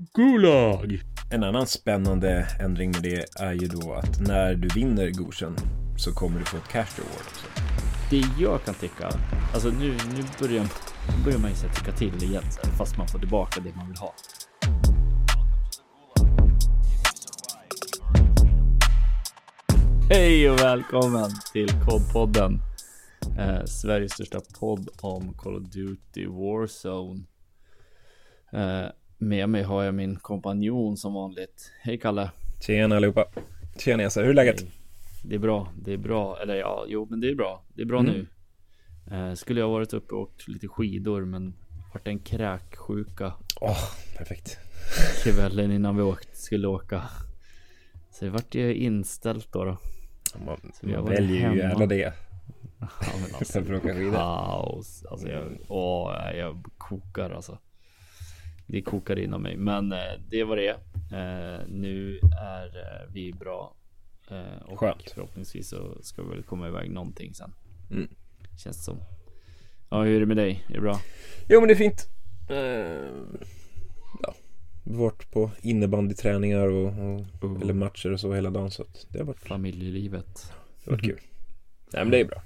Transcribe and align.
Gulag! 0.00 1.00
En 1.30 1.44
annan 1.44 1.66
spännande 1.66 2.46
ändring 2.60 2.90
med 2.90 3.02
det 3.02 3.40
är 3.40 3.52
ju 3.52 3.66
då 3.68 3.92
att 3.92 4.20
när 4.20 4.54
du 4.54 4.68
vinner 4.68 5.10
Goshen 5.10 5.56
så 5.96 6.12
kommer 6.12 6.38
du 6.38 6.44
få 6.44 6.56
ett 6.56 6.68
cash 6.68 6.96
reward 6.96 7.26
också. 7.26 7.46
Det 8.10 8.42
jag 8.42 8.64
kan 8.64 8.74
tycka, 8.74 9.10
alltså 9.54 9.68
nu, 9.68 9.90
nu 9.90 10.22
börjar, 10.40 10.66
börjar 11.24 11.38
man 11.38 11.50
ju 11.50 11.56
tycka 11.56 11.92
till 11.92 12.22
igen, 12.22 12.42
fast 12.78 12.98
man 12.98 13.08
får 13.08 13.18
tillbaka 13.18 13.60
det 13.60 13.76
man 13.76 13.88
vill 13.88 13.96
ha. 13.96 14.14
Hej 20.10 20.50
och 20.50 20.60
välkommen 20.60 21.30
till 21.52 21.68
Kodpodden. 21.68 22.60
Eh, 23.38 23.64
Sveriges 23.64 24.12
största 24.12 24.40
podd 24.60 24.88
om 25.00 25.34
Call 25.34 25.56
of 25.56 25.62
Duty 25.62 26.26
Warzone. 26.26 27.20
Eh, 28.52 28.90
med 29.20 29.48
mig 29.48 29.62
har 29.62 29.82
jag 29.84 29.94
min 29.94 30.16
kompanjon 30.16 30.96
som 30.96 31.14
vanligt. 31.14 31.72
Hej 31.80 31.98
Kalle. 31.98 32.30
Tjena 32.60 32.96
allihopa. 32.96 33.24
Tjena 33.78 34.02
Esa, 34.02 34.20
hur 34.20 34.28
är 34.30 34.34
läget? 34.34 34.64
Det 35.24 35.34
är 35.34 35.38
bra, 35.38 35.68
det 35.82 35.92
är 35.92 35.96
bra. 35.96 36.38
Eller 36.42 36.54
ja, 36.54 36.84
jo, 36.88 37.06
men 37.10 37.20
det 37.20 37.30
är 37.30 37.34
bra. 37.34 37.62
Det 37.74 37.82
är 37.82 37.86
bra 37.86 38.00
Mm. 38.00 38.12
nu. 38.12 38.26
Eh, 39.16 39.34
skulle 39.34 39.60
jag 39.60 39.68
varit 39.68 39.92
uppe 39.92 40.14
och 40.14 40.20
åkt 40.20 40.48
lite 40.48 40.68
skidor, 40.68 41.24
men 41.24 41.54
vart 41.94 42.08
en 42.08 42.18
kräksjuka 42.18 43.32
Åh, 43.60 43.78
perfekt. 44.16 44.58
kvällen 45.24 45.72
innan 45.72 45.96
vi 45.96 46.02
åkt, 46.02 46.36
skulle 46.36 46.66
åka. 46.68 47.02
Så 48.10 48.24
det 48.24 48.30
vart 48.30 48.54
ju 48.54 48.74
inställt 48.74 49.52
då. 49.52 49.64
då. 49.64 49.76
Man, 50.46 50.58
man 50.82 51.04
väljer 51.04 51.52
ju 51.52 51.58
gärna 51.58 51.86
det. 51.86 52.12
Ja, 52.80 52.88
men 53.14 53.34
alltså, 53.34 53.60
skidor. 53.62 54.12
kaos. 54.12 55.04
Alltså 55.10 55.28
jag, 55.28 55.42
åh, 55.68 56.12
jag 56.36 56.64
kokar 56.78 57.30
alltså. 57.30 57.58
Det 58.70 58.82
kokar 58.82 59.18
inom 59.18 59.42
mig, 59.42 59.56
men 59.56 59.92
eh, 59.92 59.98
det 60.28 60.44
var 60.44 60.56
det. 60.56 60.70
Eh, 61.12 61.66
nu 61.68 62.18
är 62.40 62.66
eh, 62.66 63.12
vi 63.12 63.32
bra. 63.32 63.74
Och 64.64 64.80
Skönt. 64.80 65.10
förhoppningsvis 65.14 65.68
så 65.68 65.98
ska 66.02 66.22
vi 66.22 66.28
väl 66.28 66.42
komma 66.42 66.68
iväg 66.68 66.90
någonting 66.90 67.34
sen. 67.34 67.52
Mm. 67.90 68.08
Känns 68.64 68.84
som. 68.84 68.96
Ja, 69.90 70.02
hur 70.02 70.16
är 70.16 70.20
det 70.20 70.26
med 70.26 70.36
dig? 70.36 70.64
Är 70.68 70.74
det 70.74 70.80
bra? 70.80 71.00
Jo 71.48 71.60
men 71.60 71.68
det 71.68 71.74
är 71.74 71.76
fint. 71.76 72.08
Uh, 72.50 73.38
ja. 74.22 74.34
Varit 74.84 75.30
på 75.30 75.50
innebandyträningar 75.62 76.66
och, 76.66 76.86
och 76.86 77.26
Oh. 77.42 77.60
eller 77.62 77.74
matcher 77.74 78.12
och 78.12 78.20
så 78.20 78.34
hela 78.34 78.50
dagen 78.50 78.70
så 78.70 78.84
det 79.08 79.18
har 79.18 79.26
varit, 79.26 79.40
Familjelivet. 79.40 80.52
det 80.84 80.90
har 80.90 80.96
varit 80.96 81.04
kul. 81.04 81.20
Nej 81.92 82.04
men 82.04 82.10
det 82.10 82.20
är 82.20 82.24
bra. 82.24 82.42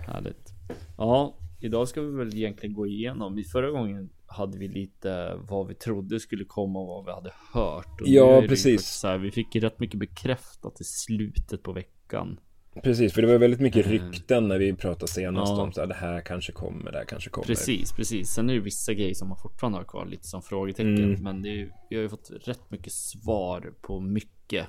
Härligt. 0.00 0.52
Ja, 0.96 1.34
idag 1.60 1.88
ska 1.88 2.00
vi 2.02 2.16
väl 2.16 2.34
egentligen 2.34 2.74
gå 2.74 2.86
igenom. 2.86 3.38
I 3.38 3.44
förra 3.44 3.70
gången 3.70 4.10
hade 4.36 4.58
vi 4.58 4.68
lite 4.68 5.34
vad 5.48 5.66
vi 5.66 5.74
trodde 5.74 6.20
skulle 6.20 6.44
komma 6.44 6.78
och 6.78 6.86
vad 6.86 7.04
vi 7.04 7.10
hade 7.12 7.32
hört. 7.52 8.00
Och 8.00 8.08
Ja, 8.08 8.42
precis. 8.48 8.86
Så 8.86 9.08
här, 9.08 9.18
vi 9.18 9.30
fick 9.30 9.56
rätt 9.56 9.78
mycket 9.78 10.00
bekräftat 10.00 10.80
i 10.80 10.84
slutet 10.84 11.62
på 11.62 11.72
veckan. 11.72 12.40
Precis, 12.82 13.12
för 13.12 13.22
det 13.22 13.28
var 13.28 13.38
väldigt 13.38 13.60
mycket 13.60 13.86
Eh. 13.86 13.90
rykten 13.90 14.48
när 14.48 14.58
vi 14.58 14.72
pratade 14.74 15.08
senast 15.12 15.50
Ja. 15.50 15.62
om 15.62 15.72
så 15.72 15.80
här, 15.80 15.86
det 15.88 15.94
här 15.94 16.20
kanske 16.20 16.52
kommer, 16.52 16.92
det 16.92 16.98
här 16.98 17.04
kanske 17.04 17.30
kommer. 17.30 17.46
Precis, 17.46 17.92
precis. 17.92 18.28
Sen 18.28 18.50
är 18.50 18.54
det 18.54 18.60
vissa 18.60 18.94
grejer 18.94 19.14
som 19.14 19.28
man 19.28 19.38
fortfarande 19.38 19.78
har 19.78 19.84
kvar 19.84 20.06
lite 20.06 20.26
som 20.26 20.42
frågetecken. 20.42 21.04
Mm. 21.04 21.22
Men 21.22 21.42
det 21.42 21.48
är, 21.48 21.72
vi 21.90 21.96
har 21.96 22.02
ju 22.02 22.08
fått 22.08 22.30
rätt 22.44 22.70
mycket 22.70 22.92
svar 22.92 23.72
på 23.82 24.00
mycket. 24.00 24.66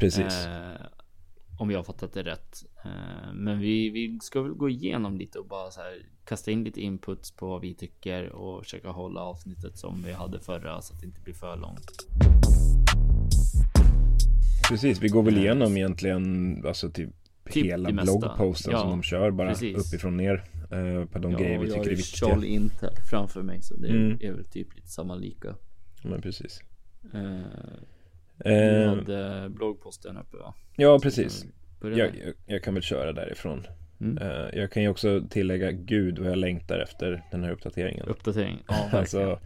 Precis. 0.00 0.46
Eh, 0.46 0.86
om 1.60 1.70
jag 1.70 1.78
har 1.78 1.84
fattat 1.84 2.12
det 2.12 2.22
rätt. 2.22 2.64
Eh, 2.84 3.32
men 3.34 3.58
vi, 3.60 3.90
vi 3.90 4.18
ska 4.22 4.42
väl 4.42 4.52
gå 4.52 4.68
igenom 4.68 5.16
lite 5.18 5.38
och 5.38 5.46
bara 5.46 5.70
så 5.70 5.80
här 5.80 6.02
kasta 6.24 6.50
in 6.50 6.64
lite 6.64 6.80
inputs 6.80 7.30
på 7.30 7.48
vad 7.48 7.60
vi 7.60 7.74
tycker 7.74 8.32
och 8.32 8.64
försöka 8.64 8.88
hålla 8.88 9.20
avsnittet 9.20 9.78
som 9.78 10.02
vi 10.06 10.12
hade 10.12 10.40
förra 10.40 10.82
så 10.82 10.94
att 10.94 11.00
det 11.00 11.06
inte 11.06 11.20
blir 11.20 11.34
för 11.34 11.56
långt. 11.56 11.90
Precis, 14.68 15.00
vi 15.02 15.08
går 15.08 15.22
väl 15.22 15.34
Eh, 15.36 15.40
igenom 15.42 15.76
egentligen 15.76 16.62
alltså 16.66 16.90
typ, 16.90 17.10
Typ 17.50 17.66
hela 17.66 17.90
bloggposten 17.92 18.72
Ja, 18.72 18.78
som 18.80 18.90
de 18.90 19.02
kör 19.02 19.30
bara 19.30 19.48
precis. 19.48 19.76
uppifrån 19.88 20.16
ner 20.16 20.44
eh, 20.70 21.04
på 21.04 21.18
de 21.18 21.32
Ja, 21.32 21.38
grejer 21.38 21.58
vi 21.58 21.66
jag 21.68 21.74
tycker 21.74 21.78
har 21.78 21.84
är 21.86 21.90
ju 21.90 21.96
viktiga. 21.96 22.28
Charlie 22.28 22.46
Intel 22.46 22.94
framför 23.10 23.42
mig 23.42 23.62
så 23.62 23.76
det 23.76 23.88
Mm. 23.88 24.18
är 24.20 24.32
väl 24.32 24.44
typ 24.44 24.76
lite 24.76 24.88
samma 24.88 25.14
lika. 25.14 25.54
Men 26.04 26.22
precis. 26.22 26.60
Eh, 27.14 27.20
du 28.44 28.50
Eh, 28.50 28.88
hade 28.88 29.48
bloggposten 29.50 30.16
uppe 30.16 30.36
va? 30.36 30.54
ja, 30.76 30.98
precis. 31.02 31.44
Jag, 31.80 31.98
jag, 31.98 32.34
jag 32.46 32.62
kan 32.62 32.74
väl 32.74 32.82
köra 32.82 33.12
därifrån. 33.12 33.66
Mm. 34.00 34.18
Eh, 34.18 34.58
jag 34.58 34.72
kan 34.72 34.82
ju 34.82 34.88
också 34.88 35.22
tillägga 35.30 35.72
Gud 35.72 36.18
vad 36.18 36.30
jag 36.30 36.38
längtar 36.38 36.78
efter 36.78 37.22
den 37.30 37.44
här 37.44 37.50
uppdateringen. 37.50 38.06
Uppdatering. 38.06 38.62
Ja, 38.68 38.74
verkligen. 38.92 39.00
Alltså, 39.00 39.40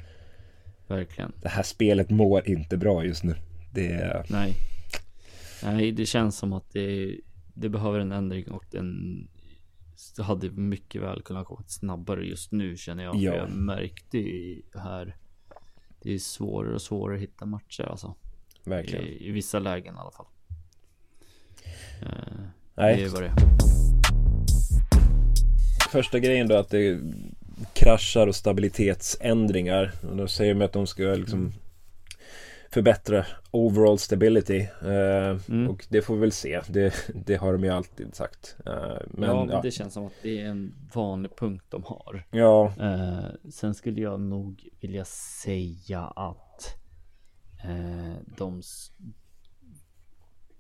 verkligen. 0.88 1.32
det 1.42 1.48
här 1.48 1.62
spelet 1.62 2.10
mår 2.10 2.48
inte 2.48 2.76
bra 2.76 3.04
just 3.04 3.24
nu. 3.24 3.34
Det. 3.72 4.24
Nej. 4.30 4.54
Nej, 5.62 5.92
det 5.92 6.06
känns 6.06 6.38
som 6.38 6.52
att 6.52 6.72
det, 6.72 7.16
det 7.54 7.68
behöver 7.68 7.98
en 7.98 8.12
ändring 8.12 8.50
och 8.50 8.64
den 8.70 9.28
det 10.16 10.22
hade 10.22 10.50
mycket 10.50 11.02
väl 11.02 11.22
kunnat 11.22 11.46
gå 11.46 11.62
snabbare 11.66 12.26
just 12.26 12.52
nu 12.52 12.76
känner 12.76 13.04
jag. 13.04 13.16
Ja. 13.16 13.32
För 13.32 13.38
jag 13.38 13.50
märkte 13.50 14.18
ju 14.18 14.62
här. 14.74 15.16
Det 16.02 16.14
är 16.14 16.18
svårare 16.18 16.74
och 16.74 16.82
svårare 16.82 17.16
att 17.16 17.22
hitta 17.22 17.46
matcher 17.46 17.82
alltså. 17.82 18.14
Verkligen. 18.64 19.04
I, 19.04 19.28
I 19.28 19.30
vissa 19.30 19.58
lägen 19.58 19.94
i 19.94 19.98
alla 19.98 20.10
fall. 20.10 20.26
Eh, 22.02 22.08
Nej. 22.74 22.96
Det 22.96 23.02
är 23.04 23.08
vad 23.08 23.22
det 23.22 23.28
är. 23.28 23.34
Första 25.90 26.18
grejen 26.18 26.48
då 26.48 26.56
att 26.56 26.70
det 26.70 27.00
kraschar 27.72 28.26
och 28.26 28.34
stabilitetsändringar. 28.34 29.92
Och 30.10 30.16
då 30.16 30.28
säger 30.28 30.54
de 30.54 30.64
att 30.64 30.72
de 30.72 30.86
ska 30.86 31.02
liksom 31.02 31.38
Mm. 31.40 31.52
förbättra 32.70 33.26
overall 33.50 33.98
stability. 33.98 34.60
Eh, 34.82 35.38
Mm. 35.48 35.68
Och 35.68 35.86
det 35.88 36.02
får 36.02 36.14
vi 36.14 36.20
väl 36.20 36.32
se. 36.32 36.60
Det, 36.68 36.94
det 37.26 37.36
har 37.36 37.52
de 37.52 37.64
ju 37.64 37.70
alltid 37.70 38.14
sagt. 38.14 38.56
Eh, 38.66 38.72
men 39.08 39.28
ja, 39.30 39.36
ja, 39.36 39.44
men 39.44 39.62
det 39.62 39.70
känns 39.70 39.92
som 39.94 40.06
att 40.06 40.12
det 40.22 40.40
är 40.40 40.46
en 40.46 40.74
vanlig 40.94 41.36
punkt 41.36 41.64
de 41.68 41.82
har. 41.84 42.26
ja, 42.30 42.72
Eh, 42.80 43.50
sen 43.50 43.74
skulle 43.74 44.00
jag 44.00 44.20
nog 44.20 44.68
vilja 44.80 45.04
säga 45.04 46.00
att 46.00 46.74
de 48.36 48.62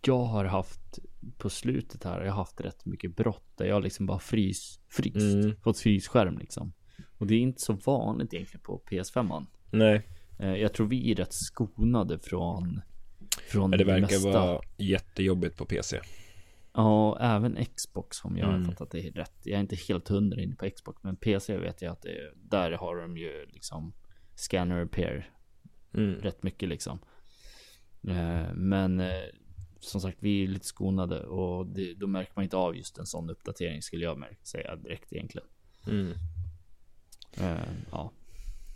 jag 0.06 0.24
har 0.24 0.44
haft 0.44 0.98
på 1.38 1.50
slutet 1.50 2.04
här, 2.04 2.20
jag 2.20 2.32
har 2.32 2.36
haft 2.36 2.60
rätt 2.60 2.86
mycket 2.86 3.16
brott 3.16 3.52
där 3.56 3.64
jag 3.66 3.82
liksom 3.82 4.06
bara 4.06 4.18
frys, 4.18 4.80
fryst, 4.88 5.16
Mm. 5.44 5.56
fått 5.62 5.78
frysskärm 5.78 6.38
liksom. 6.38 6.72
Och 7.18 7.26
det 7.26 7.34
är 7.34 7.38
inte 7.40 7.60
så 7.62 7.72
vanligt 7.72 8.34
egentligen 8.34 8.62
på 8.64 8.82
PS5. 8.90 9.46
nej. 9.70 10.08
Eh, 10.38 10.54
jag 10.56 10.72
tror 10.72 10.86
vi 10.86 11.10
är 11.12 11.14
rätt 11.14 11.32
skonade 11.34 12.18
från 12.18 12.80
från 13.50 13.70
Men 13.70 13.78
det 13.78 13.84
verkar 13.84 14.00
mesta. 14.06 14.30
vara 14.46 14.60
jättejobbigt 14.78 15.56
på 15.56 15.64
PC. 15.64 16.00
Ja, 16.72 17.18
även 17.20 17.64
Xbox 17.76 18.24
om 18.24 18.36
jag 18.36 18.46
har 18.46 18.54
Mm. 18.54 18.66
fattat 18.66 18.90
det 18.90 19.10
rätt. 19.10 19.32
Jag 19.44 19.56
är 19.56 19.60
inte 19.60 19.76
helt 19.88 20.08
hundra 20.08 20.42
inne 20.42 20.54
på 20.56 20.70
Xbox, 20.70 21.02
men 21.02 21.16
PC 21.16 21.56
vet 21.58 21.82
jag 21.82 21.92
att 21.92 22.02
det 22.02 22.08
är, 22.18 22.32
där 22.36 22.72
har 22.72 22.96
de 22.96 23.16
ju 23.16 23.46
liksom 23.46 23.92
scanner 24.34 24.78
repair 24.78 25.30
Mm. 25.94 26.14
rätt 26.14 26.42
mycket 26.42 26.68
liksom. 26.68 26.98
Eh, 28.08 28.52
men 28.54 29.00
eh, 29.00 29.12
som 29.90 30.00
sagt, 30.00 30.16
vi 30.20 30.44
är 30.44 30.48
lite 30.48 30.66
skonade 30.66 31.20
och 31.20 31.66
det, 31.66 31.94
då 31.94 32.06
märker 32.06 32.32
man 32.36 32.42
inte 32.44 32.56
av 32.56 32.76
just 32.76 32.98
en 32.98 33.06
sån 33.06 33.30
uppdatering 33.30 33.82
skulle 33.82 34.04
jag 34.04 34.18
märka, 34.18 34.36
säga 34.42 34.76
direkt 34.76 35.12
egentligen. 35.12 35.46
Mm. 35.86 36.12
Eh, 37.40 37.68
ja, 37.90 38.12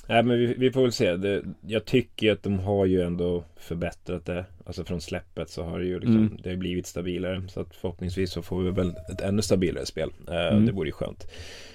Nej 0.08 0.22
men 0.22 0.38
vi, 0.38 0.54
vi 0.54 0.72
får 0.72 0.82
väl 0.82 0.92
se. 0.92 1.16
Det, 1.16 1.42
jag 1.66 1.84
tycker 1.84 2.32
att 2.32 2.42
de 2.42 2.58
har 2.58 2.86
ju 2.86 3.02
ändå 3.02 3.44
förbättrat 3.56 4.26
det. 4.26 4.44
Alltså 4.66 4.84
från 4.84 5.00
släppet 5.00 5.50
så 5.50 5.62
har 5.64 5.78
det 5.78 5.86
ju 5.86 5.94
liksom, 5.98 6.16
Mm. 6.16 6.38
det 6.42 6.50
har 6.50 6.56
blivit 6.56 6.86
stabilare. 6.86 7.48
Så 7.48 7.60
att 7.60 7.74
förhoppningsvis 7.76 8.32
så 8.32 8.42
får 8.42 8.62
vi 8.62 8.70
väl 8.70 8.94
ett 9.12 9.20
ännu 9.20 9.42
stabilare 9.42 9.86
spel. 9.86 10.10
Eh, 10.28 10.34
Mm. 10.48 10.66
Det 10.66 10.72
vore 10.72 10.88
ju 10.88 10.92
skönt. 10.92 11.26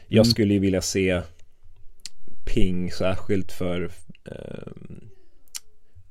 Jag 0.07 0.25
Mm. 0.25 0.25
skulle 0.31 0.53
ju 0.53 0.59
vilja 0.59 0.81
se 0.81 1.21
ping 2.53 2.91
särskilt 2.91 3.51
för 3.51 3.89
eh, 4.25 4.71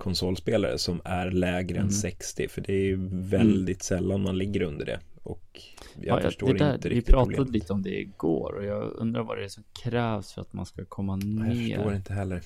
konsolspelare 0.02 0.78
som 0.78 1.00
är 1.04 1.30
lägre 1.30 1.76
Mm. 1.76 1.86
än 1.86 1.92
60. 1.92 2.48
För 2.48 2.60
det 2.60 2.72
är 2.72 2.84
ju 2.84 3.08
väldigt 3.12 3.82
sällan 3.82 4.22
man 4.22 4.38
ligger 4.38 4.62
under 4.62 4.86
det. 4.86 5.00
Och 5.22 5.60
jag 6.00 6.18
ja, 6.18 6.22
förstår 6.22 6.54
där, 6.54 6.74
inte 6.74 6.88
vi 6.88 6.94
riktigt 6.94 7.14
pratade 7.14 7.36
problemet. 7.36 7.52
lite 7.62 7.72
om 7.72 7.82
det 7.82 8.00
igår 8.00 8.52
och 8.54 8.64
jag 8.64 8.92
undrar 8.96 9.22
vad 9.22 9.38
det 9.38 9.44
är 9.44 9.48
som 9.48 9.64
krävs 9.84 10.32
för 10.32 10.40
att 10.40 10.52
man 10.52 10.66
ska 10.66 10.84
komma 10.84 11.12
Jag 11.22 11.56
förstår 11.56 11.84
ner. 11.90 11.96
inte 11.96 12.12
heller. 12.12 12.42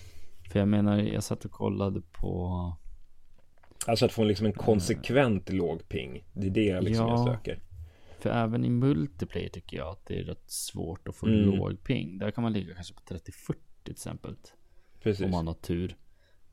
För 0.52 0.58
jag 0.58 0.68
menar, 0.68 0.98
jag 0.98 1.22
satt 1.22 1.44
och 1.44 1.50
kollade 1.50 2.00
på 2.12 2.72
Alltså 3.86 4.04
att 4.04 4.12
få 4.12 4.24
liksom 4.24 4.46
en 4.46 4.52
konsekvent 4.52 5.52
låg 5.52 5.88
ping. 5.88 6.24
Det 6.32 6.46
är 6.46 6.50
det 6.50 6.64
jag 6.64 6.84
liksom 6.84 7.06
Ja. 7.06 7.12
jag 7.26 7.36
söker. 7.36 7.60
För 8.18 8.30
även 8.30 8.64
i 8.64 8.70
multiplayer 8.70 9.48
tycker 9.48 9.76
jag 9.76 9.88
att 9.88 10.06
det 10.06 10.18
är 10.20 10.24
rätt 10.24 10.50
svårt 10.50 11.08
att 11.08 11.16
få 11.16 11.26
Mm. 11.26 11.50
låg 11.50 11.82
ping. 11.84 12.18
Där 12.18 12.30
kan 12.30 12.42
man 12.42 12.52
ligga 12.52 12.74
kanske 12.74 12.94
på 12.94 13.00
30-40 13.14 13.54
till 13.84 13.92
exempel. 13.92 14.34
Precis. 15.02 15.24
Om 15.24 15.30
man 15.30 15.46
har 15.46 15.54
tur. 15.54 15.96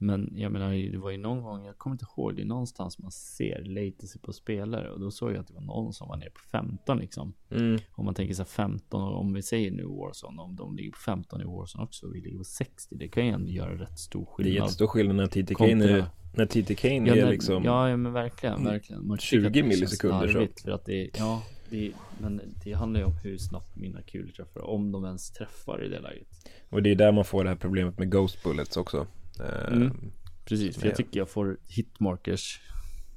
Men 0.04 0.34
jag 0.36 0.52
menar, 0.52 0.92
det 0.92 0.98
var 0.98 1.12
ju 1.12 1.18
någon 1.18 1.42
gång, 1.44 1.66
jag 1.66 1.78
kommer 1.78 1.94
inte 1.94 2.06
ihåg, 2.18 2.36
det 2.36 2.42
är 2.42 2.46
någonstans 2.46 3.00
man 3.00 3.12
ser 3.12 3.64
latency 3.64 4.20
på 4.20 4.34
spelare 4.34 4.90
och 4.92 5.00
då 5.00 5.12
såg 5.12 5.32
jag 5.32 5.38
att 5.38 5.48
det 5.48 5.54
var 5.54 5.62
någon 5.62 5.94
som 5.94 6.08
var 6.08 6.18
nere 6.18 6.30
på 6.30 6.40
15 6.52 6.98
liksom. 6.98 7.34
Mm. 7.52 7.80
Om 7.92 8.06
man 8.06 8.14
tänker 8.14 8.34
sig 8.34 8.46
15 8.46 9.02
och 9.04 9.20
om 9.20 9.34
vi 9.34 9.42
säger 9.42 9.72
nu 9.72 9.84
Warzone, 9.84 10.42
om 10.42 10.56
de 10.56 10.76
ligger 10.76 10.92
på 10.92 10.98
15 10.98 11.42
i 11.42 11.44
Warzone 11.44 11.84
också 11.84 12.06
och 12.06 12.16
vi 12.16 12.22
ligger 12.22 12.38
på 12.38 12.44
60, 12.44 12.96
det 12.96 13.08
kan 13.08 13.26
ju 13.26 13.32
ändå 13.32 13.52
göra 13.52 13.74
rätt 13.82 14.00
stor 14.00 14.20
Det 14.22 14.26
är 14.32 14.36
skillnad. 14.44 14.56
jättestor 14.56 14.88
skillnad 14.88 15.16
när 15.16 15.28
TT 15.28 15.42
Kontra- 15.54 15.68
Kane 15.70 15.86
är, 15.92 16.06
när 16.36 16.46
TT 16.46 16.76
Kane 16.76 16.96
Ja, 17.10 17.16
är 17.16 17.24
när- 17.26 17.32
liksom 17.32 17.64
ja, 17.64 17.90
ja, 17.90 17.98
men 17.98 18.14
verkligen, 18.14 18.64
verkligen. 18.66 19.08
Man 19.08 19.18
tycker 19.18 19.28
20 19.28 19.48
att 19.48 19.54
det 19.54 19.60
känns 19.60 19.70
millisekunder 19.70 20.28
så. 20.28 20.64
För 20.64 20.72
att 20.72 20.86
det, 20.86 21.10
ja, 21.18 21.44
det, 21.70 21.92
men 22.20 22.42
det 22.64 22.74
handlar 22.74 23.00
ju 23.00 23.06
om 23.06 23.16
hur 23.24 23.38
snabbt 23.38 23.76
mina 23.76 24.02
kulor 24.02 24.32
träffar, 24.32 24.62
om 24.62 24.92
de 24.92 25.06
ens 25.06 25.32
träffar 25.32 25.84
i 25.86 25.90
det 25.90 26.00
läget. 26.00 26.28
Och 26.70 26.84
det 26.84 26.92
är 26.92 26.96
där 26.96 27.12
man 27.12 27.26
får 27.26 27.44
det 27.44 27.50
här 27.50 27.58
problemet 27.58 28.00
med 28.00 28.12
Ghost 28.12 28.44
Bullets 28.44 28.78
också. 28.78 29.08
Eh, 29.40 29.74
Mm. 29.74 30.12
Precis, 30.46 30.76
för 30.76 30.84
Ja. 30.86 30.90
jag 30.90 30.98
tycker 30.98 31.20
jag 31.20 31.30
får 31.30 31.58
hitmarkers. 31.68 32.62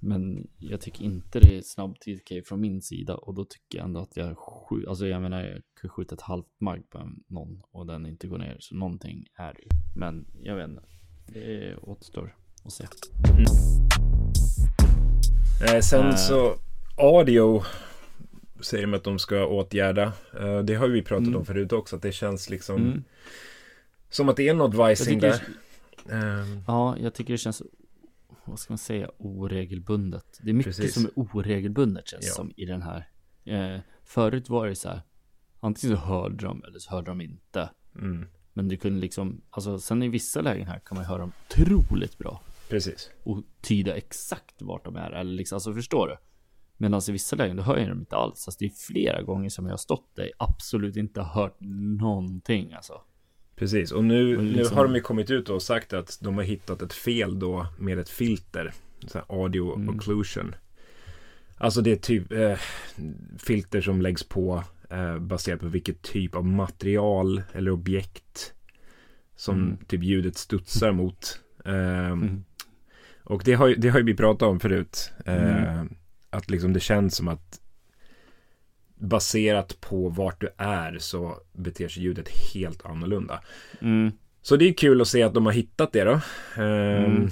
Men 0.00 0.48
jag 0.58 0.80
tycker 0.80 1.04
inte 1.04 1.40
det 1.40 1.58
är 1.58 1.62
snabb 1.62 1.96
TK 2.00 2.42
från 2.46 2.60
min 2.60 2.82
sida 2.82 3.14
och 3.14 3.34
då 3.34 3.44
tycker 3.44 3.78
jag 3.78 3.84
ändå 3.84 4.00
att 4.00 4.16
jag 4.16 4.38
skjuter, 4.38 4.88
alltså 4.88 5.06
jag 5.06 5.22
menar 5.22 5.44
jag 5.44 5.62
kan 5.80 5.90
skjuta 5.90 6.14
ett 6.14 6.20
halvt 6.20 6.60
mag 6.60 6.90
på 6.90 6.98
en- 6.98 7.22
någon 7.26 7.62
och 7.70 7.86
den 7.86 8.06
inte 8.06 8.26
går 8.26 8.38
ner 8.38 8.56
så 8.60 8.74
någonting 8.74 9.24
är 9.38 9.52
det 9.54 9.62
ju. 9.62 9.68
Men 9.96 10.26
jag 10.42 10.56
vet 10.56 10.68
inte, 10.68 10.82
det 11.26 11.76
återstår 11.76 12.34
att 12.64 12.72
se. 12.72 12.84
Eh, 15.74 15.80
sen 15.80 16.06
Eh. 16.08 16.16
så 16.16 16.54
audio 16.96 17.62
säger 18.60 18.86
de 18.86 18.94
att 18.94 19.04
de 19.04 19.18
ska 19.18 19.46
åtgärda. 19.46 20.12
Eh, 20.40 20.58
det 20.58 20.74
har 20.74 20.88
vi 20.88 21.02
pratat 21.02 21.26
Mm. 21.26 21.36
om 21.38 21.44
förut 21.46 21.72
också. 21.72 21.96
Att 21.96 22.02
det 22.02 22.12
känns 22.12 22.50
liksom 22.50 22.76
Mm. 22.76 23.04
som 24.10 24.28
att 24.28 24.36
det 24.36 24.48
är 24.48 24.54
något 24.54 24.90
vicing 24.90 25.18
där. 25.20 25.42
Eh, 26.10 26.58
ja, 26.66 26.96
jag 26.98 27.14
tycker 27.14 27.32
det 27.34 27.38
känns, 27.38 27.62
vad 28.44 28.58
ska 28.58 28.72
man 28.72 28.78
säga, 28.78 29.10
oregelbundet. 29.18 30.40
Det 30.42 30.50
är 30.50 30.54
mycket 30.54 30.76
Precis. 30.76 30.94
som 30.94 31.04
är 31.04 31.10
oregelbundet 31.14 32.08
känns 32.08 32.26
Ja. 32.26 32.32
som 32.34 32.52
i 32.56 32.64
den 32.64 32.82
här. 32.82 33.08
Eh, 33.44 33.80
förut 34.04 34.48
var 34.48 34.66
det 34.66 34.74
så 34.74 34.88
här, 34.88 35.00
antingen 35.60 35.96
så 35.96 36.02
hörde 36.02 36.44
de 36.44 36.64
eller 36.64 36.78
så 36.78 36.90
hörde 36.90 37.10
de 37.10 37.20
inte. 37.20 37.70
mm, 37.94 38.26
Men 38.52 38.68
du 38.68 38.76
kunde 38.76 39.00
liksom, 39.00 39.40
alltså 39.50 39.78
sen 39.78 40.02
i 40.02 40.08
vissa 40.08 40.40
lägen 40.40 40.66
här 40.66 40.78
kan 40.78 40.96
man 40.96 41.04
höra 41.04 41.18
dem 41.18 41.32
otroligt 41.50 42.18
bra. 42.18 42.40
precis. 42.70 43.10
Och 43.24 43.42
tyda 43.60 43.94
exakt 43.96 44.62
vart 44.62 44.84
de 44.84 44.96
är. 44.96 45.10
Eller 45.10 45.32
liksom, 45.32 45.56
alltså 45.56 45.74
förstår 45.74 46.08
du? 46.08 46.16
Medan 46.78 47.00
i 47.08 47.12
vissa 47.12 47.36
lägen, 47.36 47.56
då 47.56 47.62
hör 47.62 47.76
jag 47.76 47.88
dem 47.88 47.98
inte 47.98 48.16
alls. 48.16 48.48
Alltså 48.48 48.58
det 48.58 48.66
är 48.66 48.70
flera 48.70 49.22
gånger 49.22 49.48
som 49.48 49.64
jag 49.66 49.72
har 49.72 49.76
stått 49.78 50.16
där, 50.16 50.30
absolut 50.38 50.96
inte 50.96 51.22
hört 51.22 51.56
någonting 51.60 52.72
alltså. 52.72 53.00
Precis, 53.56 53.92
och 53.92 54.04
nu, 54.04 54.36
Och 54.36 54.44
nu 54.44 54.52
liksom- 54.52 54.76
har 54.76 54.84
de 54.84 54.94
ju 54.94 55.00
kommit 55.00 55.30
ut 55.30 55.48
och 55.48 55.62
sagt 55.62 55.92
att 55.92 56.18
de 56.20 56.34
har 56.36 56.42
hittat 56.42 56.82
ett 56.82 56.92
fel 56.92 57.38
då 57.38 57.66
med 57.78 57.98
ett 57.98 58.08
filter. 58.08 58.72
Så 59.06 59.18
här 59.18 59.24
audio 59.42 59.74
Mm. 59.76 59.96
occlusion. 59.96 60.54
Alltså 61.56 61.80
det 61.80 61.92
är 61.92 61.96
typ 61.96 62.32
eh, 62.32 62.58
filter 63.38 63.80
som 63.80 64.02
läggs 64.02 64.22
på 64.22 64.64
eh, 64.90 65.18
baserat 65.18 65.60
på 65.60 65.66
vilket 65.66 66.02
typ 66.02 66.34
av 66.34 66.44
material 66.44 67.42
eller 67.52 67.70
objekt 67.70 68.52
som 69.36 69.54
Mm. 69.62 69.76
typ 69.86 70.02
ljudet 70.02 70.36
studsar 70.36 70.92
mot. 70.92 71.40
Ehm, 71.64 71.74
Mm. 72.12 72.44
Och 73.24 73.42
det 73.44 73.52
har, 73.54 73.74
det 73.78 73.88
har 73.88 73.98
ju 73.98 74.04
vi 74.04 74.14
pratat 74.14 74.48
om 74.48 74.60
förut. 74.60 75.12
Eh, 75.26 75.68
Mm. 75.74 75.94
Att 76.30 76.50
liksom 76.50 76.72
det 76.72 76.80
känns 76.80 77.16
som 77.16 77.28
att 77.28 77.60
baserat 78.98 79.80
på 79.80 80.08
vart 80.08 80.40
du 80.40 80.48
är 80.56 80.98
så 80.98 81.36
beter 81.52 81.88
sig 81.88 82.02
ljudet 82.02 82.28
helt 82.54 82.86
annorlunda. 82.86 83.40
Mm. 83.80 84.12
Så 84.42 84.56
det 84.56 84.68
är 84.68 84.72
kul 84.72 85.00
att 85.00 85.08
se 85.08 85.22
att 85.22 85.34
de 85.34 85.46
har 85.46 85.52
hittat 85.52 85.92
det 85.92 86.04
då. 86.04 86.20
Ehm, 86.56 87.04
Mm. 87.16 87.28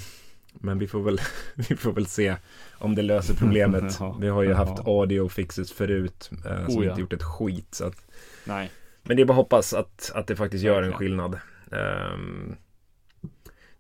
Men 0.61 0.79
vi 0.79 0.87
får, 0.87 1.03
väl, 1.03 1.19
vi 1.69 1.77
får 1.77 1.93
väl 1.93 2.07
se 2.07 2.37
om 2.79 2.95
det 2.95 3.03
löser 3.03 3.35
problemet. 3.35 3.97
Ja. 4.01 4.17
Vi 4.21 4.29
har 4.29 4.43
ju 4.43 4.53
haft 4.53 4.83
Ja. 4.87 5.01
audio 5.03 5.29
fixes 5.29 5.73
förut 5.73 6.31
eh, 6.47 6.67
som 6.67 6.79
Oh, 6.79 6.85
ja. 6.85 6.91
inte 6.91 7.01
gjort 7.01 7.13
ett 7.13 7.23
skit. 7.23 7.75
Så 7.75 7.85
att, 7.87 8.07
Nej. 8.45 8.71
men 9.03 9.17
det 9.17 9.23
är 9.23 9.27
bara 9.27 9.33
att 9.33 9.37
hoppas 9.37 9.75
att, 9.75 10.13
att 10.15 10.27
det 10.27 10.37
faktiskt 10.37 10.65
gör 10.65 10.83
en 10.83 10.93
skillnad. 10.93 11.39
Ehm, 11.73 12.57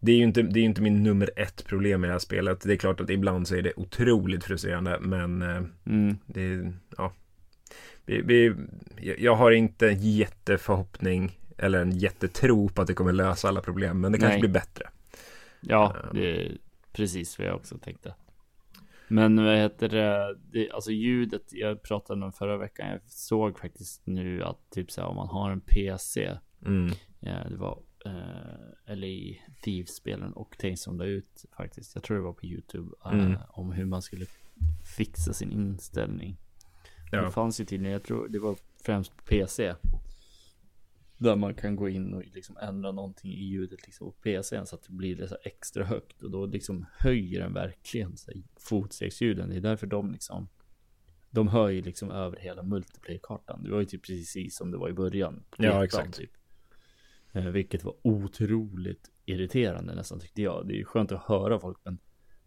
det 0.00 0.12
är 0.12 0.16
ju 0.16 0.22
inte, 0.22 0.42
det 0.42 0.60
är 0.60 0.64
inte 0.64 0.82
min 0.82 1.02
nummer 1.02 1.30
ett 1.36 1.64
problem 1.66 2.04
i 2.04 2.06
det 2.06 2.12
här 2.12 2.18
spelet. 2.18 2.60
Det 2.60 2.72
är 2.72 2.76
klart 2.76 3.00
att 3.00 3.10
ibland 3.10 3.48
så 3.48 3.54
är 3.56 3.62
det 3.62 3.72
otroligt 3.76 4.44
frustrerande. 4.44 4.98
Men 5.00 5.42
eh, 5.42 5.62
Mm. 5.86 6.16
det, 6.26 6.72
ja. 6.96 7.12
Vi, 8.06 8.22
vi, 8.22 8.54
jag 9.18 9.34
har 9.36 9.50
inte 9.50 9.88
en 9.88 10.00
jätteförhoppning 10.00 11.38
eller 11.58 11.82
en 11.82 11.98
jättetro 11.98 12.68
på 12.68 12.82
att 12.82 12.88
det 12.88 12.94
kommer 12.94 13.12
lösa 13.12 13.48
alla 13.48 13.60
problem. 13.60 14.00
Men 14.00 14.12
det 14.12 14.18
kanske 14.18 14.34
Nej. 14.34 14.40
blir 14.40 14.50
bättre. 14.50 14.88
Ja, 15.60 15.96
Ehm. 16.04 16.14
det 16.16 16.46
är 16.46 16.58
precis 16.92 17.38
vad 17.38 17.48
jag 17.48 17.56
också 17.56 17.78
tänkte. 17.78 18.14
Men 19.08 19.44
vad 19.44 19.56
heter 19.56 19.88
det, 19.88 20.36
det 20.52 20.70
alltså 20.70 20.90
ljudet, 20.90 21.42
jag 21.52 21.82
pratade 21.82 22.24
om 22.24 22.32
förra 22.32 22.56
veckan, 22.56 22.88
jag 22.90 23.00
såg 23.06 23.58
faktiskt 23.58 24.02
nu 24.06 24.42
att 24.42 24.70
typ 24.70 24.90
så 24.90 25.00
här 25.00 25.08
om 25.08 25.16
man 25.16 25.28
har 25.28 25.50
en 25.50 25.60
PC, 25.60 26.38
Mm. 26.66 26.92
ja, 27.20 27.48
det 27.50 27.56
var 27.56 27.78
eh, 28.06 28.94
LA 28.96 29.36
Thieves-spelen 29.62 30.32
Octane 30.34 30.76
som 30.76 30.98
la 30.98 31.04
ut 31.04 31.44
faktiskt, 31.56 31.94
jag 31.94 32.04
tror 32.04 32.16
det 32.16 32.22
var 32.22 32.32
på 32.32 32.46
YouTube, 32.46 32.94
eh, 33.04 33.12
Mm. 33.12 33.36
om 33.48 33.72
hur 33.72 33.84
man 33.84 34.02
skulle 34.02 34.26
fixa 34.96 35.32
sin 35.32 35.52
inställning. 35.52 36.36
Ja. 37.16 37.24
Det 37.24 37.30
fanns 37.30 37.60
ju 37.60 37.64
tydligen, 37.64 37.92
jag 37.92 38.02
tror 38.02 38.28
det 38.28 38.38
var 38.38 38.56
främst 38.82 39.24
PC. 39.24 39.74
Där 41.16 41.36
man 41.36 41.54
kan 41.54 41.76
gå 41.76 41.88
in 41.88 42.14
och 42.14 42.24
liksom 42.24 42.56
ändra 42.56 42.92
någonting 42.92 43.32
i 43.32 43.44
ljudet 43.44 43.86
liksom 43.86 44.06
på 44.06 44.12
PCn 44.12 44.66
så 44.66 44.76
att 44.76 44.82
det 44.82 44.92
blir 44.92 45.16
det 45.16 45.28
så 45.28 45.34
här 45.34 45.46
extra 45.52 45.84
högt 45.84 46.22
och 46.22 46.30
då 46.30 46.46
liksom 46.46 46.86
höjer 46.98 47.40
den 47.40 47.52
verkligen 47.54 48.16
så 48.16 48.32
fotstegsljuden. 48.56 49.50
Det 49.50 49.56
är 49.56 49.60
därför 49.60 49.86
de 49.86 50.12
liksom 50.12 50.48
de 51.34 51.48
hör 51.48 51.68
ju 51.68 51.82
liksom 51.82 52.10
över 52.10 52.36
hela 52.36 52.62
multiplayer-kartan. 52.62 53.62
Det 53.62 53.70
var 53.70 53.80
ju 53.80 53.86
typ 53.86 54.02
precis 54.06 54.56
som 54.56 54.70
det 54.70 54.78
var 54.78 54.88
i 54.88 54.92
början. 54.92 55.44
på 55.50 55.64
Ja, 55.64 55.84
exakt. 55.84 56.16
Typ. 56.16 56.30
Eh, 57.32 57.44
vilket 57.44 57.84
var 57.84 57.94
otroligt 58.02 59.10
irriterande 59.24 59.94
nästan 59.94 60.20
tyckte 60.20 60.42
jag. 60.42 60.68
Det 60.68 60.74
är 60.74 60.76
ju 60.76 60.84
skönt 60.84 61.12
att 61.12 61.22
höra 61.22 61.58
folk 61.58 61.78
men 61.84 61.98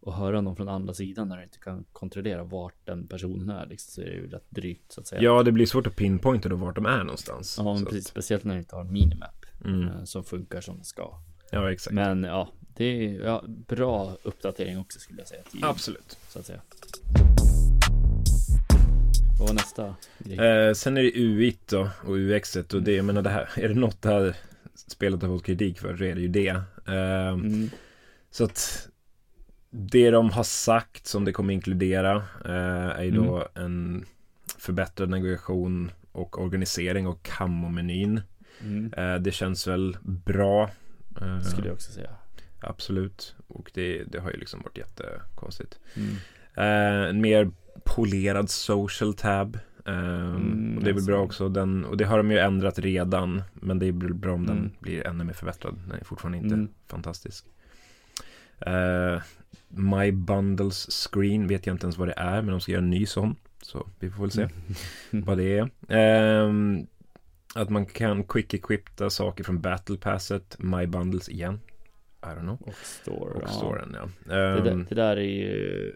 att 0.08 0.16
höra 0.16 0.42
någon 0.42 0.56
från 0.56 0.70
andra 0.70 0.94
sidan 0.94 1.30
när 1.30 1.38
du 1.38 1.44
inte 1.44 1.58
kan 1.60 1.86
kontrollera 1.94 2.44
vart 2.44 2.86
den 2.86 3.08
personen 3.08 3.50
är 3.50 3.66
liksom, 3.66 3.92
så 3.94 4.02
är 4.02 4.06
det 4.06 4.12
ju 4.16 4.30
rätt 4.30 4.46
drygt 4.50 4.92
så 4.92 5.02
att 5.02 5.08
säga. 5.08 5.22
ja, 5.22 5.44
det 5.44 5.52
blir 5.52 5.66
svårt 5.66 5.88
att 5.88 5.96
pinpointa 5.96 6.50
då 6.50 6.56
vart 6.56 6.76
de 6.76 6.86
är 6.86 6.98
någonstans. 7.04 7.56
Ja, 7.58 7.74
men 7.74 7.86
precis. 7.86 8.06
att- 8.06 8.10
Speciellt 8.12 8.44
när 8.44 8.54
du 8.54 8.60
inte 8.60 8.76
har 8.76 8.82
en 8.82 8.92
minimap 8.94 9.46
Mm. 9.66 9.88
eh, 9.88 10.04
som 10.04 10.24
funkar 10.24 10.62
som 10.62 10.78
det 10.80 10.86
ska. 10.86 11.20
Ja, 11.52 11.72
exakt. 11.72 11.94
Men 11.94 12.24
ja, 12.24 12.50
det 12.76 12.86
är 12.86 13.20
ja, 13.26 13.44
bra 13.48 14.18
uppdatering 14.24 14.80
också 14.80 15.00
skulle 15.00 15.20
jag 15.20 15.28
säga. 15.28 15.42
Till, 15.52 15.64
Absolut. 15.64 16.18
Så 16.30 16.40
att 16.40 16.46
säga. 16.46 16.62
Vad 19.40 19.48
var 19.48 19.54
nästa? 19.56 19.86
Eh, 20.44 20.74
sen 20.74 20.98
är 20.98 21.02
det 21.04 21.12
UI 21.16 21.58
då 21.70 21.90
och 22.08 22.16
UX 22.16 22.56
och 22.56 22.84
det, 22.84 22.92
jag 22.96 23.06
menar 23.06 23.22
det 23.22 23.30
här, 23.30 23.50
är 23.56 23.68
det 23.70 23.74
något 23.76 24.02
det 24.02 24.10
här 24.10 24.36
spelet 24.76 25.22
har 25.22 25.30
fått 25.30 25.46
kritik 25.46 25.80
för 25.80 25.98
så 25.98 26.04
är 26.04 26.16
det 26.16 26.22
ju 26.22 26.28
det. 26.28 26.48
Eh, 26.88 27.28
Mm. 27.28 27.70
Så 28.32 28.44
att 28.44 28.88
det 29.78 30.12
de 30.12 30.30
har 30.30 30.44
sagt 30.44 31.08
som 31.08 31.26
det 31.26 31.32
kommer 31.34 31.54
inkludera 31.54 32.16
eh, 32.46 33.00
är 33.00 33.04
ju 33.04 33.12
då 33.12 33.48
en 33.56 34.06
förbättrad 34.58 35.10
navigation 35.10 35.92
och 36.12 36.42
organisering 36.42 37.08
och 37.08 37.24
kammomenyn. 37.24 38.22
Mm. 38.62 38.94
Eh, 38.98 39.16
det 39.16 39.32
känns 39.32 39.68
väl 39.68 39.98
bra. 40.02 40.70
Eh, 41.22 41.40
Skulle 41.42 41.68
jag 41.68 41.74
också 41.74 41.92
säga. 41.92 42.10
Absolut. 42.62 43.36
Och 43.48 43.72
det, 43.74 44.04
det 44.04 44.20
har 44.20 44.32
ju 44.32 44.38
liksom 44.38 44.62
varit 44.62 44.78
jättekonstigt. 44.78 45.80
Mm. 45.96 46.16
Eh, 46.56 47.10
en 47.10 47.22
mer 47.22 47.52
polerad 47.86 48.50
social 48.50 49.14
tab. 49.14 49.56
Eh, 49.86 49.94
Mm, 49.98 50.78
och 50.78 50.84
det 50.84 50.90
är 50.90 50.94
väl 50.94 50.96
alltså. 50.96 51.12
bra 51.12 51.20
också. 51.22 51.50
Den, 51.50 51.86
och 51.86 51.98
det 51.98 52.06
har 52.06 52.18
de 52.18 52.32
ju 52.32 52.38
ändrat 52.38 52.80
redan. 52.80 53.44
Men 53.54 53.80
det 53.80 53.86
är 53.88 53.92
väl 53.92 54.14
bra 54.14 54.34
om 54.34 54.46
den 54.46 54.58
Mm. 54.58 54.72
blir 54.80 55.08
ännu 55.08 55.24
mer 55.24 55.34
förbättrad. 55.34 55.80
Den 55.88 56.00
är 56.00 56.04
fortfarande 56.04 56.38
inte 56.38 56.54
Mm. 56.56 56.70
fantastisk. 56.88 57.46
Eh, 58.60 59.22
My 59.68 60.12
Bundles 60.12 61.08
Screen 61.12 61.48
vet 61.48 61.66
jag 61.68 61.74
inte 61.74 61.86
ens 61.86 61.98
vad 61.98 62.08
det 62.08 62.14
är. 62.18 62.42
Men 62.42 62.48
de 62.52 62.62
ska 62.62 62.72
göra 62.72 62.84
en 62.84 62.90
ny 62.90 63.06
sån. 63.06 63.36
Så 63.62 63.88
vi 64.00 64.10
får 64.10 64.22
väl 64.22 64.32
se 64.32 64.42
Mm. 65.12 65.26
vad 65.26 65.38
det 65.38 65.58
är. 65.58 65.70
Ehm, 65.90 66.88
att 67.56 67.70
man 67.70 67.86
kan 67.86 68.24
quick 68.24 68.54
equipta 68.54 69.10
saker 69.10 69.44
från 69.44 69.62
Battle 69.62 69.98
Passet. 69.98 70.56
My 70.60 70.86
Bundles 70.88 71.30
igen. 71.30 71.60
I 72.22 72.26
don't 72.26 72.40
know. 72.40 72.62
Och 72.62 72.74
store. 72.84 73.34
Och 73.34 73.42
ja. 73.44 73.48
storen 73.48 73.96
ja. 74.00 74.10
Det, 74.26 74.34
där, 74.64 74.72
Ehm, 74.72 74.86
det 74.90 74.96
där 74.96 75.18
är 75.18 75.22
ju 75.22 75.94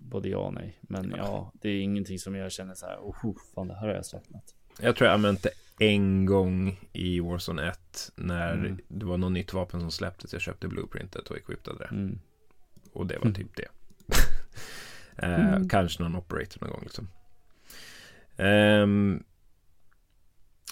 både 0.00 0.28
ja 0.28 0.38
och 0.38 0.54
nej. 0.54 0.78
Men 0.80 1.14
ja, 1.16 1.52
det 1.60 1.68
är 1.68 1.80
ingenting 1.80 2.18
som 2.18 2.34
jag 2.34 2.52
känner 2.52 2.74
så 2.74 2.86
här. 2.86 2.96
Oh, 2.96 3.34
fan, 3.54 3.68
det 3.68 3.74
här 3.74 3.86
har 3.86 3.94
jag 3.94 4.06
saknat. 4.06 4.54
Jag 4.80 4.96
tror 4.96 5.06
jag 5.06 5.14
använt 5.14 5.42
det 5.42 5.50
en 5.86 6.26
gång 6.26 6.80
i 6.92 7.20
Warzone 7.20 7.68
1 7.68 8.12
när 8.14 8.54
Mm. 8.54 8.78
det 8.88 9.04
var 9.06 9.16
något 9.18 9.32
nytt 9.32 9.52
vapen 9.52 9.80
som 9.80 9.90
släpptes. 9.90 10.32
Jag 10.32 10.42
köpte 10.42 10.68
blueprintet 10.68 11.28
och 11.28 11.36
equipade 11.36 11.78
det. 11.78 11.84
Mm. 11.84 12.18
Och 12.92 13.06
det 13.06 13.14
var 13.16 13.22
Mm. 13.22 13.34
typ 13.34 13.56
det. 13.56 13.68
Eh, 15.22 15.48
Mm. 15.54 15.68
Kanske 15.68 16.02
någon 16.02 16.16
operator 16.16 16.60
någon 16.60 16.70
gång 16.70 16.82
liksom. 16.82 17.08
Um, 18.36 19.24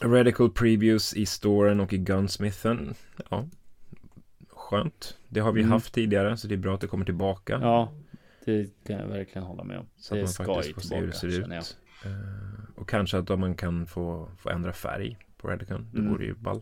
Radical 0.02 0.50
previews 0.50 1.14
i 1.14 1.26
storen 1.26 1.80
och 1.80 1.92
i 1.92 1.98
Gunsmithen. 1.98 2.94
Ja. 3.30 3.48
skönt. 4.48 5.16
Det 5.28 5.40
har 5.40 5.52
vi 5.52 5.60
Mm. 5.60 5.72
haft 5.72 5.94
tidigare 5.94 6.36
så 6.36 6.46
det 6.48 6.54
är 6.54 6.58
bra 6.58 6.74
att 6.74 6.80
det 6.80 6.86
kommer 6.86 7.04
tillbaka. 7.04 7.58
Ja, 7.62 7.92
det 8.44 8.84
kan 8.86 8.96
jag 8.96 9.06
verkligen 9.08 9.46
hålla 9.46 9.64
med 9.64 9.78
om. 9.78 9.86
Så 9.96 10.14
det 10.14 10.20
att 10.20 10.24
man 10.24 10.32
ska 10.32 10.54
faktiskt 10.54 10.74
får 10.74 10.80
se 10.80 10.96
hur 10.96 11.06
det 11.06 11.12
ser 11.12 11.28
ut. 11.28 11.76
Eh, 12.04 12.10
och 12.76 12.88
kanske 12.88 13.18
att 13.18 13.38
man 13.38 13.54
kan 13.54 13.86
få, 13.86 14.30
få 14.38 14.50
ändra 14.50 14.72
färg 14.72 15.18
på 15.36 15.48
Redicon. 15.48 15.90
Det 15.92 15.98
Mm. 15.98 16.12
vore 16.12 16.24
ju 16.24 16.34
ball. 16.34 16.60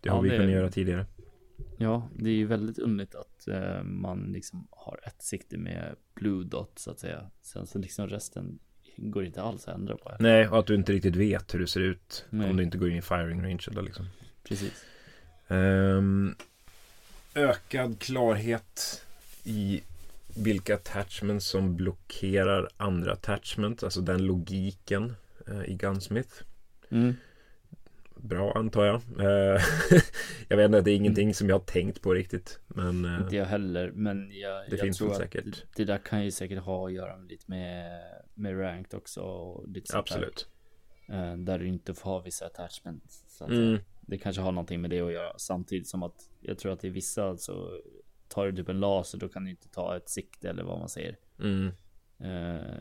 Det 0.00 0.08
Ja, 0.08 0.12
har 0.12 0.22
vi 0.22 0.28
det- 0.28 0.36
kunnat 0.36 0.52
göra 0.52 0.70
tidigare. 0.70 1.06
Ja, 1.76 2.08
det 2.14 2.30
är 2.30 2.34
ju 2.34 2.46
väldigt 2.46 2.78
underligt 2.78 3.14
att 3.14 3.48
eh, 3.48 3.82
man 3.82 4.32
liksom 4.32 4.68
har 4.70 5.00
ett 5.04 5.22
sikte 5.22 5.58
med 5.58 5.96
blue 6.14 6.44
dot 6.44 6.78
så 6.78 6.90
att 6.90 7.00
säga. 7.00 7.30
Sen 7.42 7.66
så 7.66 7.78
liksom 7.78 8.08
resten 8.08 8.58
går 8.96 9.24
inte 9.24 9.42
alls 9.42 9.68
att 9.68 9.74
ändra 9.74 9.96
på. 9.96 10.16
Nej, 10.18 10.48
och 10.48 10.58
att 10.58 10.66
du 10.66 10.74
inte 10.74 10.92
riktigt 10.92 11.16
vet 11.16 11.54
hur 11.54 11.58
det 11.58 11.66
ser 11.66 11.80
ut. 11.80 12.24
Nej. 12.30 12.50
Om 12.50 12.56
du 12.56 12.62
inte 12.62 12.78
går 12.78 12.90
in 12.90 12.96
i 12.96 13.02
firing 13.02 13.42
range 13.42 13.64
eller 13.70 13.82
liksom. 13.82 14.06
Precis. 14.42 14.84
Ehm, 15.48 16.34
ökad 17.34 17.98
klarhet 17.98 19.04
i 19.44 19.80
vilka 20.36 20.74
attachments 20.74 21.46
som 21.46 21.76
blockerar 21.76 22.68
andra 22.76 23.12
attachments. 23.12 23.84
Alltså 23.84 24.00
den 24.00 24.26
logiken 24.26 25.14
eh, 25.46 25.64
i 25.64 25.74
Gunsmith. 25.74 26.42
Mm. 26.90 27.14
Bra 28.16 28.52
antar 28.52 28.84
jag. 28.84 28.94
Eh, 29.20 29.62
jag 30.48 30.56
vet 30.56 30.64
inte, 30.66 30.80
det 30.80 30.90
är 30.90 30.96
ingenting 30.96 31.34
som 31.34 31.48
jag 31.48 31.54
har 31.58 31.64
tänkt 31.64 32.02
på 32.02 32.14
riktigt. 32.14 32.60
Men 32.66 33.04
eh, 33.04 33.20
Inte 33.20 33.36
jag 33.36 33.44
heller, 33.44 33.90
men 33.90 34.30
jag, 34.32 34.64
Det 34.64 34.76
jag 34.76 34.80
finns 34.80 34.98
tror 34.98 35.10
att 35.10 35.16
säkert. 35.16 35.64
Det, 35.76 35.84
där 35.84 35.98
kan 35.98 36.24
ju 36.24 36.30
säkert 36.30 36.58
ha 36.58 36.86
att 36.86 36.92
göra 36.92 37.16
med 37.16 37.28
lite 37.28 37.44
med, 37.50 38.00
med 38.34 38.60
ranked 38.60 38.94
också. 38.94 39.20
Och 39.20 39.68
lite 39.68 39.98
absolut. 39.98 40.48
Där, 41.06 41.30
eh, 41.32 41.36
där 41.36 41.58
du 41.58 41.68
inte 41.68 41.94
får 41.94 42.10
ha 42.10 42.20
vissa 42.20 42.46
attachments. 42.46 43.24
Så 43.28 43.44
att 43.44 43.50
Mm, 43.50 43.78
Det 44.00 44.18
kanske 44.18 44.42
har 44.42 44.52
någonting 44.52 44.80
med 44.80 44.90
det 44.90 45.00
att 45.00 45.12
göra. 45.12 45.38
Samtidigt 45.38 45.88
som 45.88 46.02
att 46.02 46.30
jag 46.40 46.58
tror 46.58 46.72
att 46.72 46.84
i 46.84 46.88
vissa 46.88 47.36
så 47.36 47.80
tar 48.28 48.46
du 48.46 48.56
typ 48.56 48.68
en 48.68 48.80
laser 48.80 49.18
då 49.18 49.28
kan 49.28 49.44
du 49.44 49.50
inte 49.50 49.68
ta 49.68 49.96
ett 49.96 50.08
sikte 50.08 50.50
eller 50.50 50.62
vad 50.62 50.78
man 50.78 50.88
säger. 50.88 51.16
mm, 51.40 51.70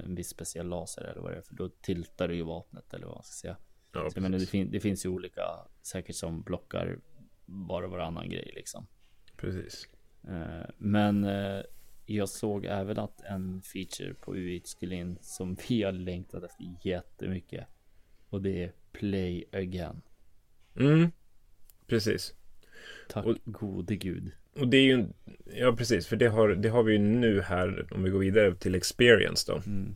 en 0.05 0.15
viss 0.15 0.29
speciell 0.29 0.67
laser 0.67 1.01
eller 1.03 1.21
vad 1.21 1.31
det 1.31 1.37
är. 1.37 1.41
För 1.41 1.55
då 1.55 1.69
tiltar 1.69 2.27
du 2.27 2.35
ju 2.35 2.43
vapnet 2.43 2.93
eller 2.93 3.05
vad 3.05 3.15
man 3.15 3.23
ska 3.23 3.33
säga. 3.33 3.57
Ja, 3.95 4.09
jag 4.15 4.21
menar, 4.21 4.39
det, 4.39 4.45
fin- 4.45 4.71
det 4.71 4.79
finns 4.79 5.05
ju 5.05 5.09
olika 5.09 5.41
säkert 5.81 6.15
som 6.15 6.41
blockar 6.41 6.99
var 7.45 7.83
och 7.83 7.91
varannan 7.91 8.29
grej 8.29 8.51
liksom. 8.55 8.87
precis. 9.37 9.87
Eh, 10.27 10.69
men 10.77 11.23
eh, 11.23 11.61
jag 12.05 12.29
såg 12.29 12.65
även 12.65 12.99
att 12.99 13.21
en 13.21 13.61
feature 13.61 14.13
på 14.13 14.35
UI 14.35 14.61
skulle 14.65 14.95
in 14.95 15.17
som 15.21 15.57
vi 15.69 15.83
har 15.83 15.91
längtat 15.91 16.43
efter 16.43 16.75
jättemycket. 16.83 17.67
Och 18.29 18.41
det 18.41 18.63
är 18.63 18.71
Play 18.91 19.43
Again. 19.51 20.01
Mm, 20.79 21.11
precis. 21.87 22.33
Tack 23.09 23.25
Och- 23.25 23.37
gode 23.43 23.95
gud. 23.95 24.31
Och 24.59 24.67
det 24.67 24.77
är 24.77 24.83
ju, 24.83 25.05
ja 25.45 25.75
precis, 25.77 26.07
för 26.07 26.15
det 26.15 26.27
har, 26.27 26.49
det 26.49 26.69
har 26.69 26.83
vi 26.83 26.93
ju 26.93 26.99
nu 26.99 27.41
här, 27.41 27.87
om 27.91 28.03
vi 28.03 28.09
går 28.09 28.19
vidare 28.19 28.55
till 28.55 28.75
experience 28.75 29.51
då. 29.51 29.57
Mm. 29.57 29.95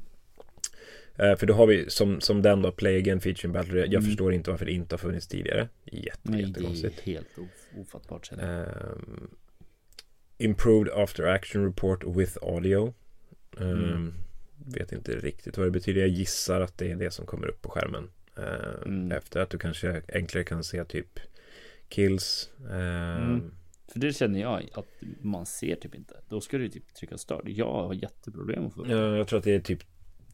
Eh, 1.20 1.36
för 1.36 1.46
då 1.46 1.54
har 1.54 1.68
vi 1.68 1.90
som, 1.90 2.22
som 2.22 2.42
den 2.42 2.62
då, 2.62 2.72
Play 2.72 2.98
Again 2.98 3.22
Feature 3.22 3.48
in 3.48 3.54
Battle 3.54 3.74
Royale. 3.74 3.92
Jag 3.92 4.00
Mm. 4.00 4.06
förstår 4.10 4.34
inte 4.34 4.50
varför 4.52 4.66
det 4.66 4.72
inte 4.72 4.94
har 4.96 4.98
funnits 5.00 5.28
tidigare. 5.28 5.70
Jätte, 5.86 6.20
Nej, 6.24 6.42
det 6.42 6.46
är 6.46 6.48
jättekonstigt. 6.48 7.00
helt 7.00 7.38
of- 7.38 7.80
ofattbart. 7.82 8.32
Ehm, 8.42 9.30
improved 10.38 10.94
After 10.94 11.24
Action 11.24 11.66
Report 11.66 12.04
with 12.04 12.38
Audio. 12.42 12.94
Ehm, 13.60 13.68
Mm. 13.84 14.14
Vet 14.66 14.92
inte 14.92 15.12
riktigt 15.16 15.58
vad 15.58 15.68
det 15.68 15.72
betyder. 15.72 16.02
Jag 16.02 16.10
gissar 16.10 16.62
att 16.62 16.78
det 16.78 16.92
är 16.92 16.96
det 16.96 17.12
som 17.12 17.26
kommer 17.26 17.48
upp 17.48 17.62
på 17.62 17.70
skärmen. 17.70 18.10
Ehm, 18.38 18.84
Mm. 18.86 19.12
Efter 19.12 19.40
att 19.40 19.50
du 19.50 19.58
kanske 19.58 20.02
enklare 20.14 20.44
kan 20.44 20.64
se 20.64 20.86
typ 20.86 21.20
kills. 21.90 22.50
Mm. 22.70 23.52
För 23.92 24.00
det 24.00 24.14
känner 24.14 24.40
jag 24.42 24.70
att 24.74 24.88
man 25.22 25.46
ser 25.46 25.76
typ 25.76 25.96
inte. 25.96 26.16
Då 26.30 26.42
ska 26.42 26.58
du 26.58 26.70
typ 26.70 26.94
trycka 26.94 27.18
start. 27.18 27.42
Jag 27.46 27.72
har 27.74 27.94
jätteproblem 27.94 28.66
att 28.68 28.74
få. 28.74 28.86
Ja, 28.90 29.18
jag 29.18 29.28
tror 29.28 29.40
att 29.40 29.46
det 29.46 29.56
är 29.56 29.60
typ 29.60 29.84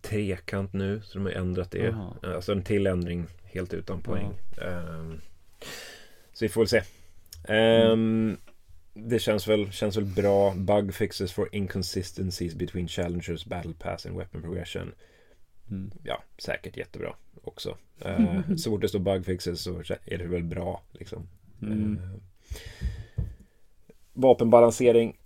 trekant 0.09 0.73
nu, 0.73 1.01
så 1.01 1.17
de 1.17 1.25
har 1.25 1.31
ändrat 1.31 1.71
det. 1.71 1.79
Jaha. 1.79 2.13
Alltså 2.23 2.51
en 2.51 2.63
till 2.63 2.87
ändring 2.87 3.25
helt 3.43 3.73
utan 3.73 4.01
poäng. 4.01 4.33
Ehm, 4.61 5.21
så 6.33 6.45
vi 6.45 6.49
får 6.49 6.61
väl 6.61 6.67
se. 6.67 6.81
Ehm, 7.53 8.37
Det 8.93 9.19
känns 9.19 9.47
väl, 9.47 9.71
känns 9.71 9.97
väl 9.97 10.05
bra. 10.05 10.53
Bug 10.55 10.93
fixes 10.93 11.33
for 11.33 11.49
inconsistencies 11.55 12.55
between 12.55 12.87
challengers, 12.87 13.45
battle 13.45 13.73
pass 13.79 14.05
and 14.05 14.17
weapon 14.17 14.41
progression. 14.41 14.91
Mm. 15.69 15.91
Ja, 16.03 16.23
säkert 16.37 16.77
jättebra 16.77 17.15
också. 17.43 17.77
Ehm, 18.01 18.57
så 18.57 18.69
fort 18.69 18.81
det 18.81 18.87
står 18.89 18.99
bug 18.99 19.25
fixes 19.25 19.61
så 19.61 19.83
är 20.05 20.17
det 20.17 20.25
väl 20.27 20.43
bra 20.43 20.81
liksom. 20.91 21.27
Mm. 21.61 21.81
Ehm, 21.83 22.21
vapenbalansering. 24.13 25.17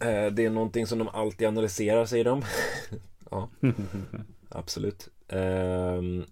Eh, 0.00 0.26
det 0.32 0.44
är 0.44 0.50
någonting 0.50 0.86
som 0.86 0.98
de 0.98 1.08
alltid 1.08 1.48
analyserar 1.48 2.06
säger 2.06 2.24
de. 2.24 2.42
ja, 3.30 3.50
absolut. 4.48 5.08
Ehm, 5.28 6.24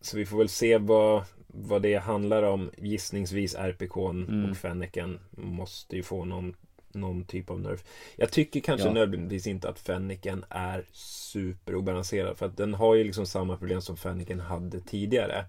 så 0.00 0.16
vi 0.16 0.26
får 0.26 0.38
väl 0.38 0.48
se 0.48 0.78
vad, 0.78 1.24
vad 1.46 1.82
det 1.82 1.94
handlar 1.96 2.42
om. 2.42 2.70
Gissningsvis 2.78 3.54
RPKn 3.54 4.24
Mm. 4.28 4.50
och 4.50 4.56
Fenneken 4.56 5.20
måste 5.30 5.96
ju 5.96 6.02
få 6.02 6.24
någon, 6.24 6.56
någon 6.92 7.24
typ 7.24 7.50
av 7.50 7.60
nerf. 7.60 7.84
Jag 8.16 8.32
tycker 8.32 8.60
kanske 8.60 8.86
Ja. 8.88 8.94
nödvändigtvis 8.94 9.46
inte 9.46 9.68
att 9.68 9.78
Fenneken 9.78 10.44
är 10.50 10.86
superobalanserad. 10.92 12.38
För 12.38 12.46
att 12.46 12.56
den 12.56 12.74
har 12.74 12.94
ju 12.94 13.04
liksom 13.04 13.26
samma 13.26 13.56
problem 13.56 13.80
som 13.80 13.96
Fenneken 13.96 14.40
hade 14.40 14.80
tidigare. 14.80 15.44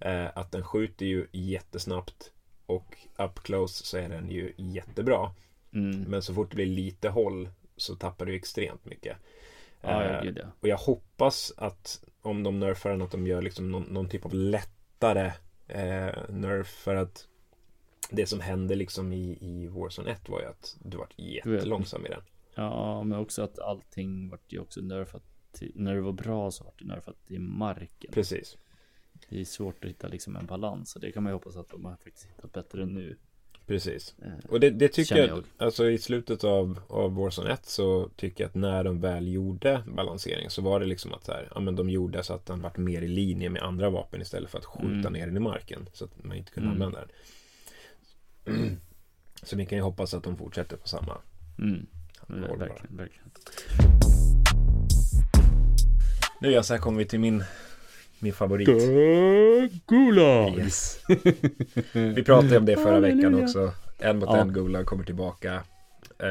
Eh, 0.00 0.26
att 0.34 0.52
den 0.52 0.64
skjuter 0.64 1.06
ju 1.06 1.26
jättesnabbt 1.32 2.32
och 2.66 2.96
up 3.18 3.38
close 3.42 3.84
så 3.86 3.96
är 3.98 4.08
den 4.08 4.30
ju 4.30 4.52
jättebra. 4.56 5.30
Mm. 5.76 6.00
Men 6.02 6.22
så 6.22 6.34
fort 6.34 6.50
det 6.50 6.54
blir 6.56 6.66
lite 6.66 7.08
håll 7.08 7.48
så 7.76 7.94
tappar 7.96 8.26
du 8.26 8.34
extremt 8.34 8.84
mycket. 8.84 9.16
Ja, 9.80 10.04
Eh, 10.04 10.22
gud 10.22 10.38
ja. 10.42 10.46
och 10.60 10.68
jag 10.68 10.76
hoppas 10.76 11.52
att 11.56 12.04
om 12.22 12.42
de 12.42 12.60
nerfar 12.60 12.90
den 12.90 13.02
att 13.02 13.10
de 13.10 13.26
gör 13.26 13.42
liksom 13.42 13.70
någon, 13.72 13.82
någon 13.82 14.08
typ 14.08 14.24
av 14.26 14.34
lättare 14.34 15.32
eh, 15.68 16.14
nerf 16.28 16.66
för 16.68 16.94
att 16.94 17.28
det 18.10 18.26
som 18.26 18.40
hände 18.40 18.74
liksom 18.74 19.12
i, 19.12 19.38
i 19.40 19.66
Warzone 19.66 20.10
1 20.10 20.28
var 20.28 20.40
ju 20.40 20.46
att 20.46 20.76
du 20.84 20.96
var 20.96 21.08
jättelångsam 21.16 22.06
i 22.06 22.08
den. 22.08 22.22
Ja, 22.54 23.02
men 23.02 23.18
också 23.18 23.42
att 23.42 23.58
allting 23.58 24.28
vart 24.28 24.52
ju 24.52 24.58
också 24.58 24.80
nerfat. 24.80 25.22
till- 25.52 25.72
När 25.74 25.94
det 25.94 26.00
var 26.00 26.12
bra 26.12 26.50
så 26.50 26.64
vart 26.64 26.78
det 26.78 26.84
nerfat 26.84 27.16
i 27.26 27.38
marken. 27.38 28.10
Precis. 28.12 28.56
Det 29.28 29.40
är 29.40 29.44
svårt 29.44 29.84
att 29.84 29.90
hitta 29.90 30.08
liksom 30.08 30.36
en 30.36 30.46
balans 30.46 30.94
och 30.94 31.00
det 31.00 31.12
kan 31.12 31.22
man 31.22 31.30
ju 31.30 31.34
hoppas 31.34 31.56
att 31.56 31.68
de 31.68 31.84
har 31.84 31.96
faktiskt 31.96 32.26
hittat 32.26 32.52
bättre 32.52 32.86
nu. 32.86 33.16
Precis. 33.66 34.14
Eh, 34.22 34.50
Och 34.50 34.60
det, 34.60 34.70
det 34.70 34.88
tycker 34.88 35.16
jag, 35.16 35.28
jag. 35.28 35.44
alltså 35.58 35.90
i 35.90 35.98
slutet 35.98 36.44
av, 36.44 36.80
av 36.88 37.14
Warzone 37.14 37.50
1 37.52 37.66
så 37.66 38.08
tycker 38.16 38.44
jag 38.44 38.48
att 38.48 38.54
när 38.54 38.84
de 38.84 39.00
väl 39.00 39.28
gjorde 39.28 39.82
balansering 39.86 40.50
så 40.50 40.62
var 40.62 40.80
det 40.80 40.86
liksom 40.86 41.14
att 41.14 41.24
så 41.24 41.32
här, 41.32 41.48
ja 41.54 41.60
men 41.60 41.76
de 41.76 41.90
gjorde 41.90 42.22
så 42.22 42.34
att 42.34 42.46
den 42.46 42.60
vart 42.62 42.76
mer 42.76 43.02
i 43.02 43.08
linje 43.08 43.48
med 43.50 43.62
andra 43.62 43.90
vapen 43.90 44.22
istället 44.22 44.50
för 44.50 44.58
att 44.58 44.64
skjuta 44.64 44.86
Mm. 45.08 45.12
ner 45.12 45.26
den 45.26 45.36
i 45.36 45.40
marken 45.40 45.88
så 45.92 46.04
att 46.04 46.24
man 46.24 46.36
inte 46.36 46.52
kunde 46.52 46.68
Mm. 46.70 46.82
använda 46.82 47.06
den. 48.44 48.76
Så 49.42 49.56
vi 49.56 49.66
kan 49.66 49.78
ju 49.78 49.82
hoppas 49.84 50.14
att 50.14 50.22
de 50.24 50.36
fortsätter 50.36 50.76
på 50.76 50.88
samma 50.88 51.18
Mm. 51.58 51.86
bara. 52.28 52.56
Verkligen, 52.56 52.96
verkligen. 52.96 53.30
Nu 56.40 56.50
ja, 56.50 56.62
så 56.62 56.74
här 56.74 56.80
kommer 56.80 56.98
vi 56.98 57.04
till 57.04 57.20
min, 57.20 57.44
min 58.20 58.32
favorit. 58.32 58.68
Gulag! 59.86 60.58
Yes. 60.58 61.00
Vi 61.92 62.22
pratade 62.24 62.58
om 62.58 62.64
det 62.64 62.76
förra 62.76 63.00
veckan 63.00 63.42
också. 63.42 63.72
En 63.98 64.18
mot 64.18 64.28
Ja. 64.28 64.36
en 64.40 64.52
Gulag 64.52 64.86
kommer 64.86 65.04
tillbaka. 65.04 65.54
Eh, 66.18 66.28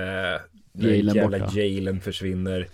Jailen 0.73 1.05
den 1.05 1.15
jävla 1.15 1.39
borta. 1.39 1.59
jailen 1.59 2.01
försvinner. 2.01 2.67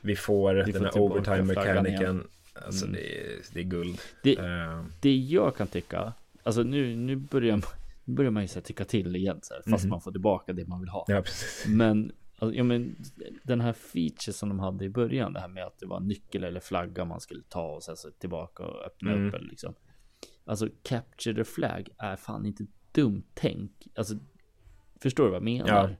Vi 0.00 0.16
får 0.16 0.54
Vi 0.54 0.62
den 0.62 0.72
får 0.72 0.84
här 0.84 0.92
tillbaka 0.92 1.14
overtime 1.14 1.52
flaggan 1.52 1.82
mekaniken. 1.82 2.24
Alltså 2.66 2.84
Mm. 2.86 2.96
det, 2.96 3.20
är, 3.20 3.26
det 3.52 3.60
är 3.60 3.64
guld. 3.64 3.98
Det- 4.22 4.38
Eh, 4.38 4.84
Det 5.00 5.16
jag 5.16 5.56
kan 5.56 5.66
tycka, 5.66 6.12
alltså 6.42 6.62
nu, 6.62 6.96
nu 6.96 7.16
börjar 7.16 7.60
börjar 8.04 8.30
man 8.30 8.42
ju 8.42 8.48
så 8.48 8.54
här 8.54 8.62
tycka 8.62 8.84
till 8.84 9.16
igen 9.16 9.38
så 9.42 9.54
här, 9.54 9.62
fast 9.70 9.84
Mhm. 9.84 9.90
man 9.90 10.00
får 10.00 10.12
tillbaka 10.12 10.52
det 10.52 10.66
man 10.68 10.80
vill 10.80 10.88
ha. 10.88 11.04
ja, 11.08 11.22
precis. 11.22 11.64
Men, 11.68 12.12
alltså, 12.40 12.56
ja, 12.58 12.64
men 12.64 12.96
den 13.42 13.60
här 13.60 13.72
feature 13.72 14.32
som 14.32 14.48
de 14.48 14.58
hade 14.58 14.84
i 14.84 14.88
början, 14.88 15.32
det 15.32 15.40
här 15.40 15.48
med 15.48 15.64
att 15.66 15.78
det 15.78 15.86
var 15.86 16.00
nyckel 16.00 16.44
eller 16.44 16.60
flagga 16.60 17.04
man 17.04 17.20
skulle 17.20 17.42
ta 17.48 17.74
och 17.74 17.82
sen 17.82 17.96
så 17.96 18.10
tillbaka 18.10 18.62
och 18.64 18.84
öppna 18.86 19.12
Mm. 19.12 19.28
upp 19.28 19.34
eller 19.34 19.48
liksom. 19.48 19.74
Alltså 20.44 20.68
capture 20.82 21.34
the 21.34 21.44
flag 21.44 21.88
är 21.98 22.16
fan 22.16 22.46
inte 22.46 22.66
dumt 22.92 23.22
tänk. 23.34 23.72
Alltså, 23.94 24.14
förstår 25.02 25.24
du 25.24 25.30
vad 25.30 25.36
jag 25.36 25.42
menar? 25.44 25.68
Ja. 25.88 25.96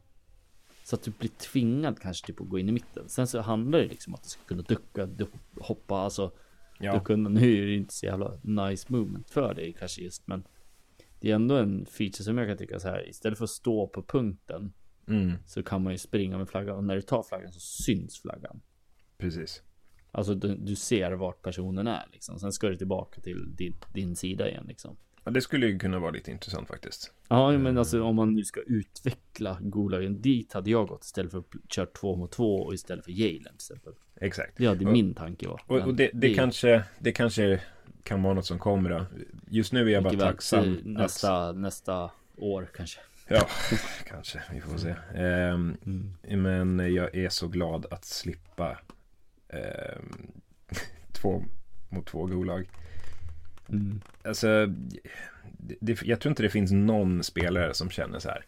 Så 0.85 0.97
att 0.97 1.03
du 1.03 1.11
blir 1.19 1.31
tvingad 1.31 2.01
kanske 2.01 2.27
typ 2.27 2.41
att 2.41 2.49
gå 2.49 2.59
in 2.59 2.69
i 2.69 2.73
mitten. 2.73 3.09
Sen 3.09 3.27
så 3.27 3.41
handlar 3.41 3.79
det 3.79 3.87
liksom 3.87 4.11
om 4.11 4.15
att 4.15 4.23
du 4.23 4.29
ska 4.29 4.45
kunna 4.45 4.63
ducka, 4.63 5.07
duck, 5.07 5.31
hoppa, 5.61 5.97
alltså. 5.97 6.33
Ja, 6.79 6.95
Då 6.95 7.01
kunde, 7.01 7.31
nu 7.41 7.63
är 7.63 7.67
det 7.67 7.75
inte 7.75 7.95
så 7.95 8.07
jävla 8.07 8.39
nice 8.43 8.87
movement 8.93 9.31
för 9.31 9.55
dig 9.55 9.73
kanske 9.79 10.03
just, 10.03 10.27
men 10.27 10.45
det 11.21 11.31
är 11.31 11.35
ändå 11.35 11.57
en 11.57 11.87
feature 11.87 12.25
som 12.25 12.39
jag 12.39 12.49
kan 12.49 12.57
tycka 12.57 12.81
så 12.81 12.89
här. 12.89 13.09
Istället 13.09 13.39
för 13.39 13.45
att 13.45 13.51
stå 13.51 13.87
på 13.89 14.03
punkten 14.03 14.73
mm, 15.11 15.33
så 15.47 15.63
kan 15.63 15.83
man 15.83 15.93
ju 15.93 15.99
springa 15.99 16.39
med 16.39 16.49
flaggan 16.49 16.77
och 16.77 16.85
när 16.85 16.97
du 16.97 17.03
tar 17.03 17.23
flaggan 17.23 17.53
så 17.53 17.61
syns 17.61 18.21
flaggan. 18.23 18.61
precis. 19.19 19.63
Alltså 20.13 20.35
du, 20.35 20.57
du 20.57 20.77
ser 20.77 21.13
vart 21.13 21.43
personen 21.43 21.87
är 21.87 22.09
liksom. 22.13 22.39
Sen 22.39 22.53
ska 22.53 22.69
du 22.69 22.77
tillbaka 22.77 23.21
till 23.21 23.57
din, 23.57 23.75
din 23.95 24.17
sida 24.17 24.49
igen 24.49 24.65
liksom. 24.69 24.97
Ja, 25.25 25.31
det 25.31 25.41
skulle 25.41 25.67
ju 25.67 25.79
kunna 25.79 25.99
vara 25.99 26.11
lite 26.11 26.31
intressant 26.31 26.69
faktiskt. 26.69 27.13
Ja, 27.29 27.59
men 27.59 27.79
alltså 27.79 28.03
om 28.03 28.17
man 28.17 28.35
nu 28.35 28.45
ska 28.45 28.61
utveckla 28.61 29.59
Gulagen 29.61 30.23
dit 30.23 30.53
hade 30.53 30.71
jag 30.71 30.89
gått 30.89 31.05
istället 31.05 31.31
för 31.31 31.39
att 31.39 31.73
köra 31.73 31.87
två 31.87 32.17
mot 32.17 32.33
två 32.33 32.57
och 32.57 32.75
istället 32.75 33.05
för 33.05 33.13
Jalen 33.13 33.43
till 33.43 33.55
exempel. 33.55 33.93
Exakt. 34.21 34.57
Det 34.57 34.67
hade 34.67 34.87
och, 34.87 34.93
min 34.93 35.15
tanke 35.15 35.49
var. 35.49 35.63
Och, 35.67 35.79
och 35.79 35.95
det, 35.95 36.11
det, 36.15 36.35
kanske, 36.35 36.85
det 36.99 37.13
kanske 37.13 37.61
kan 38.03 38.23
vara 38.23 38.35
något 38.35 38.47
som 38.47 38.59
kommer 38.59 38.91
då. 38.91 39.07
Just 39.49 39.73
nu 39.73 39.89
är 39.89 39.93
jag 39.93 40.03
bara 40.03 40.19
tacksam. 40.19 40.79
Nästa, 40.85 41.49
att... 41.49 41.57
nästa 41.57 42.11
år 42.37 42.69
kanske. 42.75 43.01
Ja, 43.33 43.49
kanske. 44.05 44.43
Vi 44.53 44.61
får 44.61 44.79
se. 44.79 44.95
Um, 45.15 45.77
mm. 45.87 46.43
Men 46.43 46.95
jag 46.95 47.15
är 47.15 47.29
så 47.29 47.49
glad 47.49 47.87
att 47.91 48.05
slippa 48.05 48.79
um, 49.49 50.33
två 51.13 51.45
mot 51.89 52.07
två 52.07 52.27
Gulag. 52.27 52.69
Mm. 53.69 54.01
Alltså, 54.25 54.67
det, 55.81 56.03
jag 56.03 56.21
tror 56.21 56.31
inte 56.31 56.43
det 56.43 56.51
finns 56.51 56.73
någon 56.73 57.25
spelare 57.25 57.75
som 57.75 57.91
känner 57.91 58.19
så 58.19 58.29
här. 58.29 58.47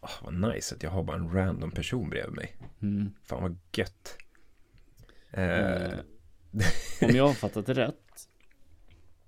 Oh, 0.00 0.10
vad 0.22 0.34
nice 0.34 0.74
att 0.74 0.82
jag 0.82 0.90
har 0.90 1.02
bara 1.02 1.16
en 1.16 1.32
random 1.32 1.70
person 1.70 2.10
bredvid 2.10 2.36
mig. 2.36 2.56
Mm. 2.82 3.12
Fan 3.22 3.42
vad 3.42 3.58
gött. 3.72 4.18
Eh. 5.30 5.98
Om 7.02 7.16
jag 7.16 7.26
har 7.26 7.34
fattat 7.34 7.66
det 7.66 7.74
rätt. 7.74 8.28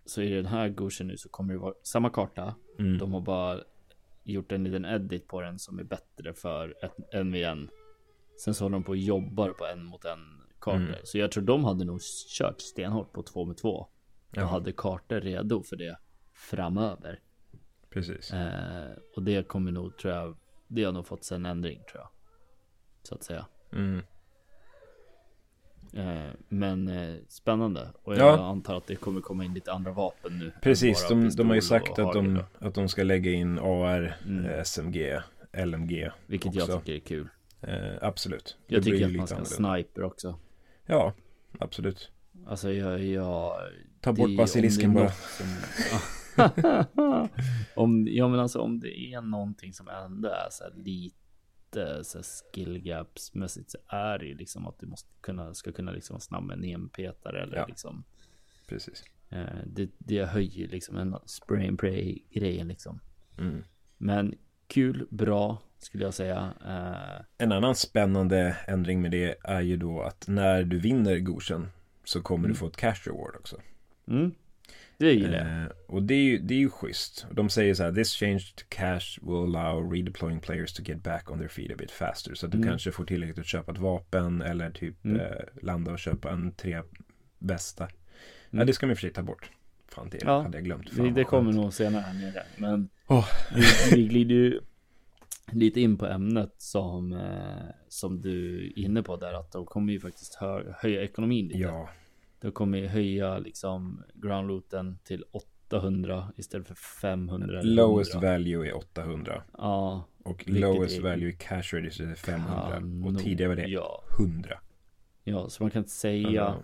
Så 0.07 0.23
i 0.23 0.31
den 0.31 0.47
här 0.47 0.69
goshen 0.69 1.07
nu 1.07 1.17
så 1.17 1.29
kommer 1.29 1.55
det 1.55 1.61
vara 1.61 1.75
samma 1.83 2.11
karta. 2.11 2.55
Mm. 2.79 2.99
De 2.99 3.13
har 3.13 3.21
bara 3.21 3.61
gjort 4.27 4.53
en 4.53 4.65
liten 4.65 4.85
edit 4.85 5.29
på 5.29 5.41
den 5.41 5.59
som 5.59 5.79
är 5.79 5.85
bättre 5.85 6.35
för 6.35 6.85
ett, 6.85 6.97
en 7.13 7.33
vid 7.33 7.45
en. 7.45 7.71
Sen 8.45 8.55
så 8.55 8.65
håller 8.65 8.77
de 8.77 8.85
på 8.85 8.91
och 8.91 8.97
jobbar 8.97 9.51
på 9.51 9.67
en 9.67 9.85
mot 9.85 10.05
en 10.05 10.43
kartor. 10.61 10.81
Mm. 10.81 11.01
Så 11.05 11.19
jag 11.19 11.33
tror 11.33 11.45
de 11.45 11.65
hade 11.65 11.85
nog 11.85 12.01
kört 12.39 12.61
stenhårt 12.61 13.13
på 13.13 13.23
två 13.23 13.45
med 13.45 13.57
två. 13.57 13.71
Och 13.71 13.89
ja. 14.31 14.45
hade 14.45 14.73
kartor 14.73 15.21
redo 15.21 15.63
för 15.63 15.77
det 15.77 15.99
framöver. 16.35 17.21
Precis. 17.91 18.33
Eh, 18.33 18.91
och 19.17 19.23
det 19.23 19.49
kommer 19.49 19.73
nog, 19.73 19.99
tror 19.99 20.15
jag, 20.15 20.37
det 20.69 20.85
har 20.85 20.93
nog 20.93 21.07
fått 21.07 21.31
en 21.31 21.47
ändring 21.47 21.83
tror 21.91 22.03
jag. 22.03 22.09
Så 23.03 23.15
att 23.15 23.23
säga. 23.23 23.47
Mm. 23.73 24.03
Eh, 25.97 26.31
men 26.49 26.89
eh, 26.89 27.17
spännande. 27.29 27.89
Och 28.03 28.13
jag 28.17 28.39
ja. 28.39 28.45
antar 28.45 28.77
att 28.77 28.87
det 28.87 28.97
kommer 28.97 29.21
komma 29.21 29.45
in 29.45 29.55
lite 29.55 29.73
andra 29.73 29.93
vapen 29.93 30.39
nu. 30.39 30.53
Precis, 30.63 31.07
de, 31.09 31.29
de, 31.29 31.49
har 31.49 31.55
ju 31.55 31.63
sagt 31.63 31.99
att 31.99 32.13
de, 32.13 32.43
att 32.59 32.75
de 32.75 32.89
ska 32.89 33.03
lägga 33.03 33.33
in 33.33 33.59
AR, 33.59 34.17
mm. 34.27 34.45
Eh, 34.45 34.63
SMG, 34.63 35.21
LMG. 35.65 36.11
Vilket 36.27 36.57
också. 36.57 36.73
jag 36.73 36.85
tycker 36.85 36.95
är 36.95 36.99
kul. 36.99 37.29
Eh, 37.61 37.97
absolut. 38.01 38.57
Jag 38.67 38.81
det 38.81 38.85
tycker 38.85 39.07
att 39.07 39.13
man 39.13 39.27
ska 39.27 39.39
ha 39.39 39.45
sniper 39.45 40.03
också. 40.03 40.39
Ja, 40.87 41.13
absolut. 41.59 42.11
Alltså 42.47 42.73
jag, 42.73 43.05
jag 43.05 43.53
Ta 44.01 44.13
bort 44.13 44.37
basilisken 44.37 44.95
bara. 44.95 45.11
Som, 45.11 45.47
om, 47.75 48.07
ja 48.09 48.29
men 48.29 48.41
alltså 48.41 48.61
om 48.61 48.81
det 48.81 48.99
är 48.99 49.21
någonting 49.21 49.73
som 49.73 49.89
ändå 49.89 50.29
är 50.29 50.49
så 50.51 50.65
lite 50.77 51.26
så 52.03 52.23
skill 52.23 52.79
gaps 52.79 53.35
mässigt 53.35 53.71
så 53.71 53.79
är 53.87 54.19
det 54.19 54.27
ju 54.27 54.35
liksom 54.35 54.67
att 54.67 54.79
du 54.79 54.87
måste 54.87 55.09
kunna, 55.21 55.55
ska 55.55 55.73
kunna 55.73 55.93
liksom 55.93 56.15
vara 56.15 56.21
snabb 56.21 56.45
med 56.45 56.59
en 56.59 56.65
enpetare 56.65 57.43
eller 57.43 57.57
ja. 57.57 57.67
liksom. 57.67 58.05
Precis. 58.69 59.05
Eh, 59.31 59.47
det, 59.67 59.91
det 59.99 60.25
höjer 60.25 60.69
liksom 60.69 60.97
en 60.97 61.17
spray 61.25 61.69
and 61.69 61.79
pray 61.79 62.19
grejen 62.31 62.69
liksom. 62.69 63.01
Mm. 63.39 63.65
Men 63.99 64.35
kul, 64.67 65.07
bra 65.11 65.63
skulle 65.79 66.05
jag 66.05 66.15
säga. 66.15 66.55
Eh, 66.65 67.25
en 67.39 67.53
annan 67.53 67.75
spännande 67.75 68.57
ändring 68.67 69.03
med 69.03 69.11
det 69.11 69.39
är 69.45 69.61
ju 69.61 69.77
då 69.77 70.03
att 70.03 70.29
när 70.29 70.63
du 70.63 70.79
vinner 70.79 71.19
Goshen 71.19 71.69
så 72.05 72.23
kommer 72.23 72.45
mm. 72.45 72.53
du 72.53 72.59
få 72.59 72.67
ett 72.67 72.77
cash 72.77 73.01
reward 73.07 73.37
också. 73.37 73.57
Mm. 74.09 74.35
Det 74.99 75.13
gillar 75.13 75.39
jag. 75.39 75.63
Eh, 75.63 75.69
och 75.87 76.03
det 76.03 76.15
är, 76.15 76.23
ju, 76.23 76.39
det 76.39 76.55
är 76.55 76.59
ju 76.59 76.71
schysst. 76.71 77.27
De 77.31 77.49
säger 77.51 77.75
så 77.75 77.83
här, 77.83 77.93
this 77.93 78.13
changed 78.13 78.69
cash 78.69 79.19
will 79.23 79.57
allow 79.57 79.93
redeploying 79.93 80.41
players 80.41 80.73
to 80.73 80.83
get 80.83 81.03
back 81.03 81.31
on 81.31 81.39
their 81.39 81.49
feet 81.49 81.71
a 81.71 81.75
bit 81.79 81.91
faster. 81.91 82.35
Så 82.35 82.47
att 82.47 82.53
du 82.53 82.59
mm. 82.59 82.69
kanske 82.69 82.93
får 82.93 83.05
tillräckligt 83.05 83.39
att 83.39 83.47
köpa 83.47 83.73
ett 83.73 83.79
vapen 83.79 84.43
eller 84.43 84.71
typ 84.71 85.05
mm. 85.05 85.21
eh, 85.21 85.63
landa 85.63 85.93
och 85.93 85.99
köpa 85.99 86.31
en 86.31 86.53
tre 86.53 86.83
bästa. 87.39 87.85
Mm. 87.85 87.95
Ja, 88.51 88.65
det 88.65 88.73
ska 88.73 88.87
man 88.87 88.91
i 88.91 88.95
och 88.95 88.99
för 88.99 89.07
sig 89.07 89.13
ta 89.13 89.23
bort. 89.23 89.51
Fan, 89.89 90.11
det 90.11 90.19
ja, 90.23 90.43
hade 90.43 90.57
jag 90.57 90.65
glömt. 90.65 90.91
Fan, 90.91 91.05
det, 91.05 91.11
det 91.11 91.25
kommer 91.25 91.53
nog 91.53 91.73
senare 91.73 92.03
här 92.03 92.15
nere. 92.15 92.43
Men 92.57 92.89
oh. 93.07 93.27
vi, 93.55 93.97
vi 93.97 94.09
glider 94.09 94.35
ju 94.35 94.61
lite 95.53 95.81
in 95.81 95.99
på 95.99 96.07
ämnet 96.07 96.55
som, 96.59 97.13
eh, 97.13 97.75
som 97.89 98.21
du 98.21 98.67
är 98.67 98.79
inne 98.79 99.03
på 99.03 99.17
där. 99.17 99.33
Att 99.33 99.53
de 99.53 99.67
kommer 99.67 99.93
ju 99.93 100.01
faktiskt 100.01 100.35
hö 100.35 100.73
höja 100.79 101.03
ekonomin 101.03 101.47
lite. 101.47 101.59
Ja. 101.59 101.89
De 102.47 102.53
kommer 102.53 102.79
ju 102.79 102.87
höja 102.87 103.39
liksom 103.39 104.03
groundlooten 104.15 104.99
till 105.05 105.25
800 105.69 106.33
istället 106.37 106.67
för 106.67 106.75
500. 106.75 107.61
Lowest 107.63 108.15
value 108.15 108.69
är 108.69 108.77
800. 108.77 109.43
Ja. 109.59 110.05
Och 110.25 110.49
lowest 110.49 110.99
är... 110.99 111.03
value 111.03 111.29
i 111.29 111.33
cash 111.33 111.63
register 111.63 112.05
är 112.05 112.15
500. 112.15 112.71
Kan 112.71 113.05
och 113.05 113.19
tidigare 113.19 113.49
var 113.49 113.57
det 113.57 113.67
ja. 113.67 114.05
100. 114.19 114.61
Ja, 115.25 115.49
så 115.49 115.63
man 115.63 115.71
kan 115.71 115.81
inte 115.81 115.91
säga. 115.91 116.43
-huh. 116.45 116.63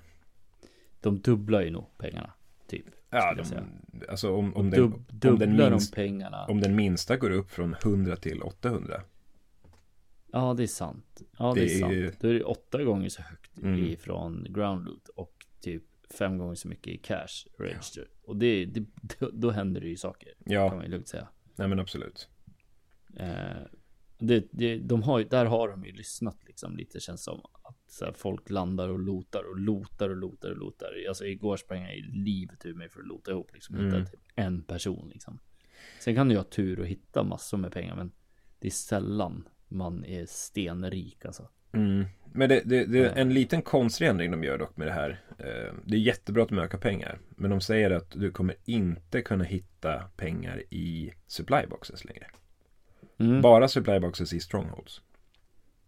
De 1.01 1.21
dubblar 1.21 1.61
ju 1.63 1.71
nog 1.71 1.99
pengarna. 1.99 2.33
Typ. 2.67 2.87
Ja, 3.11 3.35
de, 3.35 3.45
alltså 4.09 4.35
om, 4.35 4.57
om, 4.57 4.71
den, 4.71 4.83
om, 4.83 5.05
den 5.39 5.57
minst, 5.57 5.95
de 5.95 6.25
om 6.49 6.61
den 6.61 6.77
minsta 6.77 7.17
går 7.17 7.31
upp 7.31 7.51
från 7.51 7.75
100 7.75 8.17
till 8.17 8.43
800. 8.43 9.03
Ja, 10.33 10.55
det 10.55 10.63
är 10.63 10.67
sant. 10.67 11.23
Ja, 11.39 11.53
det, 11.55 11.61
det 11.61 11.75
är 11.75 11.79
sant. 11.79 11.93
Ju... 11.93 12.13
Då 12.21 12.29
är 12.29 12.35
det 12.35 12.45
åtta 12.45 12.83
gånger 12.83 13.09
så 13.09 13.23
högt 13.23 13.59
mm. 13.63 13.85
ifrån 13.85 14.47
ground 14.51 14.85
loot 14.85 15.09
och 15.09 15.32
typ 15.63 15.83
fem 16.11 16.39
gånger 16.39 16.55
så 16.55 16.69
mycket 16.69 16.95
i 16.95 16.99
cash 16.99 17.47
register. 17.59 18.09
Ja. 18.11 18.21
Och 18.25 18.37
det, 18.37 18.65
det, 18.65 18.85
då 19.33 19.51
händer 19.51 19.81
det 19.81 19.89
ju 19.89 19.97
saker. 19.97 20.35
Ja. 20.45 20.69
Kan 20.69 20.77
man 20.77 20.87
ju 20.87 20.91
lugnt 20.91 21.09
säga. 21.09 21.29
Nej, 21.57 21.69
men 21.69 21.81
absolut. 21.81 22.29
Eh, 23.17 23.63
det, 24.19 24.49
det, 24.51 24.79
de 24.79 25.03
har, 25.03 25.21
där 25.21 25.47
har 25.47 25.69
de 25.69 25.85
ju 25.85 25.93
lyssnat 25.93 26.39
liksom 26.47 26.77
lite 26.77 27.01
känns 27.01 27.25
som 27.25 27.41
att 27.63 27.99
här, 28.01 28.13
folk 28.13 28.51
landar 28.51 28.89
och 28.89 28.99
lotar 28.99 29.45
och 29.51 29.59
lotar 29.59 30.11
och 30.11 30.17
lotar 30.17 30.51
och 30.51 30.57
lotar. 30.57 30.89
Alltså 31.09 31.27
igår 31.27 31.57
sprang 31.57 31.83
jag 31.83 31.97
i 31.97 32.03
livet 32.03 32.67
ur 32.67 32.75
mig 32.75 32.89
för 32.89 33.01
att 33.01 33.07
lota 33.07 33.31
ihop 33.31 33.51
liksom. 33.55 33.77
Mm. 33.77 33.87
Hitta 33.87 34.11
typ 34.11 34.21
en 34.35 34.63
person 34.63 35.09
liksom. 35.09 35.39
Sen 36.01 36.15
kan 36.15 36.29
du 36.29 36.35
ju 36.35 36.39
ha 36.39 36.45
tur 36.45 36.81
och 36.81 36.87
hitta 36.87 37.23
massor 37.23 37.59
med 37.59 37.73
pengar, 37.73 37.97
men 37.97 38.13
det 38.59 38.69
är 38.69 38.71
sällan 38.71 39.49
man 39.69 40.05
är 40.05 40.27
stenrik 40.27 41.25
alltså. 41.25 41.49
Mm. 41.73 42.05
Men 42.35 42.49
det, 42.49 42.63
det, 42.65 42.85
det, 42.85 42.99
är 42.99 43.17
en 43.17 43.35
liten 43.35 43.63
konstig 43.63 44.07
ändring 44.07 44.31
de 44.31 44.45
gör 44.45 44.59
dock 44.59 44.77
med 44.77 44.87
det 44.87 44.93
här. 44.93 45.21
Eh, 45.39 45.75
det 45.85 45.97
är 45.97 46.01
jättebra 46.01 46.43
att 46.43 46.49
de 46.49 46.59
ökar 46.59 46.79
pengar. 46.79 47.19
Men 47.37 47.51
de 47.51 47.61
säger 47.61 47.91
att 47.91 48.11
du 48.11 48.31
kommer 48.31 48.57
inte 48.65 49.23
kunna 49.23 49.45
hitta 49.45 50.03
pengar 50.17 50.63
i 50.71 51.13
supplyboxes 51.27 52.05
längre. 52.05 52.27
Mm. 53.19 53.41
Bara 53.43 53.69
supplyboxes 53.69 54.33
i 54.33 54.41
strongholds. 54.41 55.01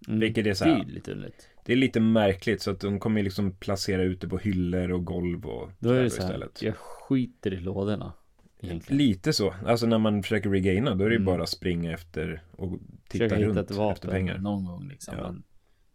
Mm. 0.09 0.21
Vilket 0.21 0.47
är 0.47 0.55
så 0.55 0.65
här, 0.65 0.75
Det 0.75 0.91
är 0.91 0.95
lite 0.95 1.13
underligt. 1.13 1.49
Det 1.65 1.73
är 1.73 1.77
lite 1.77 2.01
märkligt 2.01 2.63
så 2.63 2.71
att 2.71 2.81
de 2.81 3.01
kommer 3.01 3.23
liksom 3.23 3.53
placera 3.53 4.03
ut 4.03 4.21
det 4.21 4.29
på 4.29 4.39
hyllor 4.39 4.91
och 4.91 5.05
golv 5.05 5.47
och 5.47 5.71
Då 5.79 5.91
är 5.91 6.03
det 6.03 6.11
så 6.11 6.23
här, 6.23 6.29
istället. 6.29 6.63
jag 6.63 6.77
skiter 6.77 7.55
i 7.55 7.61
lådorna. 7.61 8.13
Egentligen. 8.61 8.99
Lite 8.99 9.33
så. 9.33 9.55
Alltså 9.67 9.87
när 9.87 9.99
man 9.99 10.23
försöker 10.23 10.51
regaina 10.51 10.95
då 10.95 11.05
är 11.05 11.11
det 11.11 11.17
mm. 11.17 11.27
bara 11.27 11.47
springa 11.47 11.93
efter 11.93 12.43
och 12.51 12.79
titta 13.09 13.25
Försöka 13.25 13.43
runt 13.43 13.59
hitta 13.59 13.61
ett 13.61 13.71
vapen 13.71 13.93
efter 13.93 14.09
pengar. 14.09 14.39
någon 14.39 14.65
gång 14.65 14.89
liksom. 14.89 15.15
Ja. 15.19 15.35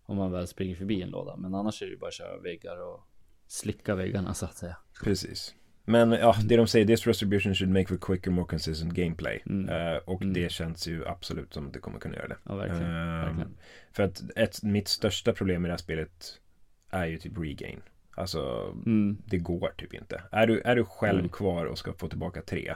Om 0.10 0.18
man 0.18 0.32
väl 0.32 0.48
springer 0.48 0.76
förbi 0.76 1.02
en 1.02 1.10
låda. 1.10 1.36
Men 1.38 1.56
annars 1.56 1.82
är 1.82 1.90
det 1.90 1.98
bara 1.98 2.08
att 2.08 2.14
köra 2.14 2.38
väggar 2.38 2.94
och 2.94 3.08
slicka 3.48 3.96
väggarna 3.96 4.34
så 4.34 4.46
att 4.46 4.58
säga. 4.58 4.78
Precis. 5.04 5.56
Men 5.86 6.12
ja, 6.12 6.36
det 6.44 6.58
de 6.58 6.68
säger, 6.68 6.86
this 6.86 7.08
restribution 7.08 7.56
should 7.56 7.74
make 7.74 7.88
for 7.88 7.98
quicker, 7.98 8.32
more 8.32 8.48
consistent 8.48 8.94
gameplay. 8.94 9.44
Mm. 9.46 9.70
Uh, 9.70 9.98
och 9.98 10.22
mm. 10.22 10.34
det 10.34 10.52
känns 10.52 10.88
ju 10.88 11.08
absolut 11.08 11.54
som 11.54 11.68
att 11.68 11.74
det 11.74 11.80
kommer 11.80 12.00
kunna 12.00 12.16
göra 12.16 12.28
det. 12.28 12.38
Ja, 12.44 12.56
verkligen. 12.56 12.92
Uh, 12.92 13.26
verkligen. 13.26 13.58
För 13.92 14.04
att 14.04 14.24
ett, 14.36 14.64
mitt 14.64 14.88
största 14.88 15.34
problem 15.34 15.66
i 15.66 15.68
det 15.68 15.74
här 15.74 15.78
spelet 15.78 16.40
är 16.90 17.06
ju 17.06 17.18
typ 17.18 17.38
regain. 17.38 17.82
Alltså, 18.12 18.74
mm. 18.86 19.18
det 19.26 19.38
går 19.38 19.74
typ 19.78 19.94
inte. 19.94 20.24
Är 20.32 20.48
du, 20.48 20.62
är 20.62 20.76
du 20.76 20.86
själv 20.86 21.20
mm. 21.20 21.30
kvar 21.30 21.66
och 21.66 21.78
ska 21.78 21.94
få 21.94 22.10
tillbaka 22.10 22.42
tre, 22.42 22.76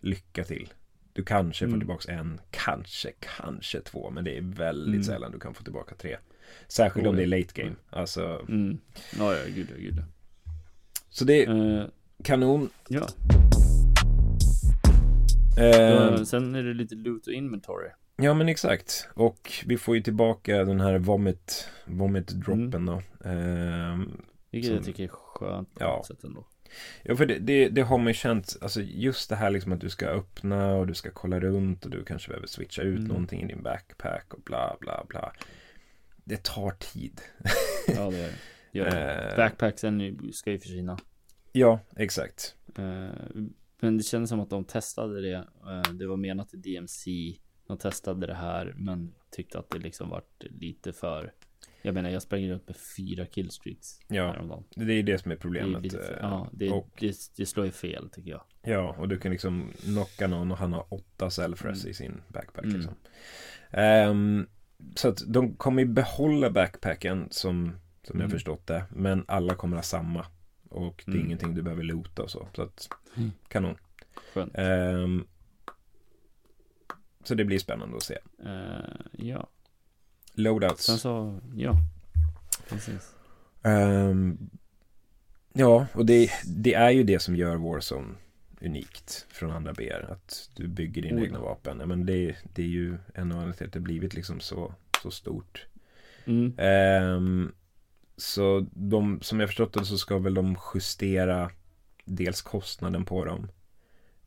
lycka 0.00 0.44
till. 0.44 0.72
Du 1.14 1.24
kanske 1.24 1.64
får 1.64 1.68
mm. 1.68 1.80
tillbaka 1.80 2.12
en, 2.12 2.40
kanske, 2.50 3.12
kanske 3.20 3.80
två, 3.80 4.10
men 4.10 4.24
det 4.24 4.38
är 4.38 4.42
väldigt 4.42 4.94
mm. 4.94 5.02
sällan 5.02 5.32
du 5.32 5.38
kan 5.38 5.54
få 5.54 5.62
tillbaka 5.62 5.94
tre. 5.94 6.16
Särskilt 6.68 7.06
oh, 7.06 7.10
om 7.10 7.16
det 7.16 7.22
är 7.22 7.26
late 7.26 7.62
game. 7.62 7.74
Alltså. 7.90 8.44
Mm. 8.48 8.78
Ja, 9.18 9.34
ja, 9.34 9.40
gud, 9.54 9.68
ja, 9.70 9.76
gud. 9.78 10.02
Så 11.08 11.24
det 11.24 11.44
är 11.44 11.50
uh, 11.50 11.86
kanon. 12.24 12.70
Ja. 12.88 13.08
Uh, 15.58 16.24
sen 16.24 16.54
är 16.54 16.62
det 16.62 16.74
lite 16.74 16.94
loot 16.94 17.26
och 17.26 17.32
inventory. 17.32 17.88
Ja 18.16 18.34
men 18.34 18.48
exakt. 18.48 19.08
Och 19.14 19.52
vi 19.66 19.76
får 19.76 19.96
ju 19.96 20.02
tillbaka 20.02 20.64
den 20.64 20.80
här 20.80 20.98
vomit, 20.98 21.68
vomit 21.84 22.28
droppen 22.28 22.74
mm. 22.74 22.86
då. 22.86 23.28
Uh, 23.30 24.02
Vilket 24.50 24.68
som, 24.68 24.76
jag 24.76 24.84
tycker 24.84 25.04
är 25.04 25.08
skönt 25.08 25.74
på 25.74 25.84
ja. 25.84 25.96
något 25.96 26.06
sätt 26.06 26.24
ändå. 26.24 26.46
Ja 27.02 27.16
för 27.16 27.26
det, 27.26 27.38
det, 27.38 27.68
det, 27.68 27.82
har 27.82 27.98
man 27.98 28.06
ju 28.06 28.14
känt, 28.14 28.56
alltså 28.60 28.80
just 28.82 29.28
det 29.28 29.36
här 29.36 29.50
liksom 29.50 29.72
att 29.72 29.80
du 29.80 29.90
ska 29.90 30.06
öppna 30.06 30.74
och 30.74 30.86
du 30.86 30.94
ska 30.94 31.10
kolla 31.10 31.40
runt 31.40 31.84
och 31.84 31.90
du 31.90 32.04
kanske 32.04 32.28
behöver 32.28 32.46
switcha 32.46 32.82
ut 32.82 32.98
mm. 32.98 33.08
någonting 33.08 33.42
i 33.42 33.46
din 33.46 33.62
backpack 33.62 34.34
och 34.34 34.40
bla 34.40 34.76
bla 34.80 35.04
bla 35.08 35.32
det 36.24 36.42
tar 36.42 36.70
tid. 36.70 37.20
ja, 37.86 38.10
det 38.10 38.34
gör 38.72 38.90
det. 38.90 39.30
Eh. 39.30 39.36
Backpacksen 39.36 40.18
ska 40.32 40.50
ju 40.50 40.58
försvinna. 40.58 40.98
Ja, 41.52 41.80
exakt. 41.96 42.56
Eh, 42.78 43.08
Men 43.80 43.96
det 43.96 44.02
kändes 44.02 44.30
som 44.30 44.40
att 44.40 44.50
de 44.50 44.64
testade 44.64 45.20
det. 45.20 45.46
Eh, 45.66 45.92
det 45.92 46.06
var 46.06 46.16
menat 46.16 46.48
till 46.48 46.62
DMC. 46.62 47.10
De 47.66 47.78
testade 47.78 48.26
det 48.26 48.34
här, 48.34 48.74
men 48.76 49.14
tyckte 49.30 49.58
att 49.58 49.70
det 49.70 49.78
liksom 49.78 50.08
vart 50.08 50.44
lite 50.44 50.92
för. 50.92 51.32
Jag 51.82 51.94
menar, 51.94 52.10
jag 52.10 52.22
sprang 52.22 52.48
runt 52.50 52.66
med 52.68 52.76
fyra 52.96 53.26
killstreaks. 53.26 53.98
Ja, 54.08 54.32
häromdagen. 54.32 54.64
det 54.76 54.92
är 54.92 55.02
det 55.02 55.18
som 55.18 55.30
är 55.30 55.34
Det, 55.34 55.38
är 55.38 55.42
problemet. 55.42 55.82
lite 55.82 55.96
för, 55.98 56.12
eh, 56.12 56.18
ja, 56.20 56.48
det, 56.52 56.70
och, 56.70 56.88
det, 57.00 57.16
det 57.36 57.46
slår 57.46 57.66
ju 57.66 57.72
fel 57.72 58.10
tycker 58.10 58.30
jag. 58.30 58.42
ja, 58.62 58.96
och 58.98 59.08
du 59.08 59.18
kan 59.18 59.32
liksom 59.32 59.70
knocka 59.84 60.26
någon 60.26 60.52
och 60.52 60.58
han 60.58 60.72
har 60.72 60.86
åtta 60.94 61.30
selfres 61.30 61.78
Mm. 61.80 61.90
i 61.90 61.94
sin 61.94 62.22
backpack. 62.28 62.64
Mm. 62.64 62.76
Liksom. 62.76 62.94
Ehm, 63.70 64.46
så 64.96 65.08
att 65.08 65.22
de 65.26 65.54
kommer 65.54 65.82
ju 65.82 65.88
behålla 65.88 66.50
backpacken 66.50 67.28
som, 67.30 67.64
som 68.02 68.20
jag 68.20 68.24
Mm. 68.24 68.30
förstått 68.30 68.66
det. 68.66 68.84
Men 68.90 69.24
alla 69.28 69.54
kommer 69.54 69.76
ha 69.76 69.82
samma. 69.82 70.26
Och 70.70 71.02
det 71.06 71.12
är 71.12 71.14
Mm. 71.14 71.26
ingenting 71.26 71.54
du 71.54 71.62
behöver 71.62 71.82
loota 71.82 72.22
och 72.22 72.30
så. 72.30 72.48
Så 72.56 72.62
att, 72.62 72.88
Mm. 73.16 73.30
kanon. 73.48 73.76
Skönt. 74.34 74.52
Ehm, 74.58 75.26
så 77.24 77.34
det 77.34 77.44
blir 77.44 77.58
spännande 77.58 77.96
att 77.96 78.02
se. 78.02 78.18
Eh, 78.44 78.96
ja, 79.12 79.46
Loadouts. 80.34 80.84
sen 80.84 80.98
så, 80.98 81.40
ja. 81.56 81.76
Precis. 82.68 83.14
Ehm, 83.62 84.38
ja, 85.52 85.86
och 85.92 86.06
det, 86.06 86.30
det 86.46 86.74
är 86.74 86.90
ju 86.90 87.02
det 87.04 87.18
som 87.18 87.36
gör 87.36 87.56
Warzone 87.56 88.14
unikt 88.60 89.26
från 89.30 89.50
andra 89.50 89.72
BR. 89.72 90.12
Att 90.12 90.50
du 90.56 90.68
bygger 90.68 91.02
dina 91.02 91.20
Oh, 91.20 91.24
egna 91.24 91.40
vapen. 91.40 91.80
Ja, 91.80 91.86
men 91.86 92.06
det, 92.06 92.36
det 92.54 92.62
är 92.62 92.66
ju 92.66 92.88
en 92.88 92.96
av 92.96 93.16
anledningarna 93.16 93.52
till 93.52 93.66
att 93.66 93.72
det 93.72 93.80
blivit 93.80 94.14
liksom 94.14 94.40
så, 94.40 94.74
så 95.02 95.10
stort. 95.10 95.66
Mm. 96.24 96.54
Ehm, 96.58 97.52
så 98.16 98.66
de, 98.72 99.20
som 99.22 99.40
jag 99.40 99.48
förstått 99.48 99.72
det 99.72 99.84
så 99.84 99.98
ska 99.98 100.18
väl 100.18 100.34
de 100.34 100.56
justera 100.74 101.50
dels 102.04 102.42
kostnaden 102.42 103.04
på 103.04 103.24
dem. 103.24 103.48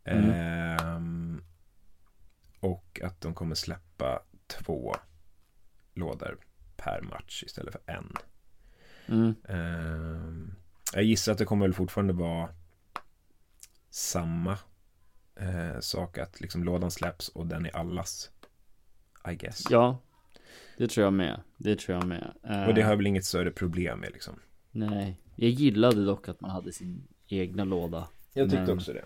Mm. 0.03 0.29
Ehm, 0.29 1.43
och 2.59 3.01
att 3.03 3.21
de 3.21 3.33
kommer 3.33 3.55
släppa 3.55 4.21
två 4.47 4.95
lådor 5.97 6.37
per 6.77 7.01
match 7.01 7.43
istället 7.43 7.73
för 7.73 7.81
en. 7.93 8.13
Mm. 9.07 9.35
Ehm, 9.49 10.53
jag 10.93 11.03
gissar 11.03 11.31
att 11.31 11.37
det 11.37 11.45
kommer 11.45 11.65
väl 11.65 11.73
fortfarande 11.73 12.13
vara 12.13 12.49
samma 13.89 14.57
eh, 15.35 15.79
sak 15.79 16.17
att 16.17 16.41
liksom 16.41 16.63
lådan 16.63 16.91
släpps 16.91 17.29
och 17.29 17.47
den 17.47 17.65
är 17.65 17.75
allas. 17.75 18.31
I 19.31 19.35
guess. 19.35 19.63
Ja, 19.69 19.97
det 20.77 20.87
tror 20.87 21.03
jag 21.03 21.13
med. 21.13 21.41
Det 21.57 21.79
tror 21.79 21.97
jag 21.97 22.07
med. 22.07 22.33
Eh, 22.43 22.63
Och 22.67 22.73
det 22.73 22.81
har 22.81 22.89
jag 22.89 22.97
väl 22.97 23.07
inget 23.07 23.25
större 23.25 23.51
problem 23.51 23.99
med 23.99 24.11
liksom. 24.13 24.39
Nej, 24.71 25.17
jag 25.35 25.49
gillade 25.49 26.05
dock 26.05 26.27
att 26.29 26.41
man 26.41 26.51
hade 26.51 26.71
sin 26.71 27.07
egna 27.27 27.63
låda. 27.63 28.07
Jag 28.33 28.49
tyckte 28.49 28.65
Men- 28.65 28.77
också 28.77 28.93
det. 28.93 29.05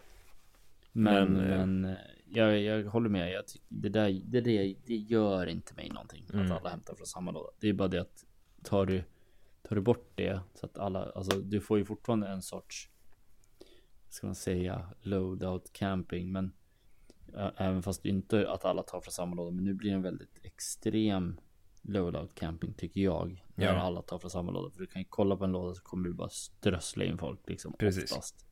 Men, 0.91 1.33
Men, 1.33 1.51
eh, 1.51 1.57
men, 1.57 1.85
eh, 1.85 1.97
jag, 2.31 2.61
jag 2.61 2.83
håller 2.83 3.09
med. 3.09 3.31
Jag 3.31 3.47
tycker, 3.47 3.65
det 3.69 3.89
där, 3.89 4.21
det, 4.25 4.41
det, 4.41 4.75
det 4.85 4.95
gör 4.95 5.47
inte 5.47 5.73
mig 5.75 5.89
någonting. 5.89 6.25
Mm. 6.33 6.45
Att 6.45 6.59
alla 6.59 6.69
hämtar 6.69 6.95
från 6.95 7.07
samma 7.07 7.31
låda. 7.31 7.49
Det 7.59 7.69
är 7.69 7.73
bara 7.73 7.87
det 7.87 8.01
att 8.01 8.25
tar 8.63 8.85
du, 8.85 9.03
tar 9.63 9.75
du 9.75 9.81
bort 9.81 10.11
det 10.15 10.39
så 10.53 10.65
att 10.65 10.77
alla, 10.77 11.03
alltså 11.11 11.37
du 11.39 11.61
får 11.61 11.77
ju 11.77 11.85
fortfarande 11.85 12.27
en 12.27 12.41
sorts, 12.41 12.89
ska 14.09 14.27
man 14.27 14.35
säga, 14.35 14.89
loadout 15.01 15.73
camping. 15.73 16.31
Men 16.31 16.51
ä- 17.35 17.51
även 17.57 17.83
fast 17.83 18.05
inte 18.05 18.49
att 18.51 18.65
alla 18.65 18.83
tar 18.83 19.01
från 19.01 19.11
samma 19.11 19.35
låda. 19.35 19.51
Men 19.51 19.63
nu 19.65 19.73
blir 19.73 19.89
det 19.89 19.95
en 19.95 20.01
väldigt 20.01 20.39
extrem 20.45 21.39
loadout 21.81 22.35
camping 22.35 22.73
tycker 22.73 23.01
jag. 23.01 23.45
När 23.55 23.65
Ja. 23.65 23.71
alla 23.79 24.01
tar 24.01 24.17
från 24.19 24.31
samma 24.31 24.51
låda. 24.51 24.69
För 24.71 24.79
du 24.79 24.87
kan 24.87 25.01
ju 25.01 25.07
kolla 25.09 25.35
på 25.37 25.43
en 25.43 25.51
låda 25.51 25.73
så 25.75 25.81
kommer 25.81 26.07
du 26.07 26.13
bara 26.13 26.29
strössla 26.29 27.03
in 27.03 27.17
folk 27.17 27.49
liksom. 27.49 27.73
Precis. 27.79 28.11
Oftast. 28.11 28.45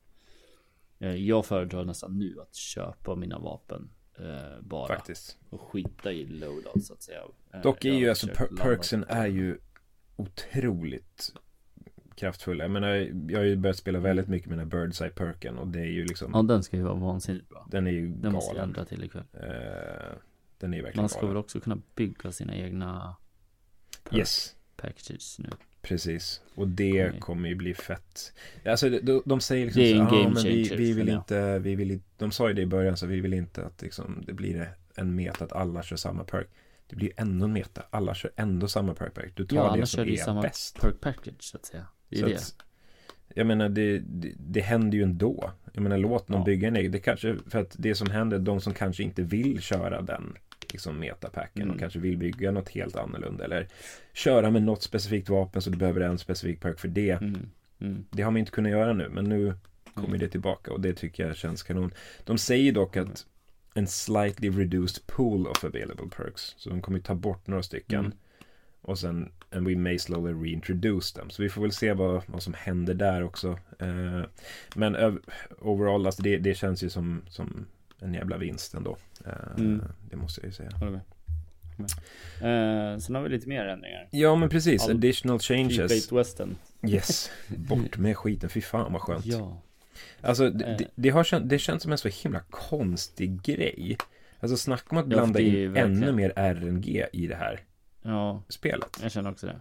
Eh, 1.00 1.14
Jag 1.14 1.46
föredrar 1.46 1.84
nästan 1.84 2.18
nu 2.18 2.36
att 2.40 2.54
köpa 2.54 3.14
mina 3.14 3.38
vapen 3.38 3.90
eh, 4.18 4.60
bara 4.60 4.88
Faktiskt. 4.88 5.38
och 5.50 5.60
skita 5.60 6.12
i 6.12 6.26
loadout 6.26 6.84
så 6.84 6.92
att 6.94 7.02
säga. 7.02 7.20
Eh, 7.54 7.60
Dock 7.62 7.84
är 7.84 7.92
ju 7.92 8.08
alltså 8.08 8.26
per- 8.26 8.56
perksen 8.56 9.04
är 9.08 9.26
ju 9.26 9.58
otroligt 10.16 11.32
kraftfulla. 12.14 12.64
Jag 12.64 12.70
menar, 12.70 12.88
jag 13.28 13.38
har 13.38 13.44
ju 13.44 13.56
börjat 13.56 13.76
spela 13.76 13.98
väldigt 13.98 14.28
mycket 14.28 14.48
med 14.48 14.58
den 14.58 14.70
här 14.72 14.78
Bird's 14.78 15.02
Eye 15.02 15.10
perken 15.10 15.58
och 15.58 15.68
det 15.68 15.80
är 15.80 15.84
ju 15.84 16.04
liksom, 16.04 16.30
Ja 16.34 16.42
den 16.42 16.62
ska 16.62 16.76
ju 16.76 16.82
vara 16.82 16.94
vansinnigt 16.94 17.48
bra. 17.48 17.66
den 17.70 17.86
är 17.86 17.90
ju 17.90 18.08
Den 18.08 18.32
måste 18.32 18.48
jag 18.48 18.56
galen. 18.56 18.68
ändra 18.68 18.84
till 18.84 19.04
ikväll. 19.04 19.24
Eh, 19.32 20.16
den 20.58 20.72
är 20.72 20.76
ju 20.76 20.82
verkligen 20.82 21.02
Man 21.02 21.08
ska 21.08 21.18
galen. 21.20 21.34
väl 21.34 21.40
också 21.40 21.60
kunna 21.60 21.78
bygga 21.94 22.32
sina 22.32 22.54
egna 22.56 23.16
Yes, 24.12 24.56
packages 24.76 25.38
nu. 25.38 25.48
Precis. 25.82 26.40
Och 26.54 26.68
det 26.68 27.08
Okej. 27.08 27.20
kommer 27.20 27.48
ju 27.48 27.54
bli 27.54 27.74
fett. 27.74 28.32
Alltså 28.64 28.90
de, 28.90 29.22
de 29.26 29.40
säger 29.40 29.64
liksom 29.66 29.82
Det 29.82 29.92
är 29.92 29.96
en 30.00 30.08
så, 30.08 30.14
ah, 30.16 30.28
men 30.28 30.42
vi, 30.42 30.76
vi 30.76 30.92
vill 30.92 30.96
känner 30.96 31.12
jag." 31.12 31.20
inte, 31.20 31.58
vi 31.58 31.74
vill 31.74 32.00
de 32.18 32.30
sa 32.32 32.48
ju 32.48 32.54
det 32.54 32.62
i 32.62 32.66
början 32.66 32.96
så 32.96 33.06
vi 33.06 33.20
vill 33.20 33.34
inte 33.34 33.64
att 33.66 33.82
liksom, 33.82 34.22
det 34.26 34.32
blir 34.32 34.72
en 34.94 35.14
meta 35.14 35.44
att 35.44 35.52
alla 35.52 35.82
kör 35.82 35.96
samma 35.96 36.24
perk. 36.24 36.46
Det 36.86 36.96
blir 36.96 37.10
ändå 37.16 37.44
en 37.44 37.52
meta, 37.52 37.82
alla 37.90 38.14
kör 38.14 38.30
ändå 38.36 38.68
samma 38.68 38.94
perk 38.94 39.14
perk. 39.14 39.32
Du 39.34 39.46
tar 39.46 39.56
Ja 39.56 39.62
det 39.62 39.68
annars 39.70 39.88
som 39.88 39.96
kör 39.98 40.04
du 40.04 40.10
ju 40.10 40.16
är 40.18 40.24
samma 40.24 40.42
bäst. 40.42 40.80
perk 40.80 41.00
package 41.00 41.34
så 41.42 41.56
att 41.56 41.66
säga. 41.66 41.86
Det 42.08 42.16
är 42.16 42.20
Så 42.20 42.26
det. 42.28 42.34
att, 42.36 42.54
jag 43.34 43.46
menar, 43.46 43.68
det, 43.68 43.98
det, 43.98 44.32
det 44.38 44.60
händer 44.60 44.98
ju 44.98 45.04
ändå. 45.04 45.50
Jag 45.72 45.82
menar, 45.82 45.98
låt 45.98 46.28
någon 46.28 46.40
Ja. 46.40 46.44
bygga 46.44 46.68
en 46.68 46.76
egen. 46.76 46.92
Det 46.92 46.98
kanske, 46.98 47.36
för 47.46 47.58
att 47.58 47.76
det 47.78 47.94
som 47.94 48.10
händer, 48.10 48.38
de 48.38 48.60
som 48.60 48.74
kanske 48.74 49.02
inte 49.02 49.22
vill 49.22 49.60
köra 49.60 50.02
den 50.02 50.36
liksom 50.72 50.98
metapacken 50.98 51.62
Mm. 51.62 51.74
och 51.74 51.80
kanske 51.80 51.98
vill 51.98 52.16
bygga 52.18 52.50
något 52.50 52.68
helt 52.68 52.96
annorlunda 52.96 53.44
eller 53.44 53.68
köra 54.12 54.50
med 54.50 54.62
något 54.62 54.82
specifikt 54.82 55.28
vapen 55.28 55.62
så 55.62 55.70
du 55.70 55.78
behöver 55.78 56.00
en 56.00 56.18
specifik 56.18 56.60
perk 56.60 56.78
för 56.80 56.88
det. 56.88 57.10
Mm. 57.10 57.48
Mm. 57.80 58.04
Det 58.10 58.22
har 58.22 58.30
man 58.30 58.38
inte 58.38 58.50
kunnat 58.52 58.72
göra 58.72 58.92
nu, 58.92 59.08
men 59.08 59.24
nu 59.24 59.54
kommer 59.94 60.08
Mm. 60.08 60.20
det 60.20 60.28
tillbaka 60.28 60.72
och 60.72 60.80
det 60.80 60.94
tycker 60.94 61.26
jag 61.26 61.36
känns 61.36 61.62
kanon. 61.62 61.92
De 62.24 62.38
säger 62.38 62.72
dock 62.72 62.96
att 62.96 63.26
en 63.74 63.86
slightly 63.86 64.50
reduced 64.50 65.06
pool 65.06 65.46
of 65.46 65.64
available 65.64 66.08
perks. 66.16 66.54
Så 66.56 66.70
de 66.70 66.82
kommer 66.82 66.98
ta 66.98 67.14
bort 67.14 67.46
några 67.46 67.62
stycken. 67.62 68.00
Mm. 68.04 68.12
Och 68.82 68.98
sen 68.98 69.32
and 69.52 69.68
we 69.68 69.76
may 69.76 69.98
slowly 69.98 70.32
reintroduce 70.50 71.14
them. 71.14 71.30
Så 71.30 71.42
vi 71.42 71.48
får 71.48 71.62
väl 71.62 71.72
se 71.72 71.92
vad, 71.92 72.22
vad 72.26 72.42
som 72.42 72.54
händer 72.54 72.94
där 72.94 73.22
också. 73.22 73.58
Eh, 73.78 74.22
men 74.74 74.96
öv- 74.96 75.20
overall, 75.58 76.06
alltså 76.06 76.22
det, 76.22 76.38
det 76.38 76.54
känns 76.54 76.82
ju 76.82 76.90
som, 76.90 77.22
som 77.28 77.66
en 78.02 78.14
jävla 78.14 78.36
vinst 78.36 78.74
ändå. 78.74 78.96
Eh, 79.26 79.32
Mm. 79.56 79.84
Det 80.10 80.16
måste 80.16 80.40
jag 80.40 80.46
ju 80.46 80.52
säga. 80.52 80.70
Håller 80.78 80.92
med. 80.92 81.00
Håller 81.76 81.88
med. 82.40 82.92
Eh, 82.94 82.98
sen 82.98 83.14
har 83.14 83.22
vi 83.22 83.28
lite 83.28 83.48
mer 83.48 83.64
ändringar. 83.66 84.08
Ja 84.10 84.36
men 84.36 84.48
precis, 84.48 84.84
All- 84.84 84.90
additional 84.90 85.38
changes. 85.38 86.12
Western. 86.12 86.56
Yes, 86.88 87.30
bort 87.48 87.98
med 87.98 88.16
skiten, 88.16 88.50
fy 88.50 88.60
fan 88.60 88.92
vad 88.92 89.02
skönt. 89.02 89.26
Ja. 89.26 89.60
Alltså 90.20 90.50
det, 90.50 90.64
Eh. 90.64 90.76
det, 90.78 90.86
det, 90.94 91.08
har 91.10 91.24
känt, 91.24 91.48
det 91.48 91.58
känns 91.58 91.82
som 91.82 91.92
en 91.92 91.98
så 91.98 92.08
himla 92.08 92.40
konstig 92.50 93.42
grej. 93.42 93.96
Alltså 94.40 94.56
snacka 94.56 94.84
om 94.90 94.96
att 94.98 95.04
Ja, 95.04 95.08
blanda 95.08 95.40
ju 95.40 95.64
in 95.64 95.72
verkligen- 95.72 96.02
ännu 96.02 96.12
mer 96.12 96.32
RNG 96.36 97.06
i 97.12 97.26
det 97.26 97.34
här 97.36 97.60
Ja, 98.02 98.42
spelet. 98.48 98.98
jag 99.02 99.12
känner 99.12 99.30
också 99.30 99.46
det. 99.46 99.60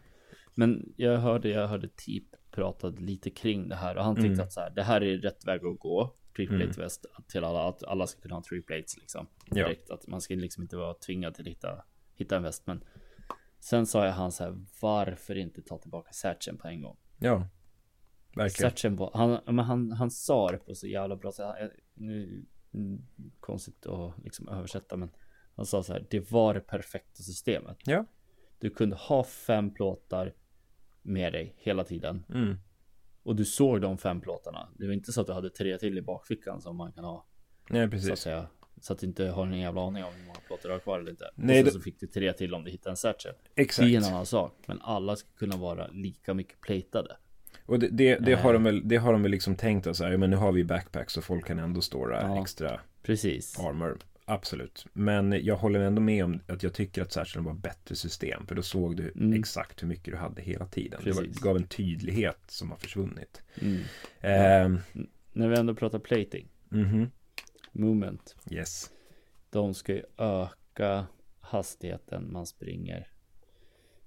Men 0.56 0.94
jag 0.96 1.18
hörde, 1.18 1.50
jag 1.50 1.68
hörde 1.68 1.88
Teep 1.88 2.24
pratade 2.52 3.02
lite 3.02 3.30
kring 3.30 3.70
det 3.70 3.76
här 3.76 3.98
och 3.98 4.04
han 4.04 4.16
tyckte 4.16 4.28
Mm. 4.28 4.40
att 4.40 4.54
så 4.54 4.60
här, 4.60 4.70
det 4.70 4.84
här 4.84 5.02
är 5.04 5.18
rätt 5.18 5.46
väg 5.46 5.66
att 5.66 5.80
gå. 5.80 6.14
Triple 6.40 6.64
Mm. 6.64 6.72
väst 6.78 7.06
till 7.28 7.44
alla, 7.44 7.70
att 7.70 7.84
alla 7.84 8.08
ska 8.08 8.22
kunna 8.22 8.36
ha 8.36 8.44
three 8.44 8.62
plates 8.62 8.98
liksom. 8.98 9.28
Ja. 9.46 9.56
Direkt, 9.56 9.90
att 9.90 10.08
man 10.08 10.22
ska 10.22 10.34
liksom 10.34 10.64
inte 10.64 10.78
vara 10.78 10.94
tvingad 10.94 11.36
till 11.36 11.44
att 11.44 11.48
hitta, 11.48 11.84
hitta 12.16 12.36
en 12.38 12.44
väst. 12.44 12.68
Men 12.68 12.84
sen 13.60 13.86
sa 13.86 14.06
jag 14.06 14.14
han 14.14 14.32
så 14.32 14.44
här, 14.44 14.66
varför 14.82 15.38
inte 15.38 15.62
ta 15.62 15.78
tillbaka 15.78 16.12
Satchen 16.12 16.58
på 16.58 16.68
en 16.68 16.82
gång? 16.82 16.98
Ja, 17.18 17.48
verkligen. 18.36 18.72
Satchen 18.72 18.96
var, 18.96 19.12
han, 19.14 19.56
men 19.56 19.66
han, 19.66 19.92
han 19.92 20.12
sa 20.12 20.52
det 20.52 20.58
på 20.58 20.76
så 20.76 20.88
jävla 20.88 21.16
bra 21.16 21.32
sätt. 21.32 21.72
Nu, 21.94 22.46
mm, 22.74 23.02
konstigt 23.40 23.86
att 23.86 24.24
liksom 24.24 24.48
översätta 24.50 24.98
men 24.98 25.10
han 25.56 25.66
sa 25.66 25.84
så 25.84 25.94
här, 25.94 26.08
det 26.10 26.32
var 26.32 26.54
det 26.54 26.60
perfekta 26.60 27.24
systemet. 27.24 27.78
Ja. 27.86 28.06
Du 28.60 28.70
kunde 28.70 28.96
ha 28.96 29.24
fem 29.24 29.74
plåtar 29.74 30.34
med 31.02 31.34
dig 31.34 31.56
hela 31.58 31.84
tiden. 31.84 32.26
Mm. 32.30 32.58
Och 33.30 33.36
du 33.36 33.46
såg 33.46 33.82
de 33.82 33.98
fem 33.98 34.22
plåtarna. 34.22 34.68
Det 34.78 34.86
var 34.88 34.94
inte 34.94 35.12
så 35.12 35.22
att 35.22 35.28
du 35.28 35.34
hade 35.34 35.50
tre 35.50 35.78
till 35.78 35.98
i 35.98 36.02
bakfickan 36.02 36.62
som 36.62 36.76
man 36.78 36.92
kan 36.92 37.04
ha. 37.04 37.26
Nej, 37.70 37.82
Så 37.82 37.86
att 37.86 37.92
precis. 37.92 38.20
säga. 38.20 38.48
Så 38.82 38.94
att 38.94 39.00
du 39.00 39.08
inte 39.08 39.26
har 39.28 39.48
en 39.48 39.60
jävla 39.60 39.82
aning 39.88 40.04
om 40.04 40.10
hur 40.20 40.26
många 40.26 40.40
plåtar 40.48 40.70
du 40.70 40.76
har 40.76 40.80
kvar 40.80 41.00
eller 41.00 41.12
inte. 41.12 41.32
Nej, 41.36 41.60
och 41.60 41.66
det- 41.66 41.72
sen 41.72 41.80
så 41.82 41.84
fick 41.84 42.00
du 42.00 42.08
tre 42.08 42.34
till 42.34 42.54
om 42.54 42.64
du 42.64 42.72
hittade 42.72 42.92
en 42.92 42.98
satchel. 42.98 43.34
Exakt. 43.56 43.86
Det 43.88 43.96
är 43.96 43.98
en 43.98 44.04
annan 44.14 44.26
sak. 44.26 44.54
Men 44.68 44.82
alla 44.82 45.16
ska 45.16 45.30
kunna 45.38 45.58
vara 45.58 45.88
lika 45.88 46.34
mycket 46.34 46.62
platade. 46.62 47.18
Och 47.66 47.80
det, 47.80 47.88
det, 47.88 48.16
det, 48.16 48.34
har 48.34 48.50
Eh. 48.50 48.54
de 48.54 48.64
väl, 48.64 48.88
det 48.88 48.98
har 48.98 49.12
de 49.14 49.22
väl 49.22 49.32
liksom 49.32 49.56
tänkt 49.56 49.88
att 49.88 49.96
så 49.98 50.04
här, 50.04 50.18
men 50.18 50.30
nu 50.30 50.36
har 50.36 50.52
vi 50.52 50.64
backpacks 50.64 51.14
så 51.14 51.22
folk 51.22 51.46
kan 51.46 51.60
ändå 51.60 51.82
stora 51.82 52.22
Ja. 52.22 52.42
extra 52.42 52.80
Precis. 53.04 53.60
armor. 53.60 53.98
Absolut. 54.32 54.86
Men 54.94 55.46
jag 55.46 55.56
håller 55.56 55.80
ändå 55.80 56.02
med 56.02 56.24
om 56.26 56.40
att 56.48 56.64
jag 56.64 56.74
tycker 56.74 57.02
att 57.02 57.12
Satchel 57.12 57.42
var 57.44 57.54
bättre 57.54 57.96
system. 57.96 58.48
För 58.48 58.56
då 58.56 58.62
såg 58.62 58.98
du 58.98 59.12
Mm. 59.16 59.40
exakt 59.40 59.84
hur 59.84 59.88
mycket 59.88 60.06
du 60.14 60.18
hade 60.18 60.42
hela 60.42 60.66
tiden. 60.66 61.00
Det 61.04 61.12
Precis. 61.14 61.42
var, 61.42 61.48
gav 61.50 61.58
en 61.58 61.68
tydlighet 61.68 62.40
som 62.48 62.70
har 62.72 62.78
försvunnit. 62.78 63.42
Mm. 63.62 63.82
Ehm, 64.22 64.80
När 65.34 65.48
vi 65.48 65.58
ändå 65.60 65.76
pratar 65.76 66.00
plating. 66.00 66.48
mhm. 66.70 67.12
Movement. 67.72 68.36
Yes. 68.52 68.92
De 69.50 69.74
ska 69.74 69.94
ju 69.94 70.04
öka 70.18 71.08
hastigheten 71.40 72.32
man 72.34 72.46
springer. 72.46 73.08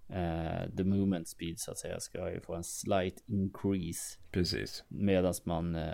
Eh, 0.09 0.71
the 0.77 0.85
movement 0.85 1.29
speed 1.29 1.59
så 1.61 1.71
att 1.71 1.79
säga 1.79 2.01
ska 2.01 2.31
ju 2.33 2.41
få 2.41 2.55
en 2.55 2.65
slight 2.65 3.23
increase. 3.27 4.19
Precis. 4.31 4.85
Medan 4.89 5.35
man 5.45 5.75
eh, 5.77 5.93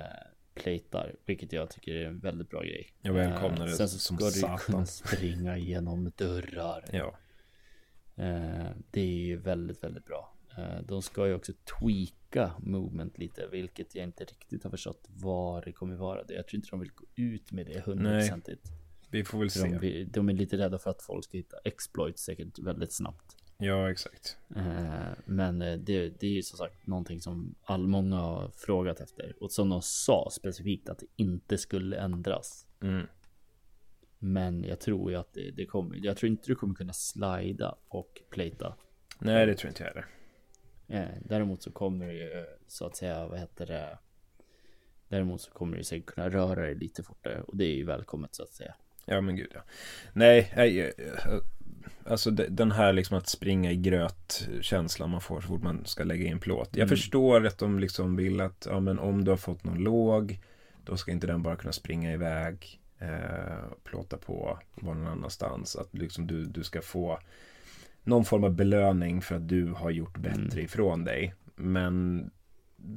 platar, 0.59 1.15
vilket 1.27 1.53
jag 1.53 1.71
tycker 1.71 1.95
är 1.95 2.07
en 2.07 2.19
väldigt 2.19 2.51
bra 2.51 2.63
grej. 2.63 2.89
Jag 3.03 3.13
välkomnar 3.13 3.67
det 3.67 3.73
Eh, 3.73 3.77
Sen 3.77 3.89
så 3.89 3.99
som 3.99 4.19
ska 4.19 4.49
du 4.49 4.59
kunna 4.59 4.87
springa 4.87 5.59
genom 5.59 6.13
dörrar. 6.17 6.85
Ja. 6.93 7.19
Eh, 8.25 8.71
det 8.91 9.01
är 9.01 9.07
ju 9.27 9.37
väldigt, 9.37 9.85
väldigt 9.85 10.05
bra. 10.05 10.35
Eh, 10.59 10.83
de 10.83 11.03
ska 11.03 11.27
ju 11.27 11.35
också 11.35 11.53
tweaka 11.81 12.53
movement 12.59 13.19
lite, 13.19 13.47
vilket 13.47 13.95
jag 13.95 14.05
inte 14.05 14.25
riktigt 14.25 14.63
har 14.65 14.71
förstått 14.71 15.07
vad 15.09 15.65
det 15.65 15.73
kommer 15.73 15.97
vara. 15.97 16.19
Jag 16.29 16.47
tror 16.47 16.55
inte 16.55 16.69
de 16.71 16.81
vill 16.81 16.93
gå 16.95 17.05
ut 17.15 17.53
med 17.53 17.67
det 17.67 17.81
hundraprocentigt. 17.81 18.63
Vi 19.11 19.25
får 19.25 19.39
väl 19.39 19.51
se. 19.51 19.79
De, 19.79 20.05
de 20.05 20.29
är 20.29 20.33
lite 20.33 20.59
rädda 20.59 20.79
för 20.79 20.91
att 20.91 21.03
folk 21.03 21.25
ska 21.25 21.37
hitta 21.37 21.57
exploits 21.65 22.23
säkert 22.23 22.59
väldigt 22.59 22.93
snabbt. 22.93 23.37
Ja, 23.61 23.91
exakt. 23.91 24.37
Eh, 24.57 25.13
Men 25.25 25.63
eh, 25.63 25.79
det, 25.79 26.09
det 26.21 26.27
är 26.27 26.31
ju 26.31 26.43
som 26.43 26.59
sagt 26.59 26.87
någonting 26.87 27.21
som 27.21 27.55
all 27.63 27.87
många 27.87 28.17
har 28.17 28.51
frågat 28.57 29.01
efter 29.01 29.35
och 29.41 29.53
som 29.53 29.69
de 29.69 29.83
sa 29.83 30.29
specifikt 30.33 30.89
att 30.89 30.99
det 30.99 31.07
inte 31.17 31.59
skulle 31.59 31.97
ändras. 31.97 32.67
Mm. 32.81 33.07
Men 34.19 34.65
jag 34.65 34.81
tror 34.81 35.11
ju 35.11 35.17
att 35.17 35.33
det, 35.33 35.51
det 35.51 35.67
kommer. 35.67 35.97
Jag 36.03 36.17
tror 36.17 36.31
inte 36.31 36.47
du 36.47 36.55
kommer 36.55 36.75
kunna 36.75 36.93
slida 36.93 37.75
och 37.89 38.23
plata. 38.31 38.75
Nej, 39.19 39.47
det 39.47 39.55
tror 39.55 39.69
inte 39.69 39.83
jag 39.83 39.89
heller. 39.89 40.07
Eh, 40.89 41.17
däremot 41.25 41.63
så 41.63 41.71
kommer 41.71 42.07
det 42.07 42.15
ju 42.15 42.47
så 42.67 42.87
att 42.87 42.97
säga, 42.97 43.27
vad 43.27 43.39
heter 43.39 43.67
det? 43.67 43.99
Däremot 45.09 45.41
så 45.41 45.51
kommer 45.51 45.77
du 45.77 45.85
säkert 45.85 46.07
kunna 46.07 46.31
röra 46.31 46.63
dig 46.63 46.75
lite 46.75 47.03
fortare 47.03 47.41
och 47.43 47.57
det 47.57 47.65
är 47.65 47.75
ju 47.75 47.85
välkommet 47.85 48.35
så 48.35 48.43
att 48.43 48.53
säga. 48.53 48.75
Ja, 49.09 49.21
men 49.21 49.37
gud 49.37 49.51
ja. 49.55 49.61
Nej, 50.13 50.53
nej, 50.57 50.81
eh, 50.81 50.93
alltså 52.05 52.31
de- 52.31 52.49
den 52.49 52.73
här 52.73 52.93
liksom 52.93 53.19
att 53.19 53.29
springa 53.29 53.73
i 53.73 53.77
gröt 53.77 54.49
känslan 54.61 55.11
man 55.11 55.21
får 55.21 55.41
så 55.41 55.47
fort 55.49 55.63
man 55.63 55.85
ska 55.85 56.05
lägga 56.05 56.27
in 56.27 56.39
plåt. 56.41 56.69
Jag 56.73 56.79
Mm. 56.79 56.89
förstår 56.89 57.47
att 57.47 57.59
de 57.59 57.79
liksom 57.79 58.17
vill 58.17 58.41
att, 58.41 58.67
ja 58.71 58.81
men 58.81 58.99
om 58.99 59.25
du 59.25 59.31
har 59.31 59.39
fått 59.39 59.65
någon 59.65 59.79
låg, 59.79 60.41
då 60.85 60.97
ska 60.97 61.11
inte 61.13 61.27
den 61.27 61.43
bara 61.43 61.57
kunna 61.57 61.73
springa 61.73 62.13
iväg, 62.13 62.81
eh, 62.99 63.65
plåta 63.85 64.17
på, 64.17 64.59
vara 64.75 64.95
någon 64.95 65.07
annanstans. 65.07 65.77
Att 65.77 65.95
liksom 65.99 66.27
du, 66.27 66.45
du 66.45 66.65
ska 66.65 66.83
få 66.83 67.19
någon 68.03 68.25
form 68.25 68.45
av 68.45 68.55
belöning 68.55 69.21
för 69.23 69.35
att 69.37 69.49
du 69.49 69.67
har 69.73 69.91
gjort 69.91 70.19
bättre 70.19 70.43
Mm. 70.53 70.65
ifrån 70.65 71.05
dig. 71.05 71.35
Men 71.55 72.31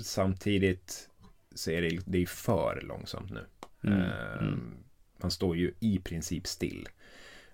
samtidigt 0.04 1.10
så 1.56 1.72
är 1.72 1.82
det, 1.82 2.00
det 2.06 2.22
är 2.22 2.26
för 2.26 2.82
långsamt 2.88 3.32
nu. 3.32 3.46
Mm, 3.84 4.00
Eh, 4.02 4.38
mm. 4.42 4.74
Man 5.22 5.32
står 5.32 5.58
ju 5.58 5.74
i 5.80 6.00
princip 6.00 6.48
still. 6.48 6.88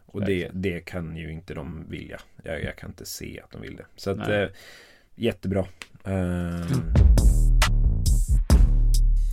Och 0.06 0.26
det, 0.26 0.50
det 0.54 0.80
kan 0.80 1.18
ju 1.18 1.32
inte 1.32 1.54
de 1.54 1.86
vilja. 1.90 2.20
Jag, 2.44 2.64
jag 2.64 2.76
kan 2.78 2.90
inte 2.90 3.06
se 3.06 3.42
att 3.44 3.52
de 3.52 3.62
vill 3.62 3.76
det. 3.76 3.86
Så 3.96 4.10
att, 4.12 4.30
eh, 4.30 4.46
jättebra. 5.16 5.68
Eh, 6.04 6.72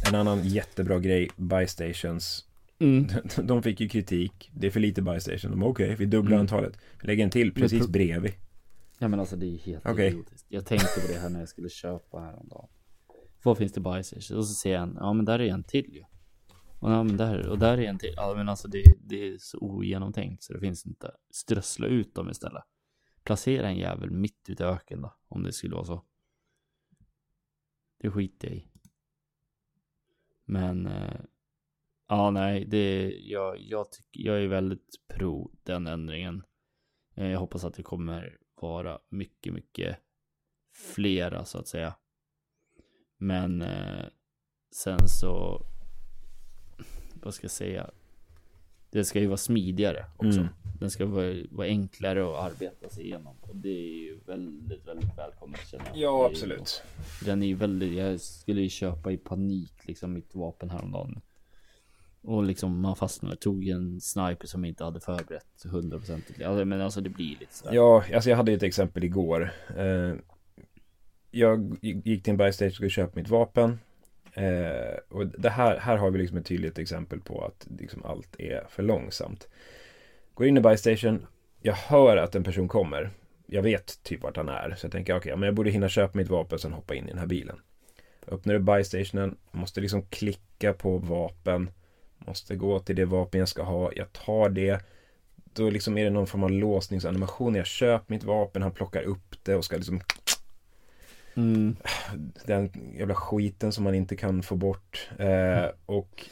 en 0.09 0.15
annan 0.15 0.45
jättebra 0.45 0.99
grej, 0.99 1.31
buy 1.37 1.67
stations. 1.67 2.45
Mm. 2.79 3.07
De 3.47 3.63
fick 3.63 3.81
ju 3.81 3.89
kritik. 3.89 4.51
Det 4.55 4.67
är 4.67 4.71
för 4.71 4.81
lite 4.81 5.03
buy 5.03 5.21
station. 5.21 5.51
De 5.51 5.63
okej, 5.63 5.95
vi 5.99 6.07
dubblar 6.07 6.33
Mm. 6.33 6.41
antalet. 6.41 6.79
Lägger 7.03 7.25
en 7.25 7.31
till 7.31 7.55
precis 7.55 7.89
bredvid. 7.89 8.33
Ja 8.99 9.09
men 9.09 9.21
alltså 9.21 9.37
det 9.37 9.47
är 9.47 9.59
helt 9.59 9.87
Okej. 9.87 10.09
idiotiskt. 10.09 10.47
Jag 10.49 10.67
tänkte 10.67 11.01
på 11.01 11.13
det 11.13 11.19
här 11.19 11.29
när 11.29 11.41
jag 11.41 11.49
skulle 11.49 11.69
köpa 11.69 12.21
häromdagen. 12.21 12.69
Vad 13.43 13.59
finns 13.59 13.73
det 13.73 13.81
bajsers? 13.81 14.31
Och 14.31 14.47
så 14.47 14.55
ser 14.55 14.73
jag 14.73 14.83
en, 14.83 14.97
ja 15.01 15.13
men 15.13 15.25
där 15.25 15.39
är 15.39 15.49
en 15.53 15.63
till 15.65 15.91
ju. 15.95 16.03
Och 16.85 16.91
ja 16.91 17.03
men 17.03 17.17
där, 17.17 17.49
och 17.49 17.59
där 17.59 17.79
är 17.79 17.89
en 17.89 17.99
till. 17.99 18.15
Ja 18.17 18.35
men 18.37 18.49
alltså 18.49 18.69
det, 18.69 18.85
det 19.01 19.29
är 19.29 19.39
så 19.39 19.59
ogenomtänkt 19.59 20.43
så 20.43 20.53
det 20.53 20.61
finns 20.61 20.87
inte. 20.87 21.17
Strössla 21.31 21.87
ut 21.87 22.15
dem 22.15 22.31
istället. 22.31 22.63
Placera 23.23 23.69
en 23.69 23.77
jävel 23.77 24.11
mitt 24.11 24.49
ute 24.49 24.63
i 24.63 24.67
öken 24.67 25.01
då. 25.03 25.17
Om 25.29 25.43
det 25.43 25.53
skulle 25.53 25.75
vara 25.75 25.85
så. 25.85 26.05
Det 27.99 28.11
skiter 28.11 28.49
jag 28.49 28.57
i. 28.57 28.69
Men 30.45 30.87
eh, 30.87 31.21
ja 32.09 32.31
nej 32.31 32.65
det 32.65 33.11
jag, 33.11 33.61
jag 33.61 33.93
tycker 33.93 34.21
jag 34.21 34.43
är 34.43 34.47
väldigt 34.49 34.95
pro 35.09 35.51
den 35.63 35.87
ändringen. 35.87 36.43
Eh, 37.15 37.29
Jag 37.31 37.41
hoppas 37.41 37.65
att 37.65 37.75
det 37.75 37.83
kommer 37.83 38.39
vara 38.55 38.99
mycket, 39.09 39.53
mycket 39.53 39.99
flera 40.95 41.45
så 41.45 41.59
att 41.59 41.69
säga. 41.69 41.95
Men 43.17 43.63
eh, 43.63 44.05
sen 44.75 45.09
så, 45.09 45.67
vad 47.25 47.35
ska 47.35 47.45
jag 47.45 47.51
säga? 47.51 47.91
Det 48.91 49.05
ska 49.05 49.21
ju 49.21 49.27
vara 49.27 49.37
smidigare 49.37 50.05
också. 50.17 50.41
Mm. 50.41 50.49
Den 50.81 50.91
ska 50.91 51.07
vara, 51.07 51.35
vara 51.51 51.67
enklare 51.67 52.25
att 52.25 52.53
arbeta 52.53 52.89
sig 52.89 53.05
igenom. 53.05 53.37
Och 53.41 53.57
det 53.57 53.69
är 53.69 53.99
ju 54.05 54.19
väldigt, 54.27 54.87
väldigt 54.89 55.19
välkommet 55.19 55.61
känner 55.71 55.85
jag. 55.87 55.97
Ja, 55.97 56.21
ju- 56.29 56.35
absolut. 56.35 56.83
den 57.25 57.43
är 57.43 57.47
ju 57.47 57.55
väldigt, 57.55 57.93
jag 57.93 58.21
skulle 58.21 58.61
ju 58.61 58.69
köpa 58.69 59.13
i 59.13 59.17
panik 59.17 59.73
liksom 59.83 60.13
mitt 60.13 60.35
vapen 60.35 60.71
häromdagen. 60.71 61.21
Och 62.21 62.45
liksom 62.45 62.81
man 62.81 62.97
fastnade, 62.97 63.37
tog 63.37 63.69
en 63.69 64.01
sniper 64.01 64.47
som 64.47 64.65
inte 64.65 64.85
hade 64.85 65.01
förberett 65.01 65.65
100% 65.65 66.47
alltså, 66.47 66.65
Men 66.65 66.81
alltså 66.81 67.01
det 67.01 67.11
blir 67.11 67.37
lite 67.41 67.55
sådär. 67.55 67.75
Ja, 67.75 68.05
alltså 68.15 68.31
jag 68.31 68.37
hade 68.37 68.53
ett 68.53 68.63
exempel 68.63 69.05
igår. 69.05 69.51
Eh, 69.77 70.15
jag 71.31 71.77
gick 71.83 72.25
till 72.25 72.41
en 72.41 72.53
station 72.53 72.69
och 72.69 72.75
skulle 72.75 72.91
köpa 72.91 73.13
mitt 73.21 73.29
vapen. 73.29 73.79
Eh, 74.35 74.99
och 75.09 75.27
det 75.27 75.51
här, 75.51 75.77
här 75.79 75.97
har 75.97 76.11
vi 76.11 76.19
liksom 76.19 76.39
ett 76.39 76.47
tydligt 76.47 76.79
exempel 76.79 77.21
på 77.21 77.45
att 77.45 77.67
liksom 77.79 78.05
allt 78.05 78.41
är 78.41 78.67
för 78.69 78.83
långsamt. 78.83 79.49
Går 80.35 80.47
in 80.47 80.57
i 80.57 80.61
buy 80.61 80.77
station. 80.77 81.27
Jag 81.63 81.75
hör 81.75 82.17
att 82.17 82.35
en 82.35 82.45
person 82.45 82.69
kommer. 82.69 83.11
Jag 83.47 83.63
vet 83.63 84.03
typ 84.03 84.23
vart 84.23 84.37
han 84.37 84.49
är. 84.49 84.75
Så 84.77 84.85
jag 84.85 84.93
tänker 84.93 85.17
okej, 85.17 85.37
men 85.37 85.47
jag 85.47 85.55
borde 85.55 85.71
hinna 85.71 85.89
köpa 85.89 86.19
mitt 86.19 86.29
vapen 86.29 86.55
och 86.55 86.61
sen 86.61 86.73
hoppa 86.73 86.95
in 86.95 87.05
i 87.05 87.11
den 87.11 87.19
här 87.19 87.27
bilen. 87.27 87.61
Öppnar 88.27 88.55
upp 88.55 88.63
buy 88.63 88.85
stationen. 88.85 89.37
Måste 89.51 89.81
liksom 89.81 90.03
klicka 90.03 90.73
på 90.73 90.99
vapen. 90.99 91.71
Måste 92.19 92.57
gå 92.57 92.81
till 92.81 92.97
det 92.97 93.05
vapen 93.05 93.39
jag 93.39 93.49
ska 93.49 93.63
ha. 93.63 93.93
Jag 93.93 94.13
tar 94.13 94.49
det. 94.49 94.85
Då 95.35 95.71
liksom 95.71 95.99
är 95.99 96.05
det 96.05 96.11
någon 96.11 96.27
form 96.27 96.45
av 96.45 96.51
låsningsanimation. 96.51 97.55
Jag 97.55 97.67
köper 97.67 98.15
mitt 98.15 98.25
vapen, 98.25 98.63
han 98.63 98.73
plockar 98.73 99.03
upp 99.03 99.37
det 99.43 99.55
och 99.55 99.65
ska 99.65 99.77
liksom 99.77 100.01
Mm. 101.37 101.77
den 102.45 102.71
jävla 102.99 103.15
skiten 103.15 103.73
som 103.73 103.85
man 103.85 103.95
inte 103.95 104.17
kan 104.17 104.43
få 104.43 104.57
bort. 104.57 105.09
Eh, 105.19 105.67
och, 105.87 106.25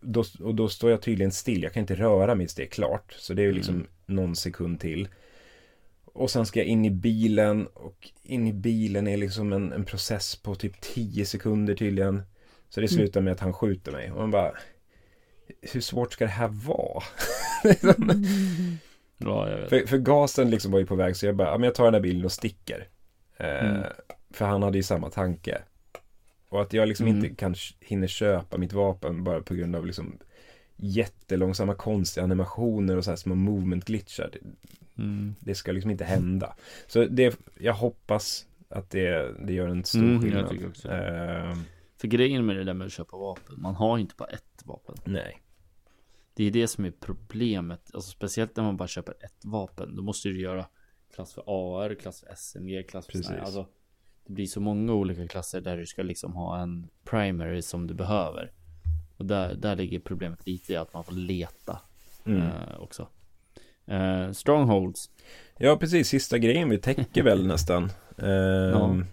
då, 0.00 0.24
och 0.40 0.54
då 0.54 0.68
står 0.68 0.90
jag 0.90 1.02
tydligen 1.02 1.32
still. 1.32 1.62
Jag 1.62 1.72
kan 1.72 1.80
inte 1.80 1.94
röra 1.94 2.34
mitt 2.34 2.50
steg 2.50 2.70
klart. 2.72 3.12
Så 3.18 3.34
det 3.34 3.42
är 3.42 3.46
ju 3.46 3.52
liksom 3.52 3.74
Mm. 3.74 3.86
någon 4.06 4.36
sekund 4.36 4.80
till. 4.80 5.08
Och 6.04 6.30
sen 6.30 6.46
ska 6.46 6.60
jag 6.60 6.66
in 6.66 6.84
i 6.84 6.90
bilen 6.90 7.66
och 7.66 8.10
in 8.22 8.46
i 8.46 8.52
bilen 8.52 9.06
är 9.08 9.16
liksom 9.16 9.52
en, 9.52 9.72
en 9.72 9.84
process 9.84 10.36
på 10.36 10.54
typ 10.54 10.80
10 10.80 11.26
sekunder 11.26 11.74
tydligen. 11.74 12.22
Så 12.68 12.80
det 12.80 12.88
slutar 12.88 13.20
med 13.20 13.32
att 13.32 13.40
han 13.40 13.52
skjuter 13.52 13.92
mig. 13.92 14.10
Och 14.10 14.16
man 14.18 14.30
bara 14.30 14.52
Hur 15.72 15.80
svårt 15.80 16.12
ska 16.12 16.24
det 16.24 16.30
här 16.30 16.48
vara? 16.48 17.02
Ja, 19.18 19.50
jag 19.50 19.58
vet. 19.58 19.68
För, 19.68 19.86
för 19.86 19.98
gasen 19.98 20.50
liksom 20.50 20.72
var 20.72 20.78
ju 20.78 20.86
på 20.86 20.94
väg 20.94 21.16
så 21.16 21.26
jag 21.26 21.36
bara, 21.36 21.48
ja, 21.48 21.58
men 21.58 21.64
jag 21.64 21.74
tar 21.74 21.84
den 21.84 21.94
här 21.94 22.00
bilen 22.00 22.24
och 22.24 22.32
sticker. 22.32 22.88
Eh, 23.36 23.70
Mm. 23.70 23.82
För 24.32 24.44
han 24.44 24.62
hade 24.62 24.78
ju 24.78 24.82
samma 24.82 25.10
tanke. 25.10 25.62
Och 26.48 26.62
att 26.62 26.72
jag 26.72 26.88
liksom 26.88 27.06
Mm. 27.06 27.24
inte 27.24 27.34
kan 27.36 27.54
hinner 27.80 28.06
köpa 28.06 28.58
mitt 28.58 28.72
vapen 28.72 29.24
bara 29.24 29.40
på 29.40 29.54
grund 29.54 29.76
av 29.76 29.86
liksom 29.86 30.18
jättelångsamma 30.76 31.74
konstiga 31.74 32.24
animationer 32.24 32.96
och 32.96 33.04
så 33.04 33.10
här 33.10 33.16
små 33.16 33.34
movement 33.34 33.84
glitchar. 33.84 34.30
Det, 34.32 34.38
Mm. 35.02 35.34
det 35.40 35.54
ska 35.54 35.72
liksom 35.72 35.90
inte 35.90 36.04
hända. 36.04 36.56
Så 36.86 37.04
det, 37.04 37.40
jag 37.58 37.74
hoppas 37.74 38.46
att 38.68 38.90
det, 38.90 39.34
det 39.46 39.52
gör 39.52 39.68
en 39.68 39.84
stor 39.84 40.00
Mm, 40.02 40.22
skillnad. 40.22 40.52
Eh, 40.84 41.56
För 41.96 42.08
grejen 42.08 42.46
med 42.46 42.56
det 42.56 42.64
där 42.64 42.74
med 42.74 42.86
att 42.86 42.92
köpa 42.92 43.16
vapen, 43.16 43.54
man 43.60 43.74
har 43.74 43.98
inte 43.98 44.14
bara 44.18 44.28
ett 44.28 44.62
vapen. 44.64 44.94
nej. 45.04 45.42
Det 46.34 46.44
är 46.44 46.50
det 46.50 46.68
som 46.68 46.84
är 46.84 46.90
problemet, 47.00 47.90
alltså 47.94 48.10
speciellt 48.10 48.56
när 48.56 48.64
man 48.64 48.76
bara 48.76 48.88
köper 48.88 49.14
ett 49.24 49.44
vapen. 49.44 49.96
Då 49.96 50.02
måste 50.02 50.28
du 50.28 50.40
göra 50.40 50.66
klass 51.14 51.32
för 51.34 51.42
AR, 51.46 51.94
klass 51.94 52.20
för 52.20 52.32
SMG, 52.32 52.82
klass 52.82 53.06
för 53.06 53.12
Precis. 53.12 53.30
Alltså, 53.30 53.66
det 54.26 54.32
blir 54.32 54.46
så 54.46 54.60
många 54.60 54.92
olika 54.92 55.28
klasser 55.28 55.60
där 55.60 55.76
du 55.76 55.86
ska 55.86 56.02
liksom 56.02 56.32
ha 56.32 56.58
en 56.58 56.88
primary 57.04 57.62
som 57.62 57.86
du 57.86 57.94
behöver. 57.94 58.50
Och 59.16 59.26
där, 59.26 59.54
där 59.54 59.76
ligger 59.76 59.98
problemet 59.98 60.46
lite 60.46 60.72
i 60.72 60.76
att 60.76 60.94
man 60.94 61.04
får 61.04 61.12
leta 61.12 61.80
Mm. 62.24 62.42
eh, 62.42 62.80
också. 62.80 63.08
Eh, 63.86 64.30
strongholds. 64.32 65.10
Ja, 65.58 65.76
precis. 65.76 66.08
Sista 66.08 66.38
grejen 66.38 66.68
vi 66.70 66.78
täcker 66.78 67.22
väl 67.22 67.46
nästan. 67.46 67.92
Ehm, 68.18 69.06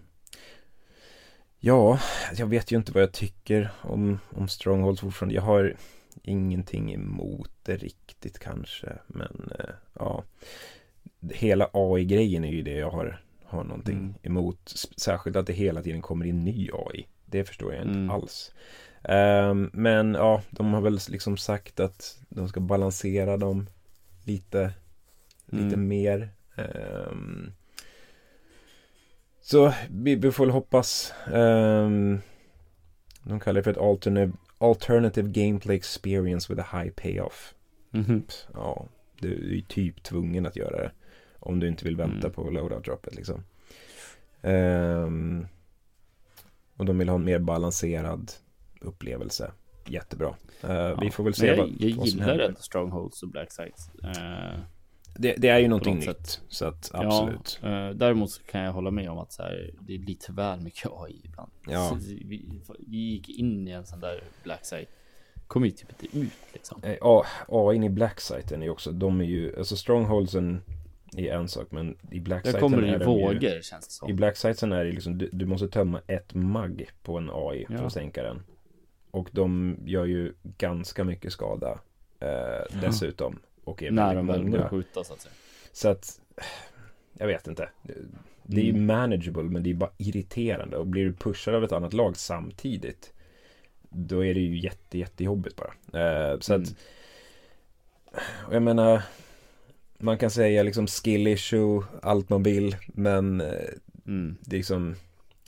ja. 1.60 2.00
jag 2.38 2.48
vet 2.48 2.72
ju 2.72 2.76
inte 2.78 2.92
vad 2.92 3.04
jag 3.04 3.12
tycker 3.12 3.70
om, 3.82 4.20
om 4.36 4.48
Strongholds 4.48 5.02
fortfarande. 5.02 5.36
Jag 5.36 5.42
har 5.42 5.76
ingenting 6.24 6.94
emot 6.94 7.52
det 7.64 7.78
riktigt 7.78 8.40
kanske. 8.40 8.94
Men 9.08 9.52
eh, 9.60 9.70
ja, 9.94 10.24
hela 11.34 11.70
AI-grejen 11.74 12.44
är 12.44 12.52
ju 12.52 12.62
det 12.62 12.76
jag 12.78 12.92
har, 12.92 13.22
har 13.50 13.64
någonting 13.64 13.98
Mm. 13.98 14.14
emot. 14.24 14.74
Särskilt 14.98 15.36
att 15.36 15.48
det 15.48 15.54
hela 15.54 15.82
tiden 15.82 16.02
kommer 16.02 16.26
in 16.26 16.44
ny 16.46 16.70
AI. 16.74 17.08
Det 17.26 17.44
förstår 17.46 17.74
jag 17.74 17.82
inte 17.82 18.00
Mm. 18.00 18.10
alls. 18.10 18.52
Ehm, 19.04 19.70
men 19.74 20.14
ja, 20.14 20.42
de 20.50 20.74
har 20.74 20.82
väl 20.82 21.00
liksom 21.10 21.38
sagt 21.38 21.80
att 21.80 22.18
de 22.30 22.50
ska 22.50 22.60
balansera 22.60 23.38
dem 23.38 23.70
lite 24.24 24.74
lite 25.46 25.76
Mm. 25.76 25.88
mer. 25.88 26.30
Ehm, 26.56 27.52
så 29.42 29.74
vi, 29.90 30.16
vi 30.16 30.32
får 30.32 30.46
väl 30.46 30.54
hoppas. 30.54 31.14
ehm, 31.34 32.20
de 33.24 33.40
kallar 33.40 33.60
det 33.60 33.64
för 33.64 33.72
ett 33.72 33.78
alternate, 33.78 34.32
alternative 34.58 35.30
gameplay 35.30 35.76
experience 35.76 36.54
with 36.54 36.74
a 36.74 36.78
high 36.80 36.92
payoff. 36.92 37.56
Mhm. 37.92 38.24
Ja, 38.54 38.86
du 39.20 39.34
är 39.34 39.54
ju 39.56 39.62
typ 39.62 40.04
tvungen 40.04 40.46
att 40.46 40.56
göra 40.56 40.78
det. 40.78 40.92
Om 41.40 41.60
du 41.60 41.68
inte 41.68 41.86
vill 41.86 41.96
vänta 41.96 42.28
Mm. 42.28 42.32
på 42.32 42.50
loadout-droppet 42.50 43.16
liksom. 43.16 43.44
Ehm, 44.42 45.48
och 46.78 46.86
de 46.86 46.98
vill 46.98 47.10
ha 47.10 47.16
en 47.16 47.26
mer 47.26 47.40
balanserad 47.40 48.32
upplevelse. 48.82 49.52
Jättebra. 49.88 50.36
Eh, 50.64 51.00
Vi 51.02 51.12
får 51.12 51.24
väl 51.24 51.34
se 51.34 51.48
jag, 51.48 51.58
vad, 51.58 51.70
jag 51.80 51.96
vad 51.96 52.10
som 52.10 52.20
gillar 52.20 52.26
händer. 52.26 52.46
ändå 52.46 52.60
Strongholds 52.60 53.24
och 53.24 53.30
Black 53.30 53.52
Sites. 53.52 53.90
Eh, 54.04 54.60
Det, 55.18 55.36
det 55.38 55.48
är 55.50 55.60
ju 55.60 55.68
någonting 55.68 55.96
något 55.96 56.08
nytt. 56.08 56.18
sätt. 56.28 56.42
Så 56.50 56.66
att 56.66 56.92
absolut. 56.94 57.60
Ja, 57.62 57.88
eh, 57.90 57.96
däremot 57.96 58.32
så 58.32 58.44
kan 58.44 58.62
jag 58.62 58.74
hålla 58.74 58.92
med 58.92 59.10
om 59.10 59.18
att 59.18 59.32
så 59.34 59.44
här, 59.44 59.72
det 59.80 59.94
är 59.96 60.00
lite 60.00 60.32
väl 60.32 60.62
mycket 60.62 60.92
AI 60.92 61.22
ibland. 61.24 61.52
Ja. 61.68 61.90
Så 61.90 61.96
vi, 61.96 62.62
vi 62.88 62.98
gick 62.98 63.30
in 63.30 63.68
i 63.68 63.72
en 63.72 63.86
sån 63.86 64.00
där 64.00 64.24
Black 64.44 64.66
Site. 64.66 64.92
Kommer 65.48 65.68
ju 65.68 65.72
typ 65.72 66.04
inte 66.04 66.18
ut 66.18 66.32
liksom. 66.54 66.82
Ja, 67.02 67.26
AI 67.48 67.86
i 67.86 67.90
Blacksiten 67.90 68.62
är 68.62 68.66
ju 68.66 68.72
också, 68.72 68.92
de 68.92 69.22
är 69.22 69.26
ju, 69.26 69.58
alltså 69.58 69.76
Strongholdsen 69.76 70.62
är 71.18 71.34
en 71.34 71.48
sak 71.48 71.68
men 71.72 71.90
i 71.92 71.96
Där 72.12 72.20
Blacksiten 72.20 72.62
kommer 72.62 72.82
det 72.82 72.88
ju 72.88 72.98
vågor 73.04 73.62
känns 73.62 73.88
det 73.88 74.06
I 74.06 74.08
som. 74.10 74.16
Blacksiten 74.16 74.72
är 74.72 74.86
det 74.86 74.92
liksom, 74.92 75.18
du, 75.18 75.30
du 75.32 75.46
måste 75.46 75.68
tömma 75.68 76.02
ett 76.08 76.34
mag 76.34 76.90
på 77.04 77.18
en 77.18 77.30
AI 77.34 77.66
för 77.66 77.74
Ja. 77.74 77.82
att 77.82 77.94
sänka 77.94 78.24
den. 78.24 78.44
Och 79.12 79.30
de 79.32 79.78
gör 79.86 80.06
ju 80.06 80.34
ganska 80.44 81.04
mycket 81.04 81.32
skada 81.34 81.80
eh, 82.20 82.80
dessutom. 82.82 83.40
Och 83.64 83.84
är 83.84 83.92
När 83.92 84.16
de 84.16 84.28
väl 84.28 84.50
börjar 84.50 84.70
skjuta 84.70 85.04
så 85.04 85.14
att 85.14 85.22
säga. 85.22 85.34
Så 85.72 85.90
att, 85.90 86.22
jag 87.14 87.28
vet 87.28 87.48
inte. 87.48 87.70
Det 88.44 88.62
är 88.62 88.66
ju 88.66 88.70
Mm. 88.70 88.86
manageable 88.86 89.44
men 89.44 89.64
det 89.64 89.70
är 89.70 89.74
bara 89.74 89.92
irriterande. 89.98 90.78
Och 90.78 90.88
blir 90.88 91.06
du 91.06 91.14
pushad 91.14 91.56
av 91.56 91.64
ett 91.64 91.72
annat 91.72 91.94
lag 91.94 92.18
samtidigt. 92.18 93.14
Då 93.90 94.26
är 94.26 94.34
det 94.34 94.40
ju 94.40 94.60
jätte, 94.60 94.98
jättejobbigt 94.98 95.56
bara. 95.56 95.74
Eh, 96.32 96.40
så 96.40 96.54
Mm. 96.54 96.64
att, 96.64 96.76
jag 98.52 98.62
menar, 98.64 99.02
man 100.00 100.18
kan 100.18 100.32
säga 100.32 100.64
liksom 100.64 100.88
skill 100.88 101.28
issue, 101.28 101.84
allt 102.02 102.30
man 102.30 102.44
vill. 102.44 102.76
Men 102.88 103.42
eh, 103.42 103.48
Mm. 104.08 104.38
det 104.42 104.56
är 104.56 104.58
liksom, 104.58 104.96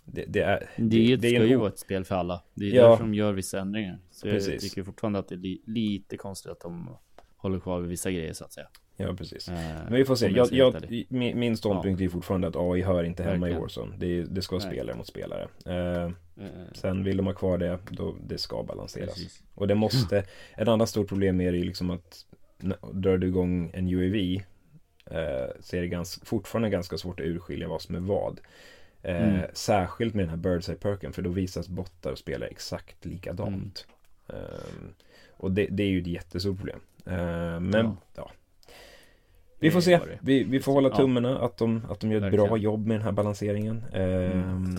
det, 0.06 0.26
det 0.28 0.42
är, 0.42 0.70
Det, 0.78 1.16
det 1.16 1.28
är 1.28 1.36
ska 1.40 1.46
ju 1.46 1.56
vara 1.56 1.70
ett 1.70 1.80
spel 1.80 2.04
för 2.06 2.16
alla. 2.16 2.44
Det 2.54 2.66
är 2.72 2.76
Ja. 2.76 2.90
därför 2.90 3.04
de 3.04 3.14
gör 3.14 3.34
vissa 3.34 3.60
ändringar. 3.60 4.00
Så 4.12 4.28
jag 4.28 4.34
Precis. 4.36 4.62
tycker 4.64 4.84
fortfarande 4.84 5.20
att 5.20 5.28
det 5.28 5.36
är 5.36 5.38
li, 5.40 5.62
lite 5.66 6.18
konstigt 6.18 6.52
att 6.52 6.60
de 6.60 6.90
håller 7.38 7.60
kvar 7.60 7.80
vid 7.80 7.90
vissa 7.90 8.12
grejer 8.12 8.34
så 8.34 8.46
att 8.46 8.54
säga. 8.54 8.68
Ja, 8.98 9.14
precis. 9.18 9.48
Eh, 9.50 9.56
Men 9.56 9.94
vi 9.94 10.06
får 10.06 10.16
se. 10.16 10.28
Jag, 10.30 10.52
jag, 10.52 11.06
min, 11.10 11.40
min 11.40 11.58
ståndpunkt 11.58 12.02
är 12.02 12.08
fortfarande 12.10 12.48
att 12.48 12.56
AI 12.56 12.82
hör 12.82 13.04
inte 13.04 13.24
hemma 13.24 13.32
Verkligen. 13.36 13.58
i 13.58 13.62
Warzone. 13.62 13.96
Det, 13.98 14.24
det 14.24 14.42
ska 14.42 14.56
vara 14.56 14.66
Nej. 14.66 14.74
spelare 14.76 14.98
mot 14.98 15.08
spelare. 15.08 15.48
Eh, 15.66 16.12
Eh, 16.42 16.48
sen 16.74 17.04
vill 17.04 17.18
de 17.18 17.26
ha 17.26 17.34
kvar 17.34 17.58
det, 17.58 17.80
då 17.90 18.16
det 18.28 18.38
ska 18.38 18.64
balanseras. 18.64 19.14
precis. 19.14 19.44
Och 19.56 19.68
det 19.68 19.76
måste, 19.76 20.24
ett 20.58 20.68
annat 20.68 20.90
stort 20.90 21.08
problem 21.08 21.42
är 21.42 21.54
ju 21.54 21.64
liksom 21.64 21.90
att 21.90 22.26
drar 22.92 23.18
du 23.18 23.28
igång 23.28 23.72
en 23.74 23.88
UAV 23.90 24.16
eh, 25.06 25.50
så 25.60 25.76
är 25.76 25.82
det 25.82 25.88
ganska, 25.88 26.26
fortfarande 26.26 26.70
ganska 26.70 26.98
svårt 26.98 27.20
att 27.20 27.26
urskilja 27.26 27.68
vad 27.68 27.82
som 27.82 27.96
är 27.96 28.00
vad. 28.00 28.40
Eh, 29.04 29.24
Mm. 29.30 29.42
Särskilt 29.54 30.14
med 30.14 30.24
den 30.24 30.30
här 30.30 30.38
Birdseye 30.38 30.76
perken 30.78 31.14
för 31.14 31.22
då 31.22 31.30
visas 31.30 31.68
bottar 31.70 32.12
och 32.12 32.18
spelar 32.18 32.48
exakt 32.48 33.06
likadant. 33.06 33.86
Mm. 34.30 34.42
Eh, 34.44 34.60
och 35.32 35.52
det, 35.52 35.68
det 35.72 35.84
är 35.84 35.88
ju 35.88 36.02
ett 36.02 36.08
jättestort 36.08 36.58
problem. 36.58 36.80
Eh, 37.06 37.60
men 37.60 37.86
Ja. 37.86 37.96
ja. 38.16 38.32
Vi 39.60 39.72
får 39.72 39.82
se. 39.82 40.00
Vi, 40.22 40.44
vi 40.44 40.60
får 40.60 40.72
hålla 40.74 40.90
Ja. 40.90 40.96
tummarna 40.98 41.40
att 41.40 41.58
de, 41.58 41.82
att 41.90 42.00
de 42.00 42.12
gör 42.12 42.22
ett 42.26 42.34
bra 42.34 42.42
Verkligen. 42.44 42.64
jobb 42.64 42.88
med 42.88 42.96
den 42.98 43.04
här 43.06 43.12
balanseringen. 43.12 43.84
Mm. 43.94 44.78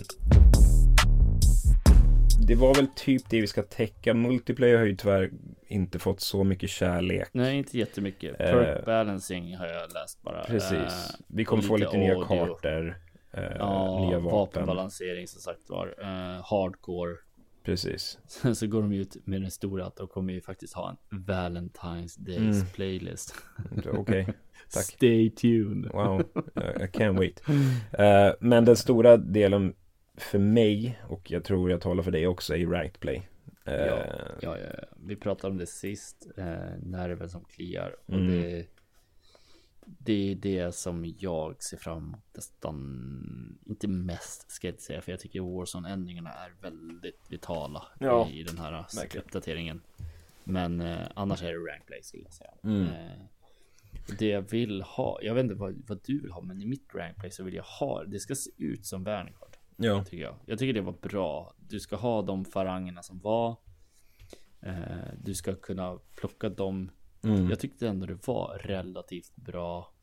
Det 2.47 2.55
var 2.55 2.75
väl 2.75 2.87
typ 2.95 3.29
det 3.29 3.41
vi 3.41 3.47
ska 3.47 3.63
täcka. 3.63 4.13
Multiplayer 4.13 4.77
har 4.77 4.85
ju 4.85 4.95
tyvärr 4.95 5.31
inte 5.67 5.99
fått 5.99 6.19
så 6.21 6.43
mycket 6.43 6.69
kärlek. 6.69 7.29
Nej, 7.31 7.57
inte 7.57 7.77
jättemycket. 7.77 8.39
Eh, 8.41 8.51
Perk 8.51 8.85
balancing 8.85 9.55
har 9.57 9.67
jag 9.67 9.93
läst 9.93 10.21
bara. 10.21 10.43
Precis. 10.43 10.71
Eh, 10.73 11.15
Vi 11.27 11.45
kommer 11.45 11.63
få 11.63 11.77
lite 11.77 11.97
lite 11.97 11.97
nya 12.15 12.25
kartor. 12.25 12.97
Eh, 13.33 13.43
ja, 13.59 13.99
nya 14.09 14.19
vapen. 14.19 14.31
vapenbalansering 14.31 15.27
som 15.27 15.41
sagt 15.41 15.69
var. 15.69 15.95
Eh, 16.01 16.45
hardcore. 16.45 17.15
Precis. 17.63 18.19
Sen 18.27 18.55
så 18.55 18.67
går 18.67 18.81
de 18.81 18.91
ut 18.93 19.17
med 19.25 19.41
den 19.41 19.51
stora 19.51 19.85
att 19.85 19.95
de 19.95 20.07
kommer 20.07 20.33
ju 20.33 20.41
faktiskt 20.41 20.73
ha 20.73 20.89
en 21.11 21.19
Valentine's 21.25 22.19
Days 22.19 22.39
Mm. 22.61 22.65
playlist. 22.73 23.35
Okej. 23.93 24.25
Tack. 24.73 24.83
Stay 24.83 25.29
tuned. 25.29 25.91
Wow. 25.93 26.21
I 26.55 26.87
can't 26.87 27.19
wait. 27.19 27.41
Eh, 27.99 28.33
men 28.39 28.65
den 28.65 28.75
stora 28.75 29.17
delen 29.17 29.73
för 30.17 30.39
mig 30.39 30.99
och 31.09 31.31
jag 31.31 31.43
tror 31.43 31.71
jag 31.71 31.81
talar 31.81 32.03
för 32.03 32.11
dig 32.11 32.27
också 32.27 32.55
är 32.55 32.65
ranked 32.67 32.99
play. 32.99 33.29
Eh, 33.65 33.73
Ja, 33.73 34.05
ja, 34.41 34.57
ja, 34.57 34.57
ja. 34.57 34.85
Vi 35.05 35.15
pratade 35.15 35.51
om 35.51 35.57
det 35.57 35.65
sist. 35.65 36.27
Eh, 36.37 36.45
nerven 36.81 37.29
som 37.29 37.43
kliar. 37.45 37.95
Och 38.05 38.13
Mm. 38.13 38.27
det, 38.41 38.65
det 39.85 40.31
är 40.31 40.35
det 40.35 40.75
som 40.75 41.13
jag 41.19 41.63
ser 41.63 41.77
fram 41.77 41.97
emot 41.97 42.19
nästan. 42.35 43.59
Inte 43.65 43.87
mest 43.87 44.51
ska 44.51 44.67
jag 44.67 44.73
inte 44.73 44.83
säga. 44.83 45.01
För 45.01 45.11
jag 45.11 45.19
tycker 45.19 45.39
Warzone-ändringarna 45.41 46.29
är 46.33 46.51
väldigt 46.61 47.21
vitala 47.29 47.83
Ja, 47.99 48.29
i, 48.29 48.39
i 48.39 48.43
den 48.43 48.57
här 48.57 48.85
uppdateringen. 49.17 49.81
Men 50.43 50.81
eh, 50.81 51.07
annars 51.15 51.43
är 51.43 51.47
det 51.53 51.71
rank 51.71 51.85
play 51.85 52.03
skulle 52.03 52.23
jag 52.23 52.33
säga. 52.33 52.51
Mm. 52.63 52.81
Eh, 52.87 53.25
det 54.19 54.27
jag 54.27 54.41
vill 54.41 54.81
ha, 54.81 55.19
jag 55.21 55.33
vet 55.33 55.43
inte 55.43 55.55
vad, 55.55 55.83
vad 55.87 55.99
du 56.05 56.19
vill 56.21 56.31
ha, 56.31 56.41
men 56.41 56.61
i 56.61 56.65
mitt 56.65 56.95
rank 56.95 57.17
play 57.17 57.31
så 57.31 57.43
vill 57.43 57.53
jag 57.53 57.63
ha, 57.63 58.03
det 58.03 58.19
ska 58.19 58.35
se 58.35 58.49
ut 58.57 58.85
som 58.85 59.03
Vanguard. 59.03 59.52
Ja. 59.77 60.03
Tycker 60.03 60.23
jag. 60.23 60.35
Jag 60.45 60.59
tycker 60.59 60.73
det 60.73 60.81
var 60.81 60.95
bra. 61.01 61.53
Du 61.57 61.79
ska 61.79 61.95
ha 61.95 62.21
de 62.21 62.45
farangerna 62.45 63.03
som 63.03 63.19
var. 63.19 63.55
Eh, 64.61 64.73
du 65.23 65.35
ska 65.35 65.55
kunna 65.55 65.99
plocka 66.15 66.49
dem. 66.49 66.91
Mm. 67.23 67.49
Jag 67.49 67.59
tyckte 67.59 67.87
ändå 67.87 68.05
det 68.05 68.27
var 68.27 68.61
relativt 68.63 69.35
bra 69.35 69.93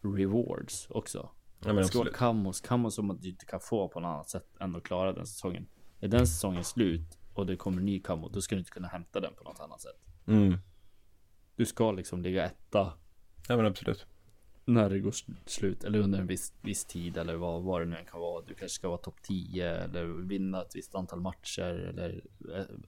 rewards 0.00 0.86
också. 0.90 1.30
ja 1.64 1.72
men 1.72 1.84
absolut. 1.84 2.14
kamos, 2.14 2.60
kamos 2.60 2.94
som 2.94 3.18
du 3.20 3.28
inte 3.28 3.46
kan 3.46 3.60
få 3.60 3.88
på 3.88 4.00
något 4.00 4.08
annat 4.08 4.28
sätt 4.28 4.56
än 4.60 4.76
att 4.76 4.82
klara 4.82 5.12
den 5.12 5.26
säsongen. 5.26 5.66
Är 6.00 6.08
den 6.08 6.26
säsongen 6.26 6.64
slut 6.64 7.18
och 7.34 7.46
det 7.46 7.56
kommer 7.56 7.82
ny 7.82 8.00
kamo, 8.00 8.28
då 8.28 8.40
ska 8.40 8.54
du 8.54 8.58
inte 8.58 8.70
kunna 8.70 8.88
hämta 8.88 9.20
den 9.20 9.34
på 9.34 9.44
något 9.44 9.60
annat 9.60 9.80
sätt. 9.80 10.00
Mm. 10.26 10.58
Du 11.56 11.66
ska 11.66 11.92
liksom 11.92 12.22
ligga 12.22 12.44
etta 12.44 12.92
Ja 13.48 13.56
men 13.56 13.66
absolut. 13.66 14.06
När 14.64 14.90
det 14.90 14.98
går 14.98 15.10
sl- 15.10 15.34
slut 15.46 15.84
eller 15.84 15.98
under 15.98 16.18
en 16.18 16.26
viss, 16.26 16.52
viss 16.60 16.84
tid 16.84 17.16
eller 17.16 17.34
vad, 17.34 17.62
vad 17.62 17.80
det 17.80 17.84
nu 17.84 17.96
än 17.96 18.04
kan 18.04 18.20
vara. 18.20 18.42
Du 18.46 18.54
kanske 18.54 18.74
ska 18.74 18.88
vara 18.88 18.98
topp 18.98 19.22
10 19.22 19.70
eller 19.70 20.04
vinna 20.04 20.62
ett 20.62 20.76
visst 20.76 20.94
antal 20.94 21.20
matcher 21.20 21.62
eller 21.88 22.24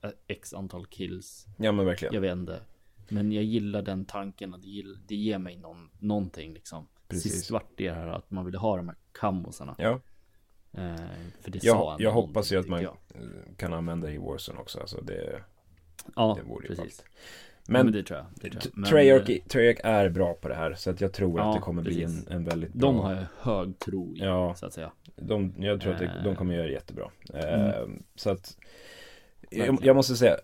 eh, 0.03 0.09
x 0.27 0.53
antal 0.53 0.85
kills. 0.85 1.45
Ja 1.57 1.71
men 1.71 1.85
verkligen. 1.85 2.13
Jag 2.13 2.21
vet 2.21 2.31
inte. 2.33 2.59
Men 3.09 3.31
jag 3.31 3.43
gillar 3.43 3.81
den 3.81 4.05
tanken 4.05 4.53
och 4.53 4.59
det, 4.59 4.83
det 5.07 5.15
ger 5.15 5.37
mig 5.37 5.57
någon, 5.57 5.89
någonting 5.99 6.53
liksom. 6.53 6.87
Precis. 7.07 7.31
Sist 7.33 7.51
vart 7.51 7.69
det 7.75 7.91
här 7.91 8.07
att 8.07 8.31
man 8.31 8.45
ville 8.45 8.57
ha 8.57 8.77
de 8.77 8.87
här 8.87 8.97
kamosarna. 9.11 9.75
Ja, 9.77 9.99
Eh, 10.77 10.95
för 11.41 11.51
det 11.51 11.59
sa 11.59 11.67
jag, 11.67 12.01
jag 12.01 12.11
hoppas 12.11 12.51
ju 12.51 12.59
att 12.59 12.67
man 12.67 12.81
jag. 12.83 12.97
eh, 13.15 13.55
kan 13.57 13.73
använda 13.73 14.07
det 14.07 14.13
i 14.13 14.17
Warzone 14.17 14.59
också. 14.59 14.79
Alltså 14.79 15.01
det, 15.01 15.43
Ja, 16.15 16.37
det 16.37 16.49
vore 16.49 16.67
ju 16.67 16.75
precis. 16.75 16.97
ballt. 16.97 17.05
Men, 17.67 17.85
Men 17.85 17.93
det 17.93 18.03
tror 18.03 18.19
jag. 18.19 18.25
Det 18.35 18.59
tror 18.59 18.73
jag. 18.77 18.85
Treyarch, 18.89 19.47
Treyarch 19.47 19.79
är 19.83 20.09
bra 20.09 20.33
på 20.33 20.47
det 20.47 20.55
här 20.55 20.73
så 20.73 20.89
att 20.89 21.01
jag 21.01 21.13
tror 21.13 21.39
Ja, 21.39 21.49
att 21.49 21.55
det 21.55 21.61
kommer 21.61 21.81
bli 21.81 22.03
en, 22.03 22.09
precis. 22.11 22.29
en 22.29 22.43
väldigt 22.45 22.73
bra 22.73 22.87
De 22.91 22.99
har 22.99 23.13
jag 23.13 23.23
hög 23.39 23.79
tro 23.79 24.15
i, 24.15 24.19
Ja. 24.19 24.55
så 24.55 24.65
att 24.65 24.73
säga. 24.73 24.91
de, 25.15 25.53
Jag 25.57 25.81
tror 25.81 25.93
att 25.93 25.99
det, 25.99 26.21
de 26.23 26.29
Eh. 26.29 26.35
kommer 26.35 26.55
göra 26.55 26.65
det 26.67 26.71
jättebra 26.73 27.09
eh, 27.33 27.87
Så 28.15 28.29
att 28.29 28.57
jag, 29.49 29.77
jag 29.81 29.95
måste 29.95 30.15
säga 30.15 30.35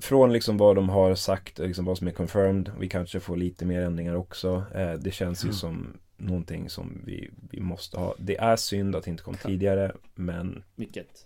Från 0.00 0.32
liksom 0.32 0.56
vad 0.56 0.76
de 0.76 0.88
har 0.88 1.14
sagt, 1.14 1.58
liksom 1.58 1.84
vad 1.84 1.98
som 1.98 2.06
är 2.08 2.12
confirmed 2.12 2.70
Vi 2.80 2.88
kanske 2.88 3.20
får 3.20 3.36
lite 3.36 3.64
mer 3.64 3.80
ändringar 3.82 4.14
också 4.14 4.64
eh, 4.74 4.92
Det 4.92 5.10
känns 5.10 5.44
ju 5.44 5.46
Mm. 5.46 5.54
som 5.56 5.96
någonting 6.16 6.70
som 6.70 7.02
vi, 7.04 7.30
vi 7.50 7.60
måste 7.60 7.98
ha 7.98 8.14
Det 8.18 8.36
är 8.36 8.56
synd 8.56 8.96
att 8.96 9.04
det 9.04 9.10
inte 9.10 9.22
kom 9.22 9.34
tidigare 9.34 9.92
Men 10.14 10.62
Vilket 10.76 11.25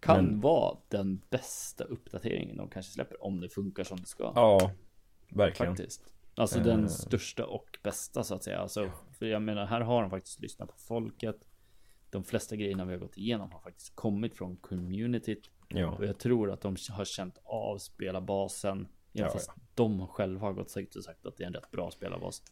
kan 0.00 0.24
Men- 0.24 0.40
vara 0.40 0.78
den 0.88 1.20
bästa 1.30 1.84
uppdateringen 1.84 2.56
de 2.56 2.68
kanske 2.68 2.92
släpper 2.92 3.24
om 3.24 3.40
det 3.40 3.48
funkar 3.48 3.84
som 3.84 4.00
det 4.00 4.06
ska. 4.06 4.32
ja 4.34 4.70
Verkligen 5.30 5.76
faktiskt. 5.76 6.02
Alltså 6.34 6.58
Eh. 6.58 6.64
den 6.64 6.88
största 6.88 7.46
och 7.46 7.78
bästa 7.82 8.24
så 8.24 8.34
att 8.34 8.44
säga. 8.44 8.58
Alltså, 8.58 8.90
för 9.18 9.26
jag 9.26 9.42
menar, 9.42 9.66
här 9.66 9.80
har 9.80 10.00
de 10.02 10.10
faktiskt 10.10 10.40
lyssnat 10.40 10.68
på 10.68 10.76
folket. 10.78 11.36
De 12.10 12.24
flesta 12.24 12.56
grejerna 12.56 12.84
vi 12.84 12.92
har 12.92 12.98
gått 13.00 13.16
igenom 13.16 13.52
har 13.52 13.60
faktiskt 13.60 13.96
kommit 13.96 14.34
från 14.34 14.56
communityt. 14.56 15.50
Ja, 15.68 15.86
Och 15.90 16.06
jag 16.06 16.18
tror 16.18 16.50
att 16.50 16.60
de 16.60 16.76
har 16.90 17.04
känt 17.04 17.38
av 17.44 17.78
spelarbasen. 17.78 18.78
Även 18.78 18.88
Ja, 19.12 19.28
fast 19.30 19.50
de 19.74 20.06
själva 20.06 20.40
har 20.46 20.52
gått 20.52 20.76
och 20.96 21.04
sagt 21.04 21.26
att 21.26 21.36
det 21.36 21.42
är 21.42 21.46
en 21.46 21.52
rätt 21.54 21.70
bra 21.70 21.90
spelarbas. 21.90 22.42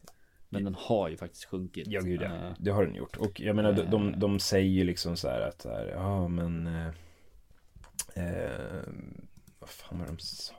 Men 0.49 0.63
den 0.63 0.75
har 0.75 1.09
ju 1.09 1.17
faktiskt 1.17 1.45
sjunkit. 1.45 1.87
Ja, 1.87 2.01
gud 2.01 2.21
ja. 2.21 2.35
Eh, 2.35 2.53
Det 2.59 2.71
har 2.71 2.85
den 2.85 2.95
gjort. 2.95 3.17
Och 3.17 3.39
jag 3.41 3.55
menar, 3.55 3.73
de, 3.73 3.83
de, 3.91 4.09
Eh. 4.13 4.19
de 4.19 4.39
säger 4.39 4.69
ju 4.71 4.83
liksom 4.83 5.17
så 5.17 5.27
här 5.29 5.41
att 5.41 5.65
ja 5.93 6.27
men 6.27 6.67
eh, 8.17 8.83
Vad 9.59 9.69
fan 9.69 9.99
var 9.99 10.07
de 10.07 10.17
sa? 10.19 10.53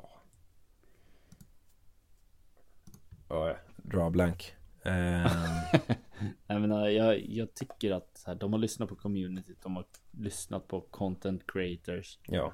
Ja, 3.28 3.56
drar 3.76 4.10
blank. 4.10 4.54
Eh, 4.82 5.32
Jag 6.46 6.60
menar, 6.60 6.88
jag, 6.88 7.20
jag 7.20 7.54
tycker 7.54 7.90
att 7.90 8.18
så 8.18 8.30
här, 8.30 8.38
de 8.38 8.52
har 8.52 8.60
lyssnat 8.60 8.88
på 8.88 8.96
communityt. 8.96 9.62
De 9.62 9.76
har 9.76 9.84
lyssnat 10.10 10.68
på 10.68 10.80
content 10.80 11.42
creators. 11.46 12.18
ja, 12.26 12.52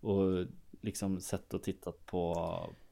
Och 0.00 0.46
liksom 0.80 1.20
sett 1.20 1.54
och 1.54 1.62
tittat 1.62 2.06
på, 2.06 2.34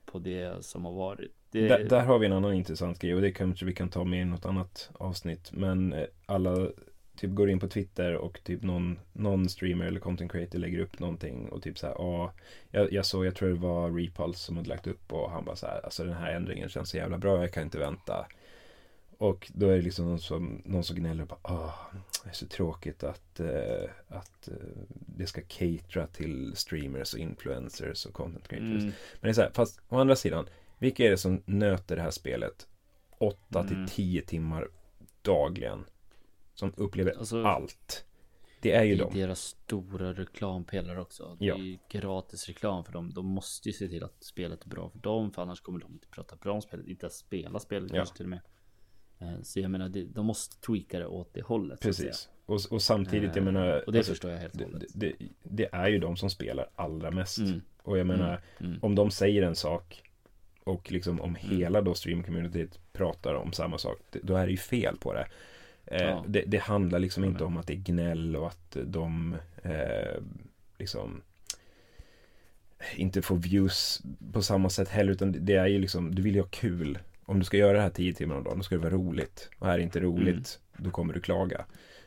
på 0.04 0.18
det 0.18 0.64
som 0.64 0.84
har 0.84 0.92
varit. 0.92 1.34
Det... 1.50 1.68
Där, 1.68 1.84
där, 1.84 2.04
har 2.04 2.18
vi 2.18 2.26
en 2.26 2.32
annan 2.32 2.54
intressant 2.54 2.98
grej 2.98 3.14
och 3.14 3.20
det 3.20 3.32
kanske 3.32 3.66
vi 3.66 3.72
kan 3.72 3.88
ta 3.88 4.04
med 4.04 4.22
i 4.22 4.24
något 4.24 4.46
annat 4.46 4.90
avsnitt. 4.94 5.52
Men 5.52 5.92
eh, 5.92 6.06
alla 6.26 6.68
typ 7.16 7.30
går 7.30 7.50
in 7.50 7.60
på 7.60 7.68
Twitter 7.68 8.14
och 8.14 8.40
typ 8.44 8.62
någon, 8.62 8.98
någon 9.12 9.48
streamer 9.48 9.84
eller 9.84 10.00
content 10.00 10.32
creator 10.32 10.58
lägger 10.58 10.78
upp 10.78 10.98
någonting 10.98 11.48
och 11.48 11.62
typ 11.62 11.78
så 11.78 11.86
här, 11.86 11.94
ja, 11.98 12.32
jag, 12.70 12.92
jag 12.92 13.06
såg, 13.06 13.26
jag 13.26 13.34
tror 13.34 13.48
det 13.48 13.54
var 13.54 13.90
Repulse 13.90 14.40
som 14.40 14.56
hade 14.56 14.68
lagt 14.68 14.86
upp 14.86 15.12
och 15.12 15.30
han 15.30 15.44
bara 15.44 15.56
så 15.56 15.66
här, 15.66 15.80
alltså 15.84 16.04
den 16.04 16.14
här 16.14 16.32
ändringen 16.32 16.68
känns 16.68 16.90
så 16.90 16.96
jävla 16.96 17.18
bra, 17.18 17.40
jag 17.40 17.52
kan 17.52 17.62
inte 17.62 17.78
vänta. 17.78 18.26
Och 19.18 19.50
då 19.54 19.68
är 19.68 19.76
det 19.76 19.82
liksom 19.82 20.08
någon 20.08 20.18
som, 20.18 20.62
någon 20.64 20.84
som 20.84 20.96
gnäller 20.96 21.24
på 21.24 21.36
Åh, 21.42 21.74
det 22.24 22.30
är 22.30 22.34
så 22.34 22.46
tråkigt 22.46 23.04
att, 23.04 23.40
eh, 23.40 23.90
att 24.08 24.48
eh, 24.48 24.54
det 24.90 25.26
ska 25.26 25.40
catera 25.40 26.06
till 26.06 26.52
streamers 26.56 27.14
och 27.14 27.20
influencers 27.20 28.06
och 28.06 28.12
content 28.12 28.48
creators. 28.48 28.82
Mm. 28.82 28.84
Men 28.84 28.92
det 29.20 29.28
är 29.28 29.32
så 29.32 29.42
här, 29.42 29.50
fast 29.54 29.80
å 29.88 29.96
andra 29.98 30.16
sidan, 30.16 30.46
vilka 30.78 31.04
är 31.04 31.10
det 31.10 31.16
som 31.16 31.42
nöter 31.46 31.96
det 31.96 32.02
här 32.02 32.10
spelet 32.10 32.66
8 33.18 33.60
mm. 33.60 33.68
till 33.68 33.94
10 33.94 34.22
timmar 34.22 34.68
dagligen? 35.22 35.84
Som 36.54 36.72
upplever 36.76 37.18
alltså, 37.18 37.44
allt. 37.44 38.04
Det 38.60 38.72
är 38.72 38.84
ju 38.84 38.96
det 38.96 39.10
deras 39.12 39.40
stora 39.40 40.12
reklampelare 40.12 41.00
också. 41.00 41.36
Det 41.40 41.48
är 41.48 41.56
ju 41.56 41.78
gratis 41.88 42.48
reklam 42.48 42.84
för 42.84 42.92
dem. 42.92 43.12
De 43.14 43.26
måste 43.26 43.68
ju 43.68 43.72
se 43.72 43.88
till 43.88 44.04
att 44.04 44.24
spelet 44.24 44.64
är 44.64 44.68
bra 44.68 44.90
för 44.90 44.98
dem. 44.98 45.32
För 45.32 45.42
annars 45.42 45.60
kommer 45.60 45.80
de 45.80 45.92
inte 45.92 46.08
prata 46.08 46.36
bra 46.36 46.52
om 46.52 46.62
spelet. 46.62 46.86
Inte 46.86 47.06
ens 47.06 47.14
spela 47.14 47.60
spelet 47.60 47.90
ja. 47.90 47.96
kanske 47.96 48.16
till 48.16 48.26
och 48.26 48.30
med. 48.30 48.40
Eh, 49.18 49.42
så 49.42 49.60
jag 49.60 49.70
menar, 49.70 49.88
de 49.88 50.26
måste 50.26 50.60
tweaka 50.60 50.98
det 50.98 51.06
åt 51.06 51.34
det 51.34 51.42
hållet. 51.42 51.80
Precis. 51.80 52.28
Och, 52.46 52.60
och, 52.70 52.82
samtidigt, 52.82 53.36
jag 53.36 53.44
menar. 53.44 53.84
Och 53.86 53.92
det 53.92 53.98
alltså, 53.98 54.12
förstår 54.12 54.30
jag 54.30 54.38
helt 54.38 54.54
och 54.54 54.60
hållet. 54.60 54.82
Det, 54.94 55.12
det, 55.18 55.28
det, 55.42 55.68
är 55.72 55.88
ju 55.88 55.98
de 55.98 56.16
som 56.16 56.30
spelar 56.30 56.70
allra 56.74 57.10
mest. 57.10 57.38
Mm. 57.38 57.62
Och 57.82 57.98
jag 57.98 58.06
menar, 58.06 58.42
mm. 58.58 58.70
Mm. 58.72 58.78
om 58.82 58.94
de 58.94 59.10
säger 59.10 59.42
en 59.42 59.56
sak. 59.56 60.02
Och 60.64 60.92
liksom 60.92 61.20
om 61.20 61.36
mm. 61.36 61.58
hela 61.58 61.82
då 61.82 61.92
stream-communityt 61.92 62.78
pratar 62.92 63.34
om 63.34 63.52
samma 63.52 63.78
sak. 63.78 63.98
Då 64.22 64.36
är 64.36 64.46
det 64.46 64.50
ju 64.50 64.58
fel 64.58 64.96
på 64.96 65.12
det. 65.12 65.26
Eh, 65.86 66.02
ja. 66.02 66.24
det, 66.28 66.44
det, 66.46 66.58
handlar 66.58 66.98
liksom 66.98 67.24
inte 67.24 67.44
om 67.44 67.56
att 67.56 67.66
det 67.66 67.72
är 67.72 67.76
gnäll 67.76 68.36
och 68.36 68.46
att 68.46 68.76
de 68.84 69.36
eh, 69.62 70.20
liksom 70.78 71.22
inte 72.96 73.22
får 73.22 73.36
views 73.36 74.02
på 74.32 74.42
samma 74.42 74.70
sätt 74.70 74.88
heller 74.88 75.12
utan 75.12 75.36
det 75.40 75.54
är 75.54 75.66
ju 75.66 75.78
liksom, 75.78 76.14
du 76.14 76.22
vill 76.22 76.34
ju 76.34 76.40
ha 76.40 76.48
kul. 76.48 76.98
Om 77.24 77.38
du 77.38 77.44
ska 77.44 77.56
göra 77.56 77.72
det 77.72 77.82
här 77.82 77.90
tio 77.90 78.12
timmar 78.12 78.36
om 78.36 78.44
dagen, 78.44 78.56
då 78.56 78.62
ska 78.62 78.74
det 78.74 78.80
vara 78.80 78.94
roligt. 78.94 79.50
Och 79.58 79.68
är 79.68 79.76
det 79.76 79.82
inte 79.82 80.00
roligt, 80.00 80.60
mm. 80.72 80.84
då 80.84 80.90
kommer 80.90 81.14
du 81.14 81.20
klaga. 81.20 81.64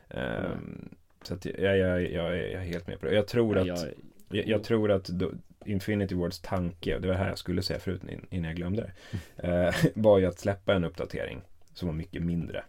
Mm. 0.10 0.90
Så 1.22 1.34
att 1.34 1.46
jag, 1.46 1.78
jag, 1.78 2.02
jag, 2.02 2.12
jag, 2.12 2.38
är 2.38 2.60
helt 2.60 2.88
med 2.88 3.00
på 3.00 3.06
det. 3.06 3.16
Jag 3.16 3.28
tror 3.28 3.58
att, 3.58 3.68
jag, 4.30 4.48
jag 4.48 4.64
tror 4.64 4.92
att 4.92 5.06
då, 5.06 5.32
Infinity 5.66 6.16
Wards 6.16 6.40
tanke, 6.40 6.96
och 6.96 7.02
det 7.02 7.08
var 7.08 7.16
det 7.16 7.22
här 7.22 7.30
jag 7.30 7.38
skulle 7.38 7.62
säga 7.62 7.80
förut 7.80 8.02
innan 8.30 8.48
jag 8.48 8.56
glömde 8.56 8.82
det, 8.82 8.92
mm. 9.48 9.74
var 9.96 10.20
ju 10.20 10.26
att 10.26 10.40
släppa 10.40 10.76
en 10.76 10.84
uppdatering 10.84 11.42
som 11.74 11.88
var 11.88 11.96
mycket 11.96 12.22
mindre. 12.22 12.64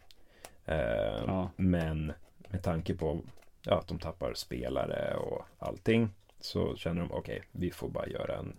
Eh, 0.69 1.25
ja. 1.27 1.51
Men 1.57 2.13
med 2.49 2.63
tanke 2.63 2.95
på 2.95 3.21
ja, 3.63 3.79
att 3.79 3.89
de 3.89 3.99
tappar 3.99 4.35
spelare 4.35 5.17
och 5.17 5.45
allting 5.59 6.09
så 6.41 6.77
känner 6.77 7.01
de 7.01 7.13
okej, 7.13 7.37
okay, 7.37 7.49
vi 7.53 7.71
får 7.71 7.89
bara 7.89 8.07
göra 8.07 8.37
en 8.37 8.57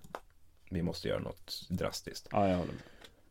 vi 0.70 0.82
måste 0.82 1.07
göra 1.07 1.20
något 1.20 1.68
drastiskt. 1.70 2.28
Ja, 2.32 2.47
jag 2.47 2.57
håller 2.57 2.72
med. 2.72 2.82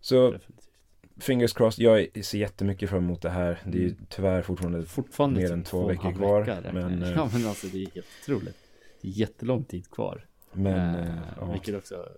Så 0.01 0.31
Definitivt. 0.31 0.69
fingers 1.17 1.53
crossed, 1.53 1.85
jag 1.85 2.25
ser 2.25 2.39
jättemycket 2.39 2.91
fram 2.91 3.05
emot 3.05 3.23
det 3.23 3.31
här. 3.31 3.63
Det 3.65 3.79
är 3.79 3.83
ju 3.83 3.89
mm. 3.89 4.07
tyvärr 4.09 4.43
fortfarande, 4.43 4.87
fortfarande 4.87 5.41
mer 5.41 5.53
än 5.53 5.65
två, 5.65 5.87
veckor 5.87 6.13
kvar. 6.13 6.63
Men, 6.73 7.01
ja, 7.01 7.09
eh, 7.09 7.33
men 7.33 7.47
alltså 7.47 7.67
det 7.67 7.83
är 7.83 7.91
helt 7.95 8.07
otroligt. 8.23 8.57
Det 9.01 9.09
är 9.09 9.13
jättelång 9.13 9.65
tid 9.65 9.91
kvar. 9.91 10.27
Men, 10.53 10.95
äh, 10.95 11.19
ja. 11.37 11.53
vilket 11.53 11.75
också, 11.75 12.09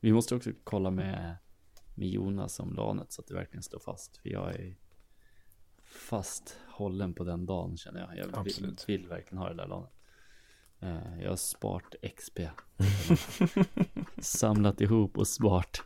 vi 0.00 0.12
måste 0.12 0.34
också 0.34 0.50
kolla 0.64 0.90
med, 0.90 1.36
med 1.94 2.08
Jonas 2.08 2.60
om 2.60 2.74
lanet 2.74 3.12
så 3.12 3.22
att 3.22 3.28
det 3.28 3.34
verkligen 3.34 3.62
står 3.62 3.78
fast. 3.78 4.16
För 4.16 4.28
jag 4.28 4.54
är 4.54 4.74
fast 5.90 6.58
hållen 6.68 7.14
på 7.14 7.24
den 7.24 7.46
dagen 7.46 7.76
känner 7.76 8.00
jag. 8.00 8.18
Jag 8.18 8.44
vill, 8.44 8.76
vill, 8.86 9.08
verkligen 9.08 9.38
ha 9.38 9.48
det 9.48 9.54
där 9.54 9.66
lanet. 9.66 9.90
Uh, 10.82 11.22
jag 11.22 11.28
har 11.28 11.36
spart 11.36 11.94
XP. 12.16 12.40
Samlat 14.18 14.80
ihop 14.80 15.18
och 15.18 15.28
spart. 15.28 15.82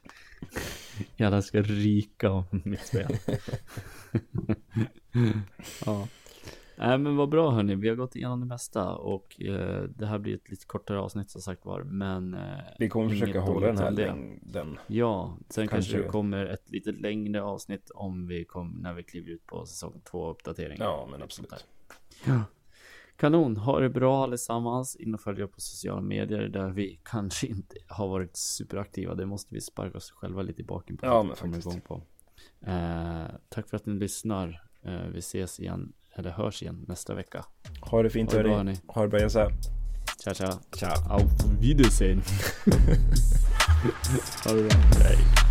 Jävlar 1.16 1.40
ska 1.40 1.62
ryka 1.62 2.30
om 2.30 2.62
mitt 2.64 2.86
spel. 2.86 3.18
ja. 5.86 6.08
Nej 6.76 6.98
men 6.98 7.16
vad 7.16 7.28
bra 7.28 7.50
hörni, 7.50 7.74
vi 7.74 7.88
har 7.88 7.96
gått 7.96 8.16
igenom 8.16 8.40
det 8.40 8.46
mesta 8.46 8.94
och 8.94 9.40
eh, 9.40 9.82
det 9.82 10.06
här 10.06 10.18
blir 10.18 10.34
ett 10.34 10.50
lite 10.50 10.66
kortare 10.66 11.00
avsnitt 11.00 11.30
som 11.30 11.40
sagt 11.40 11.64
var. 11.64 11.82
Men 11.82 12.34
eh, 12.34 12.58
vi 12.78 12.88
kommer 12.88 13.10
försöka 13.10 13.40
hålla 13.40 13.66
den 13.66 13.78
här 13.78 13.90
längden. 13.90 14.78
Ja, 14.86 15.38
sen 15.48 15.68
kanske, 15.68 15.92
kanske 15.92 16.06
det 16.06 16.12
kommer 16.12 16.46
ett 16.46 16.70
lite 16.70 16.92
längre 16.92 17.42
avsnitt 17.42 17.90
om 17.94 18.26
vi 18.26 18.44
kommer 18.44 18.82
när 18.82 18.94
vi 18.94 19.02
kliver 19.02 19.30
ut 19.30 19.46
på 19.46 19.66
säsong 19.66 20.00
två 20.10 20.30
uppdatering. 20.30 20.76
Ja, 20.80 21.08
men 21.10 21.22
absolut. 21.22 21.66
Ja. 22.24 22.40
Kanon, 23.16 23.56
ha 23.56 23.80
det 23.80 23.88
bra 23.88 24.22
allesammans. 24.22 24.96
In 24.96 25.14
och 25.14 25.20
följ 25.20 25.46
på 25.46 25.60
sociala 25.60 26.00
medier 26.00 26.48
där 26.48 26.70
vi 26.70 27.00
kanske 27.04 27.46
inte 27.46 27.76
har 27.88 28.08
varit 28.08 28.36
superaktiva. 28.36 29.14
Det 29.14 29.26
måste 29.26 29.54
vi 29.54 29.60
sparka 29.60 29.96
oss 29.96 30.10
själva 30.10 30.42
lite 30.42 30.60
i 30.60 30.64
baken 30.64 30.96
på. 30.96 31.06
Ja, 31.06 31.22
men 31.22 31.36
faktiskt. 31.36 31.66
Igång 31.66 31.80
på. 31.80 32.02
Eh, 32.66 33.24
tack 33.48 33.68
för 33.68 33.76
att 33.76 33.86
ni 33.86 33.94
lyssnar. 33.94 34.62
Eh, 34.82 35.06
vi 35.12 35.18
ses 35.18 35.60
igen 35.60 35.92
eller 36.16 36.30
hörs 36.30 36.62
igen 36.62 36.84
nästa 36.88 37.14
vecka. 37.14 37.44
Ha 37.80 38.02
det 38.02 38.10
fint 38.10 38.32
ha 38.32 38.42
det 38.42 38.48
hörni. 38.48 38.76
Ha 38.86 39.02
det 39.02 39.08
bra 39.08 39.20
Jesse. 39.20 39.50
Tja 40.24 40.34
tja. 40.34 40.58
Tja. 40.76 40.94
Auf 41.08 41.30
Wiedersehen. 41.60 42.22
ha 44.44 44.52
det 44.52 44.62
bra. 44.62 44.78
Hej. 45.02 45.43